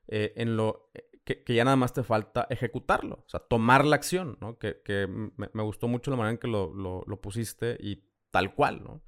eh, 0.07 0.33
en 0.35 0.57
lo 0.57 0.91
que, 1.37 1.53
ya 1.53 1.63
nada 1.63 1.75
más 1.75 1.93
te 1.93 2.03
falta 2.03 2.47
ejecutarlo, 2.49 3.23
o 3.25 3.29
sea, 3.29 3.39
tomar 3.39 3.85
la 3.85 3.95
acción, 3.95 4.37
¿no? 4.41 4.57
Que, 4.57 5.07
me, 5.07 5.63
gustó 5.63 5.87
mucho 5.87 6.11
la 6.11 6.17
manera 6.17 6.31
en 6.31 6.37
que 6.37 6.47
lo, 6.47 7.21
pusiste 7.21 7.77
y 7.79 8.03
tal 8.31 8.55
cual, 8.55 8.83
¿no? 8.83 9.03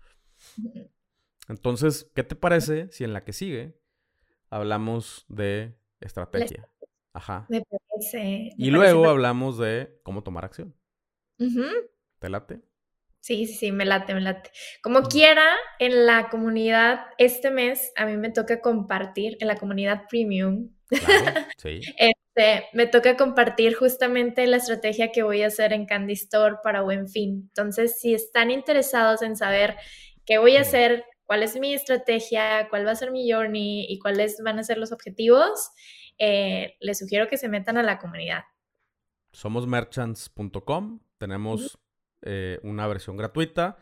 Entonces, 1.48 2.12
¿qué 2.16 2.24
te 2.24 2.36
parece 2.36 2.92
si 2.92 3.04
en 3.04 3.14
la 3.14 3.24
que 3.24 3.34
sigue 3.34 3.80
hablamos 4.50 5.26
de 5.28 5.78
estrategia? 6.00 6.68
Ajá. 7.14 7.46
Me 7.50 7.62
parece. 7.62 8.52
y 8.58 8.72
luego 8.72 9.08
hablamos 9.08 9.58
de 9.58 10.00
cómo 10.04 10.24
tomar 10.24 10.46
acción. 10.46 10.76
¿Te 12.20 12.30
late? 12.30 12.62
Sí, 13.22 13.46
sí, 13.46 13.54
sí, 13.54 13.72
me 13.72 13.86
late, 13.86 14.16
me 14.16 14.22
late. 14.22 14.50
Como 14.82 15.04
quiera, 15.04 15.56
en 15.78 16.08
la 16.08 16.30
comunidad, 16.30 17.06
este 17.20 17.52
mes 17.52 17.92
a 17.96 18.06
mí 18.06 18.18
me 18.18 18.32
toca 18.32 18.62
compartir 18.62 19.38
en 19.40 19.48
la 19.48 19.56
comunidad 19.58 20.08
premium 20.10 20.72
sí. 21.58 21.82
Este, 21.98 22.66
me 22.74 22.88
toca 22.88 23.16
compartir 23.18 23.76
justamente 23.76 24.46
la 24.48 24.58
estrategia 24.58 25.12
que 25.12 25.24
voy 25.24 25.44
a 25.44 25.48
hacer 25.48 25.74
en 25.74 25.86
Candy 25.86 26.14
Store 26.14 26.58
para 26.64 26.82
Buen 26.82 27.08
Fin. 27.08 27.44
Entonces, 27.48 28.00
si 28.00 28.14
están 28.14 28.52
interesados 28.52 29.22
en 29.22 29.36
saber 29.36 29.78
qué 30.26 30.38
voy 30.38 30.58
a 30.58 30.62
hacer, 30.62 31.06
cuál 31.26 31.44
es 31.44 31.58
mi 31.60 31.74
estrategia, 31.74 32.68
cuál 32.70 32.86
va 32.86 32.92
a 32.92 32.96
ser 32.96 33.12
mi 33.12 33.32
journey 33.32 33.86
y 33.88 34.00
cuáles 34.00 34.42
van 34.44 34.60
a 34.60 34.64
ser 34.64 34.78
los 34.78 34.92
objetivos, 34.92 35.70
eh, 36.18 36.76
les 36.80 37.00
sugiero 37.00 37.28
que 37.28 37.38
se 37.38 37.50
metan 37.50 37.78
a 37.78 37.84
la 37.84 38.00
comunidad. 38.00 38.44
Somos 39.32 39.66
merchants.com, 39.66 41.00
tenemos 41.18 41.80
eh, 42.22 42.60
una 42.64 42.88
versión 42.88 43.18
gratuita, 43.18 43.78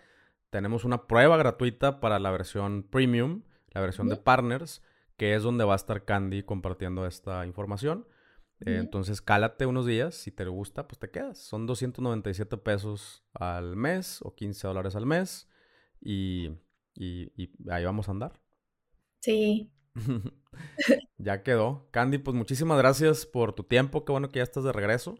tenemos 0.49 0.85
una 0.85 1.07
prueba 1.07 1.37
gratuita 1.37 1.99
para 1.99 2.19
la 2.19 2.31
versión 2.31 2.83
premium, 2.83 3.43
la 3.71 3.81
versión 3.81 4.09
de 4.09 4.17
partners 4.17 4.81
que 5.19 5.35
es 5.35 5.43
donde 5.43 5.65
va 5.65 5.73
a 5.73 5.75
estar 5.75 6.05
Candy 6.05 6.43
compartiendo 6.43 7.05
esta 7.05 7.45
información. 7.45 8.07
Eh, 8.65 8.77
entonces, 8.77 9.21
cálate 9.21 9.65
unos 9.65 9.85
días. 9.85 10.15
Si 10.15 10.31
te 10.31 10.45
gusta, 10.45 10.87
pues 10.87 10.97
te 10.97 11.11
quedas. 11.11 11.37
Son 11.37 11.67
297 11.67 12.55
pesos 12.55 13.25
al 13.33 13.75
mes 13.75 14.21
o 14.23 14.33
15 14.33 14.67
dólares 14.67 14.95
al 14.95 15.05
mes. 15.05 15.49
Y, 15.99 16.51
ahí 17.69 17.83
vamos 17.83 18.07
a 18.07 18.11
andar. 18.11 18.39
Sí. 19.19 19.69
ya 21.17 21.43
quedó. 21.43 21.89
Candy, 21.91 22.19
pues 22.19 22.33
muchísimas 22.35 22.77
gracias 22.77 23.25
por 23.25 23.51
tu 23.51 23.65
tiempo. 23.65 24.05
Qué 24.05 24.13
bueno 24.13 24.29
que 24.29 24.39
ya 24.39 24.43
estás 24.43 24.63
de 24.63 24.71
regreso. 24.71 25.19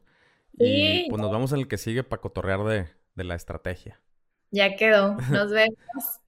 Y 0.53 1.09
pues 1.09 1.21
nos 1.21 1.29
vemos 1.29 1.51
en 1.51 1.59
el 1.59 1.67
que 1.67 1.77
sigue 1.77 2.05
para 2.05 2.21
cotorrear 2.21 2.63
de, 2.63 2.87
de 3.19 3.25
la 3.25 3.35
estrategia. 3.35 4.01
Ya 4.49 4.75
quedó. 4.77 5.15
Nos 5.29 5.51
vemos. 5.51 5.75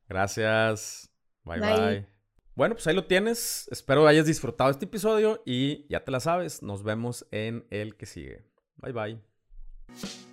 gracias. 0.08 1.10
bye. 1.44 1.60
bye. 1.60 2.06
Bueno, 2.54 2.76
pues 2.76 2.86
ahí 2.86 2.94
lo 2.94 3.06
tienes. 3.06 3.68
Espero 3.72 4.06
hayas 4.06 4.26
disfrutado 4.26 4.70
este 4.70 4.86
episodio 4.86 5.42
y 5.46 5.88
ya 5.88 6.04
te 6.04 6.12
la 6.12 6.20
sabes. 6.20 6.62
Nos 6.62 6.84
vemos 6.84 7.26
en 7.32 7.66
el 7.70 7.96
que 7.96 8.06
sigue. 8.06 8.44
Bye 8.76 8.92
bye. 8.92 10.31